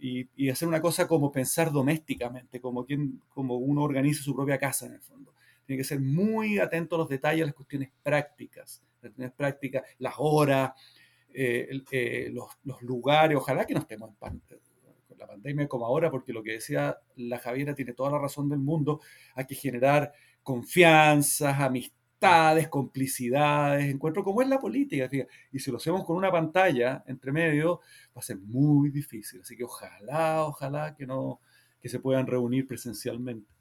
y, 0.01 0.29
y, 0.37 0.51
hacer 0.51 0.69
una 0.69 0.83
cosa 0.83 1.09
como 1.09 1.33
pensar 1.33 1.73
domésticamente, 1.73 2.61
como, 2.61 2.85
quien, 2.85 3.23
como 3.31 3.57
uno 3.57 3.83
organiza 3.85 4.23
su 4.23 4.35
propia 4.35 4.59
casa 4.59 4.85
en 4.85 4.95
el 4.95 5.01
fondo 5.01 5.33
tiene 5.69 5.83
que 5.83 5.85
ser 5.85 6.01
muy 6.01 6.59
atento 6.59 6.95
a 6.97 7.01
los 7.01 7.11
detalles, 7.11 7.43
a 7.43 7.47
las 7.47 7.55
cuestiones 7.55 7.91
prácticas, 8.03 8.83
las 8.91 9.01
cuestiones 9.01 9.33
prácticas, 9.35 9.83
las 9.99 10.15
horas, 10.17 10.73
eh, 11.31 11.83
eh, 11.91 12.33
los, 12.33 12.81
lugares. 12.81 13.37
Ojalá 13.37 13.67
que 13.67 13.75
no 13.75 13.81
estemos 13.81 14.11
en 14.23 15.19
la 15.19 15.27
pandemia 15.27 15.69
como 15.69 15.85
ahora, 15.85 16.11
porque 16.11 16.33
lo 16.33 16.43
que 16.43 16.53
decía 16.53 16.97
la 17.17 17.39
Javiera 17.39 17.75
tiene 17.75 17.93
toda 17.93 18.13
la 18.13 18.19
razón 18.19 18.49
del 18.49 18.61
mundo. 18.61 19.03
Hay 19.35 19.45
que 19.45 19.55
generar 19.55 20.11
confianzas, 20.43 21.61
amistades, 21.61 22.69
complicidades, 22.69 23.93
encuentro 23.93 24.25
como 24.25 24.41
es 24.41 24.49
la 24.49 24.59
política. 24.59 25.11
Y 25.53 25.59
si 25.59 25.71
lo 25.71 25.77
hacemos 25.77 26.03
con 26.07 26.17
una 26.17 26.33
pantalla 26.33 27.05
entre 27.07 27.31
medio, 27.31 27.81
va 28.17 28.21
a 28.21 28.23
ser 28.23 28.39
muy 28.39 28.89
difícil. 28.89 29.43
Así 29.43 29.55
que 29.55 29.65
ojalá, 29.65 30.45
ojalá 30.45 30.95
que 30.97 31.07
no 31.07 31.41
que 31.79 31.91
se 31.91 32.01
puedan 32.01 32.27
reunir 32.27 32.67
presencialmente. 32.67 33.58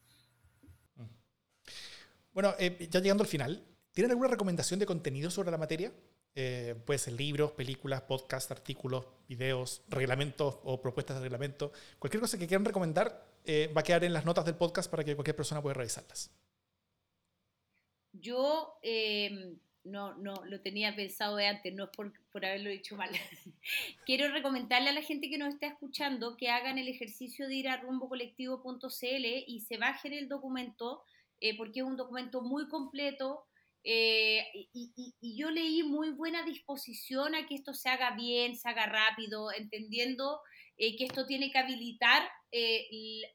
Bueno, 2.38 2.54
eh, 2.60 2.88
ya 2.92 3.00
llegando 3.00 3.24
al 3.24 3.28
final, 3.28 3.66
¿tienen 3.92 4.12
alguna 4.12 4.30
recomendación 4.30 4.80
de 4.80 4.86
contenido 4.86 5.32
sobre 5.32 5.50
la 5.50 5.58
materia? 5.58 5.92
Eh, 6.36 6.76
puede 6.86 7.00
ser 7.00 7.14
libros, 7.14 7.54
películas, 7.54 8.04
podcasts, 8.04 8.52
artículos, 8.52 9.08
videos, 9.28 9.82
reglamentos 9.88 10.60
o 10.64 10.80
propuestas 10.80 11.16
de 11.16 11.24
reglamento. 11.24 11.72
Cualquier 11.98 12.22
cosa 12.22 12.38
que 12.38 12.46
quieran 12.46 12.64
recomendar 12.64 13.26
eh, 13.44 13.74
va 13.76 13.82
a 13.82 13.84
quedar 13.84 14.04
en 14.04 14.14
las 14.14 14.24
notas 14.24 14.46
del 14.46 14.54
podcast 14.54 14.88
para 14.88 15.04
que 15.04 15.16
cualquier 15.16 15.36
persona 15.36 15.64
pueda 15.64 15.74
revisarlas. 15.74 16.30
Yo 18.14 18.78
em, 18.84 19.58
no, 19.84 20.14
no 20.18 20.36
lo 20.46 20.62
tenía 20.62 20.96
pensado 20.96 21.38
de 21.38 21.48
antes, 21.48 21.74
no 21.74 21.86
es 21.86 21.90
por, 21.90 22.14
por 22.32 22.46
haberlo 22.46 22.70
dicho 22.70 22.96
mal. 22.96 23.10
Quiero 24.06 24.32
recomendarle 24.32 24.90
a 24.90 24.94
la 24.94 25.02
gente 25.02 25.32
que 25.32 25.40
nos 25.40 25.56
está 25.56 25.66
escuchando 25.66 26.38
que 26.38 26.52
hagan 26.52 26.78
el 26.78 26.88
ejercicio 26.88 27.48
de 27.48 27.56
ir 27.56 27.68
a 27.68 27.78
rumbocolectivo.cl 27.78 29.26
y 29.48 29.62
se 29.68 29.78
bajen 29.78 30.14
el 30.14 30.30
documento 30.30 31.02
eh, 31.40 31.56
porque 31.58 31.80
es 31.80 31.86
un 31.86 31.98
documento 31.98 32.42
muy 32.42 32.68
completo 32.68 33.46
eh, 33.84 34.44
y, 34.74 35.16
yo 35.22 35.50
leí 35.52 35.84
muy 35.84 36.10
buena 36.10 36.44
disposición 36.44 37.36
a 37.36 37.46
que 37.46 37.56
esto 37.56 37.74
se 37.74 37.90
haga 37.90 38.12
bien, 38.16 38.56
se 38.56 38.68
haga 38.68 38.86
rápido, 38.86 39.52
entendiendo 39.52 40.42
eh, 40.78 40.98
que 40.98 41.06
esto 41.06 41.26
tiene 41.26 41.52
que 41.52 41.60
habilitar 41.60 42.28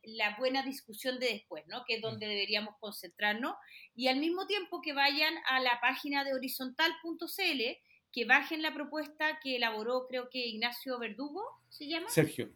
la 0.05 0.37
buena 0.39 0.63
discusión 0.63 1.19
de 1.21 1.27
después, 1.27 1.65
¿no? 1.69 1.85
que 1.87 1.97
es 1.97 2.03
donde 2.03 2.27
deberíamos 2.27 2.75
concentrarnos, 2.81 3.55
y 3.95 4.09
al 4.09 4.19
mismo 4.19 4.47
tiempo 4.47 4.81
que 4.83 4.95
vayan 4.95 5.35
a 5.49 5.61
la 5.61 5.79
página 5.81 6.25
de 6.25 6.35
horizontal.cl, 6.35 7.63
que 8.11 8.25
bajen 8.25 8.63
la 8.63 8.75
propuesta 8.75 9.39
que 9.43 9.57
elaboró 9.57 10.07
creo 10.09 10.29
que 10.29 10.47
Ignacio 10.47 10.99
Verdugo, 10.99 11.43
¿se 11.69 11.87
llama? 11.87 12.09
Sergio. 12.09 12.53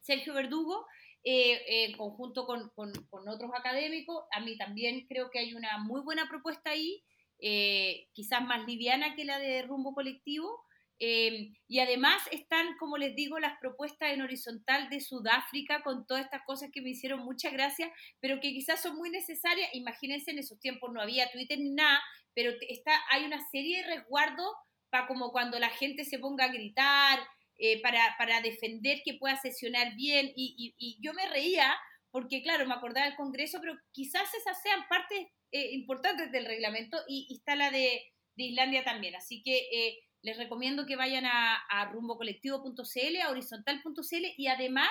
Sergio 0.00 0.32
Verdugo, 0.32 0.86
eh, 1.22 1.84
en 1.84 1.96
conjunto 1.98 2.46
con, 2.46 2.70
con, 2.70 3.28
otros 3.28 3.50
académicos. 3.54 4.24
A 4.32 4.40
mí 4.40 4.56
también 4.56 5.06
creo 5.06 5.30
que 5.30 5.38
hay 5.38 5.54
una 5.54 5.78
muy 5.78 6.00
buena 6.00 6.28
propuesta 6.28 6.70
ahí, 6.70 7.04
eh, 7.40 8.08
quizás 8.12 8.42
más 8.42 8.66
liviana 8.66 9.14
que 9.14 9.24
la 9.24 9.38
de 9.38 9.62
rumbo 9.62 9.94
colectivo. 9.94 10.64
Eh, 11.02 11.52
y 11.66 11.78
además 11.78 12.22
están, 12.30 12.76
como 12.78 12.98
les 12.98 13.14
digo, 13.16 13.38
las 13.38 13.58
propuestas 13.58 14.12
en 14.12 14.20
horizontal 14.20 14.90
de 14.90 15.00
Sudáfrica 15.00 15.82
con 15.82 16.06
todas 16.06 16.24
estas 16.24 16.42
cosas 16.44 16.70
que 16.72 16.82
me 16.82 16.90
hicieron 16.90 17.20
mucha 17.20 17.50
gracia, 17.50 17.90
pero 18.20 18.40
que 18.40 18.52
quizás 18.52 18.82
son 18.82 18.96
muy 18.96 19.10
necesarias. 19.10 19.70
Imagínense, 19.72 20.30
en 20.30 20.38
esos 20.38 20.60
tiempos 20.60 20.90
no 20.92 21.00
había 21.00 21.30
Twitter 21.30 21.58
ni 21.58 21.70
nada, 21.70 22.00
pero 22.34 22.52
está, 22.68 22.92
hay 23.10 23.24
una 23.24 23.40
serie 23.50 23.78
de 23.78 23.94
resguardos 23.94 24.52
para 24.90 25.06
como 25.06 25.32
cuando 25.32 25.58
la 25.58 25.70
gente 25.70 26.04
se 26.04 26.18
ponga 26.18 26.46
a 26.46 26.52
gritar, 26.52 27.20
eh, 27.62 27.82
para, 27.82 28.14
para, 28.16 28.40
defender 28.40 29.02
que 29.04 29.18
pueda 29.18 29.36
sesionar 29.36 29.94
bien. 29.94 30.32
Y, 30.34 30.74
y, 30.78 30.96
yo 31.02 31.12
me 31.12 31.28
reía 31.28 31.76
porque, 32.10 32.42
claro, 32.42 32.66
me 32.66 32.72
acordaba 32.72 33.04
del 33.04 33.16
Congreso, 33.16 33.58
pero 33.60 33.76
quizás 33.92 34.32
esas 34.32 34.62
sean 34.62 34.80
partes 34.88 35.26
eh, 35.52 35.74
importantes 35.74 36.32
del 36.32 36.46
reglamento 36.46 36.96
y, 37.06 37.28
está 37.30 37.56
la 37.56 37.70
de, 37.70 38.00
de, 38.36 38.44
Islandia 38.44 38.82
también. 38.82 39.14
Así 39.14 39.42
que 39.42 39.58
eh, 39.72 39.98
les 40.22 40.38
recomiendo 40.38 40.86
que 40.86 40.96
vayan 40.96 41.26
a, 41.26 41.56
a 41.68 41.84
rumbocolectivo.cl, 41.92 43.20
a 43.22 43.30
horizontal.cl 43.30 44.26
y 44.38 44.46
además 44.46 44.90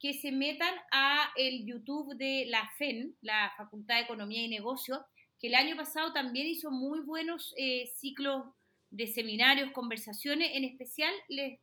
que 0.00 0.14
se 0.14 0.32
metan 0.32 0.74
a 0.90 1.30
el 1.36 1.66
YouTube 1.66 2.16
de 2.16 2.46
la 2.46 2.70
FEN, 2.78 3.18
la 3.20 3.52
Facultad 3.58 3.96
de 3.96 4.04
Economía 4.04 4.42
y 4.42 4.48
Negocios, 4.48 5.00
que 5.38 5.48
el 5.48 5.56
año 5.56 5.76
pasado 5.76 6.14
también 6.14 6.46
hizo 6.46 6.70
muy 6.70 7.00
buenos 7.00 7.54
ciclos 7.96 8.46
de 8.90 9.08
seminarios, 9.08 9.72
conversaciones. 9.72 10.52
En 10.54 10.64
especial 10.64 11.12
les, 11.28 11.60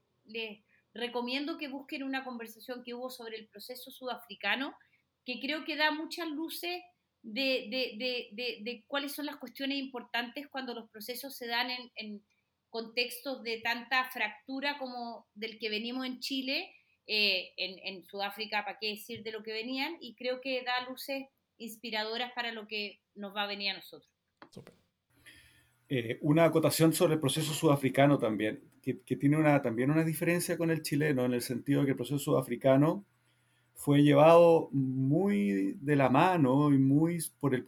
recomiendo 0.93 1.57
que 1.57 1.67
busquen 1.67 2.03
una 2.03 2.23
conversación 2.23 2.83
que 2.83 2.93
hubo 2.93 3.09
sobre 3.09 3.37
el 3.37 3.47
proceso 3.47 3.91
sudafricano, 3.91 4.75
que 5.25 5.39
creo 5.39 5.65
que 5.65 5.75
da 5.75 5.91
muchas 5.91 6.27
luces 6.29 6.81
de, 7.21 8.83
cuáles 8.87 9.13
son 9.13 9.25
las 9.25 9.37
cuestiones 9.37 9.77
importantes 9.77 10.47
cuando 10.47 10.73
los 10.73 10.89
procesos 10.89 11.35
se 11.35 11.47
dan 11.47 11.69
en, 11.95 12.23
contextos 12.69 13.41
de 13.43 13.61
tanta 13.61 14.03
fractura 14.11 14.77
como 14.77 15.27
del 15.33 15.57
que 15.59 15.69
venimos 15.69 16.05
en 16.05 16.19
Chile, 16.19 16.75
eh, 17.07 17.53
en, 17.55 18.05
Sudáfrica, 18.05 18.65
para 18.65 18.77
qué 18.79 18.89
decir 18.89 19.23
de 19.23 19.31
lo 19.31 19.43
que 19.43 19.53
venían, 19.53 19.95
y 20.01 20.13
creo 20.15 20.41
que 20.41 20.61
da 20.61 20.81
luces 20.89 21.25
inspiradoras 21.57 22.33
para 22.33 22.51
lo 22.51 22.67
que 22.67 22.99
nos 23.13 23.33
va 23.33 23.43
a 23.43 23.47
venir 23.47 23.69
a 23.71 23.75
nosotros. 23.75 24.11
Eh, 25.87 26.17
una 26.21 26.45
acotación 26.45 26.93
sobre 26.93 27.13
el 27.13 27.19
proceso 27.19 27.53
sudafricano 27.53 28.17
también, 28.17 28.59
que, 28.81 28.93
tiene 29.15 29.37
una, 29.37 29.61
también 29.61 29.91
una 29.91 30.03
diferencia 30.03 30.57
con 30.57 30.71
el 30.71 30.81
chileno, 30.81 31.25
en 31.25 31.33
el 31.33 31.41
sentido 31.41 31.81
de 31.81 31.85
que 31.85 31.91
el 31.91 31.97
proceso 31.97 32.19
sudafricano 32.19 33.05
fue 33.75 34.01
llevado 34.01 34.69
muy 34.71 35.73
de 35.81 35.95
la 35.95 36.09
mano 36.09 36.73
y 36.73 36.77
muy 36.77 37.19
por 37.39 37.53
el, 37.53 37.67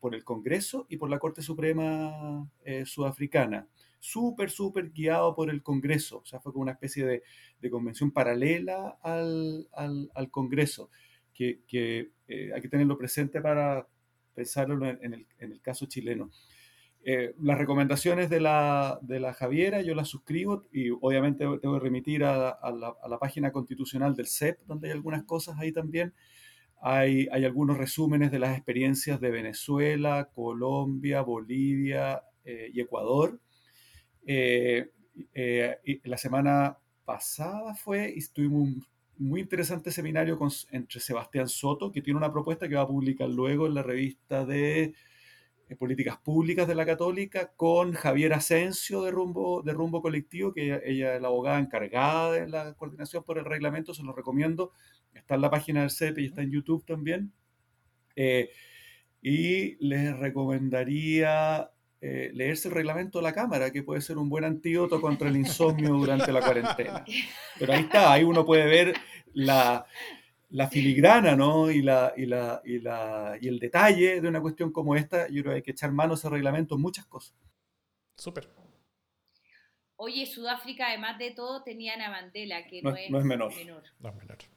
por 0.00 0.14
el 0.14 0.24
Congreso 0.24 0.86
y 0.88 0.96
por 0.96 1.10
la 1.10 1.18
Corte 1.18 1.42
Suprema 1.42 2.48
eh, 2.64 2.84
Sudafricana. 2.84 3.68
Súper, 4.00 4.50
súper 4.50 4.90
guiado 4.90 5.34
por 5.36 5.50
el 5.50 5.62
Congreso. 5.62 6.18
O 6.18 6.26
sea, 6.26 6.40
fue 6.40 6.52
como 6.52 6.62
una 6.62 6.72
especie 6.72 7.06
de, 7.06 7.22
de 7.60 7.70
convención 7.70 8.10
paralela 8.10 8.98
al, 9.02 9.68
al, 9.72 10.30
Congreso, 10.30 10.90
que, 11.32 11.60
que 11.68 12.10
eh, 12.26 12.50
hay 12.52 12.60
que 12.60 12.68
tenerlo 12.68 12.98
presente 12.98 13.40
para 13.40 13.86
pensarlo 14.34 14.84
en 14.84 15.14
el, 15.14 15.26
en 15.38 15.52
el 15.52 15.60
caso 15.60 15.86
chileno. 15.86 16.30
Eh, 17.04 17.34
las 17.40 17.58
recomendaciones 17.58 18.30
de 18.30 18.38
la, 18.38 19.00
de 19.02 19.18
la, 19.18 19.34
Javiera 19.34 19.82
yo 19.82 19.92
las 19.94 20.06
suscribo 20.06 20.64
y 20.72 20.90
obviamente 20.90 21.44
tengo 21.60 21.74
que 21.74 21.80
remitir 21.80 22.22
a, 22.22 22.50
a, 22.50 22.70
la, 22.70 22.94
a, 23.02 23.08
la, 23.08 23.18
página 23.18 23.50
constitucional 23.50 24.14
del 24.14 24.28
CEP, 24.28 24.60
donde 24.66 24.86
hay 24.86 24.92
algunas 24.92 25.24
cosas 25.24 25.58
ahí 25.58 25.72
también. 25.72 26.14
Hay, 26.80 27.28
hay 27.32 27.44
algunos 27.44 27.76
resúmenes 27.76 28.30
de 28.30 28.38
las 28.38 28.56
experiencias 28.56 29.20
de 29.20 29.30
Venezuela, 29.30 30.30
Colombia, 30.32 31.22
Bolivia 31.22 32.22
eh, 32.44 32.70
y 32.72 32.80
Ecuador. 32.80 33.40
Eh, 34.24 34.90
la 36.04 36.16
semana 36.16 36.78
pasada 37.04 37.74
fue 37.74 38.12
y 38.14 38.18
estuvimos 38.18 38.62
un 38.62 38.86
muy 39.18 39.40
interesante 39.40 39.90
seminario 39.90 40.38
con, 40.38 40.50
entre 40.70 41.00
Sebastián 41.00 41.48
Soto, 41.48 41.92
que 41.92 42.02
tiene 42.02 42.18
una 42.18 42.32
propuesta 42.32 42.68
que 42.68 42.74
va 42.74 42.82
a 42.82 42.86
publicar 42.88 43.28
luego 43.28 43.66
en 43.66 43.74
la 43.74 43.82
revista 43.82 44.44
de 44.44 44.94
políticas 45.76 46.18
públicas 46.18 46.66
de 46.68 46.74
la 46.74 46.86
Católica, 46.86 47.52
con 47.56 47.92
Javier 47.92 48.34
Asensio 48.34 49.02
de 49.02 49.10
Rumbo, 49.10 49.62
de 49.62 49.72
Rumbo 49.72 50.02
Colectivo, 50.02 50.52
que 50.52 50.80
ella, 50.84 51.14
es 51.16 51.22
la 51.22 51.28
abogada 51.28 51.58
encargada 51.58 52.32
de 52.32 52.48
la 52.48 52.74
coordinación 52.74 53.24
por 53.24 53.38
el 53.38 53.44
reglamento, 53.44 53.94
se 53.94 54.02
lo 54.02 54.12
recomiendo. 54.12 54.72
Está 55.14 55.34
en 55.34 55.40
la 55.40 55.50
página 55.50 55.80
del 55.80 55.90
CEP 55.90 56.18
y 56.18 56.26
está 56.26 56.42
en 56.42 56.50
YouTube 56.50 56.84
también. 56.84 57.32
Eh, 58.16 58.50
y 59.20 59.76
les 59.86 60.16
recomendaría 60.18 61.70
eh, 62.00 62.30
leerse 62.34 62.68
el 62.68 62.74
reglamento 62.74 63.18
de 63.18 63.22
la 63.22 63.32
Cámara, 63.32 63.70
que 63.70 63.82
puede 63.82 64.00
ser 64.00 64.18
un 64.18 64.28
buen 64.28 64.44
antídoto 64.44 65.00
contra 65.00 65.28
el 65.28 65.36
insomnio 65.36 65.90
durante 65.90 66.32
la 66.32 66.40
cuarentena. 66.40 67.04
Pero 67.58 67.72
ahí 67.72 67.82
está, 67.82 68.12
ahí 68.12 68.24
uno 68.24 68.44
puede 68.44 68.66
ver 68.66 68.94
la, 69.34 69.86
la 70.52 70.68
filigrana, 70.68 71.34
¿no? 71.34 71.70
Y, 71.70 71.82
la, 71.82 72.12
y, 72.16 72.26
la, 72.26 72.60
y, 72.64 72.78
la, 72.78 73.38
y 73.40 73.48
el 73.48 73.58
detalle 73.58 74.20
de 74.20 74.28
una 74.28 74.40
cuestión 74.40 74.70
como 74.70 74.94
esta, 74.94 75.26
yo 75.28 75.42
creo 75.42 75.52
que 75.52 75.56
hay 75.56 75.62
que 75.62 75.70
echar 75.70 75.92
mano 75.92 76.12
a 76.12 76.16
ese 76.16 76.28
reglamento 76.28 76.74
en 76.74 76.82
muchas 76.82 77.06
cosas. 77.06 77.34
Súper. 78.16 78.48
Oye, 79.96 80.26
Sudáfrica, 80.26 80.88
además 80.88 81.18
de 81.18 81.30
todo, 81.30 81.62
tenían 81.62 82.02
a 82.02 82.10
Mandela, 82.10 82.66
que 82.66 82.82
no, 82.82 82.90
es, 82.90 83.08
menor. 83.08 83.10
No 83.10 83.18
es 83.18 83.24
menor. 83.24 83.52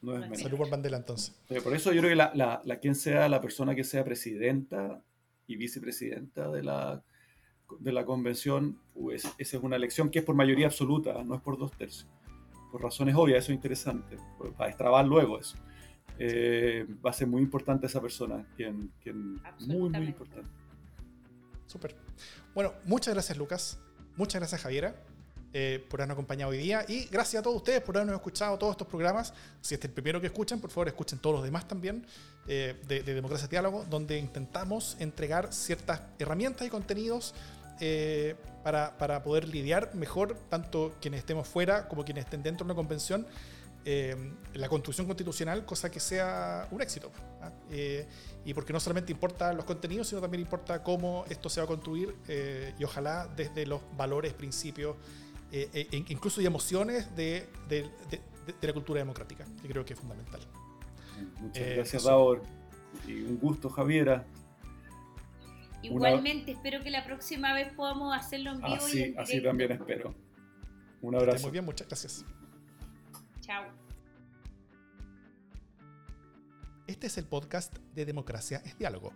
No 0.02 0.14
es 0.14 0.20
menor. 0.20 0.36
Salud 0.36 0.58
por 0.58 0.70
Mandela, 0.70 0.98
entonces. 0.98 1.34
por 1.62 1.74
eso 1.74 1.92
yo 1.92 2.00
creo 2.00 2.10
que 2.10 2.16
la, 2.16 2.60
la, 2.62 2.78
quien 2.78 2.94
sea 2.94 3.28
la 3.28 3.40
persona 3.40 3.74
que 3.74 3.84
sea 3.84 4.04
presidenta 4.04 5.02
y 5.46 5.56
vicepresidenta 5.56 6.50
de 6.50 6.62
la, 6.62 7.02
de 7.78 7.92
la 7.92 8.04
convención, 8.04 8.82
pues, 8.92 9.24
esa 9.38 9.56
es 9.56 9.62
una 9.62 9.76
elección 9.76 10.10
que 10.10 10.18
es 10.18 10.24
por 10.24 10.34
mayoría 10.34 10.66
absoluta, 10.66 11.22
no 11.24 11.36
es 11.36 11.40
por 11.40 11.56
dos 11.56 11.72
tercios. 11.72 12.08
Por 12.70 12.82
razones 12.82 13.14
obvias, 13.14 13.44
eso 13.44 13.52
es 13.52 13.56
interesante, 13.56 14.18
para 14.58 14.66
destrabar 14.66 15.06
luego 15.06 15.38
eso. 15.38 15.56
Eh, 16.18 16.86
va 17.04 17.10
a 17.10 17.12
ser 17.12 17.26
muy 17.26 17.42
importante 17.42 17.86
esa 17.86 18.00
persona, 18.00 18.46
quien, 18.56 18.90
quien 19.02 19.40
muy, 19.60 19.90
muy 19.90 20.06
importante. 20.06 20.48
Súper. 21.66 21.94
Bueno, 22.54 22.72
muchas 22.84 23.12
gracias 23.12 23.36
Lucas, 23.36 23.78
muchas 24.16 24.40
gracias 24.40 24.62
Javiera 24.62 24.94
eh, 25.52 25.84
por 25.90 26.00
habernos 26.00 26.14
acompañado 26.14 26.52
hoy 26.52 26.58
día 26.58 26.84
y 26.88 27.04
gracias 27.06 27.40
a 27.40 27.42
todos 27.42 27.56
ustedes 27.56 27.82
por 27.82 27.96
habernos 27.96 28.16
escuchado 28.16 28.56
todos 28.56 28.72
estos 28.72 28.86
programas. 28.86 29.34
Si 29.60 29.74
este 29.74 29.86
es 29.86 29.90
el 29.90 29.94
primero 29.94 30.20
que 30.20 30.28
escuchan, 30.28 30.58
por 30.58 30.70
favor 30.70 30.88
escuchen 30.88 31.18
todos 31.18 31.36
los 31.36 31.44
demás 31.44 31.68
también 31.68 32.06
eh, 32.46 32.80
de, 32.88 33.02
de, 33.02 33.14
Democracia 33.14 33.46
Diálogo, 33.46 33.84
donde 33.90 34.18
intentamos 34.18 34.96
entregar 34.98 35.52
ciertas 35.52 36.00
herramientas 36.18 36.66
y 36.66 36.70
contenidos 36.70 37.34
para, 38.64 38.96
para 38.96 39.22
poder 39.22 39.46
lidiar 39.48 39.94
mejor 39.94 40.34
tanto 40.48 40.94
quienes 40.98 41.20
estemos 41.20 41.46
fuera 41.46 41.88
como 41.88 42.06
quienes 42.06 42.24
estén 42.24 42.42
dentro 42.42 42.64
de 42.64 42.72
una 42.72 42.74
convención 42.74 43.26
eh, 43.88 44.16
la 44.54 44.68
construcción 44.68 45.06
constitucional, 45.06 45.64
cosa 45.64 45.92
que 45.92 46.00
sea 46.00 46.66
un 46.72 46.82
éxito. 46.82 47.12
¿ah? 47.40 47.52
Eh, 47.70 48.04
y 48.44 48.52
porque 48.52 48.72
no 48.72 48.80
solamente 48.80 49.12
importa 49.12 49.52
los 49.52 49.64
contenidos, 49.64 50.08
sino 50.08 50.20
también 50.20 50.40
importa 50.40 50.82
cómo 50.82 51.24
esto 51.30 51.48
se 51.48 51.60
va 51.60 51.64
a 51.64 51.66
construir 51.68 52.16
eh, 52.26 52.74
y 52.80 52.82
ojalá 52.82 53.28
desde 53.36 53.64
los 53.64 53.80
valores, 53.96 54.34
principios, 54.34 54.96
e 55.52 55.86
incluso 56.08 56.40
y 56.40 56.46
emociones 56.46 57.14
de, 57.14 57.46
de, 57.68 57.88
la 58.60 58.72
cultura 58.72 58.98
democrática, 58.98 59.46
que 59.62 59.68
creo 59.68 59.84
que 59.84 59.92
es 59.92 60.00
fundamental. 60.00 60.40
Muchas 61.40 61.68
gracias, 61.76 62.02
Davor. 62.02 62.42
Y 63.06 63.22
un 63.22 63.38
gusto, 63.38 63.70
Javiera. 63.70 64.26
Igualmente, 65.82 66.50
espero 66.50 66.82
que 66.82 66.90
la 66.90 67.04
próxima 67.04 67.54
vez 67.54 67.72
podamos 67.72 68.16
hacerlo 68.16 68.50
en 68.50 68.62
vivo. 68.62 68.74
Así, 68.74 69.14
así 69.16 69.40
también 69.40 69.70
espero. 69.70 70.12
Un 71.02 71.14
abrazo. 71.14 71.42
Muy 71.42 71.52
bien, 71.52 71.64
muchas 71.64 71.86
gracias. 71.86 72.24
Chao. 73.40 73.75
Este 76.86 77.08
es 77.08 77.18
el 77.18 77.26
podcast 77.26 77.78
de 77.96 78.04
Democracia 78.04 78.62
es 78.64 78.78
Diálogo, 78.78 79.12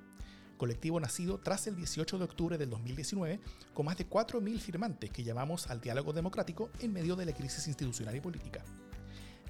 colectivo 0.57 0.99
nacido 0.99 1.39
tras 1.39 1.69
el 1.69 1.77
18 1.77 2.19
de 2.19 2.25
octubre 2.25 2.59
del 2.59 2.69
2019 2.69 3.41
con 3.75 3.87
más 3.87 3.97
de 3.97 4.11
4.000 4.11 4.59
firmantes 4.59 5.11
que 5.11 5.23
llamamos 5.23 5.71
al 5.71 5.81
diálogo 5.81 6.13
democrático 6.13 6.71
en 6.81 6.93
medio 6.93 7.15
de 7.15 7.27
la 7.27 7.33
crisis 7.33 7.69
institucional 7.69 8.17
y 8.17 8.21
política. 8.21 8.65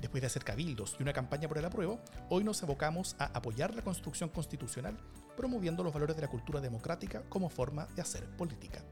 Después 0.03 0.21
de 0.21 0.27
hacer 0.27 0.45
cabildos 0.45 0.97
y 0.99 1.03
una 1.03 1.15
campaña 1.15 1.49
por 1.49 1.57
el 1.57 1.65
apruebo, 1.65 1.99
hoy 2.29 2.45
nos 2.45 2.63
abocamos 2.63 3.17
a 3.19 3.25
apoyar 3.25 3.75
la 3.75 3.83
construcción 3.83 4.29
constitucional, 4.29 4.99
promoviendo 5.35 5.83
los 5.83 5.95
valores 5.95 6.15
de 6.15 6.23
la 6.23 6.29
cultura 6.29 6.61
democrática 6.61 7.23
como 7.31 7.49
forma 7.49 7.87
de 7.97 8.03
hacer 8.03 8.25
política. 8.37 8.85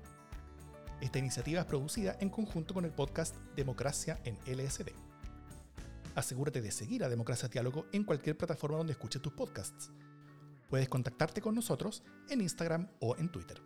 Esta 1.03 1.18
iniciativa 1.18 1.61
es 1.61 1.66
producida 1.66 2.16
en 2.20 2.31
conjunto 2.31 2.72
con 2.72 2.87
el 2.87 2.93
podcast 2.93 3.37
Democracia 3.55 4.18
en 4.24 4.39
LSD 4.47 5.07
asegúrate 6.19 6.61
de 6.61 6.71
seguir 6.71 7.05
a 7.05 7.09
Democracia 7.09 7.49
Diálogo 7.49 7.87
en 7.93 8.05
cualquier 8.05 8.37
plataforma 8.37 8.79
donde 8.79 8.93
escuches 8.93 9.23
tus 9.23 9.33
podcasts. 9.33 9.91
Puedes 10.69 10.89
contactarte 10.89 11.41
con 11.41 11.55
nosotros 11.55 12.03
en 12.29 12.41
Instagram 12.41 12.89
o 13.01 13.16
en 13.16 13.31
Twitter. 13.31 13.61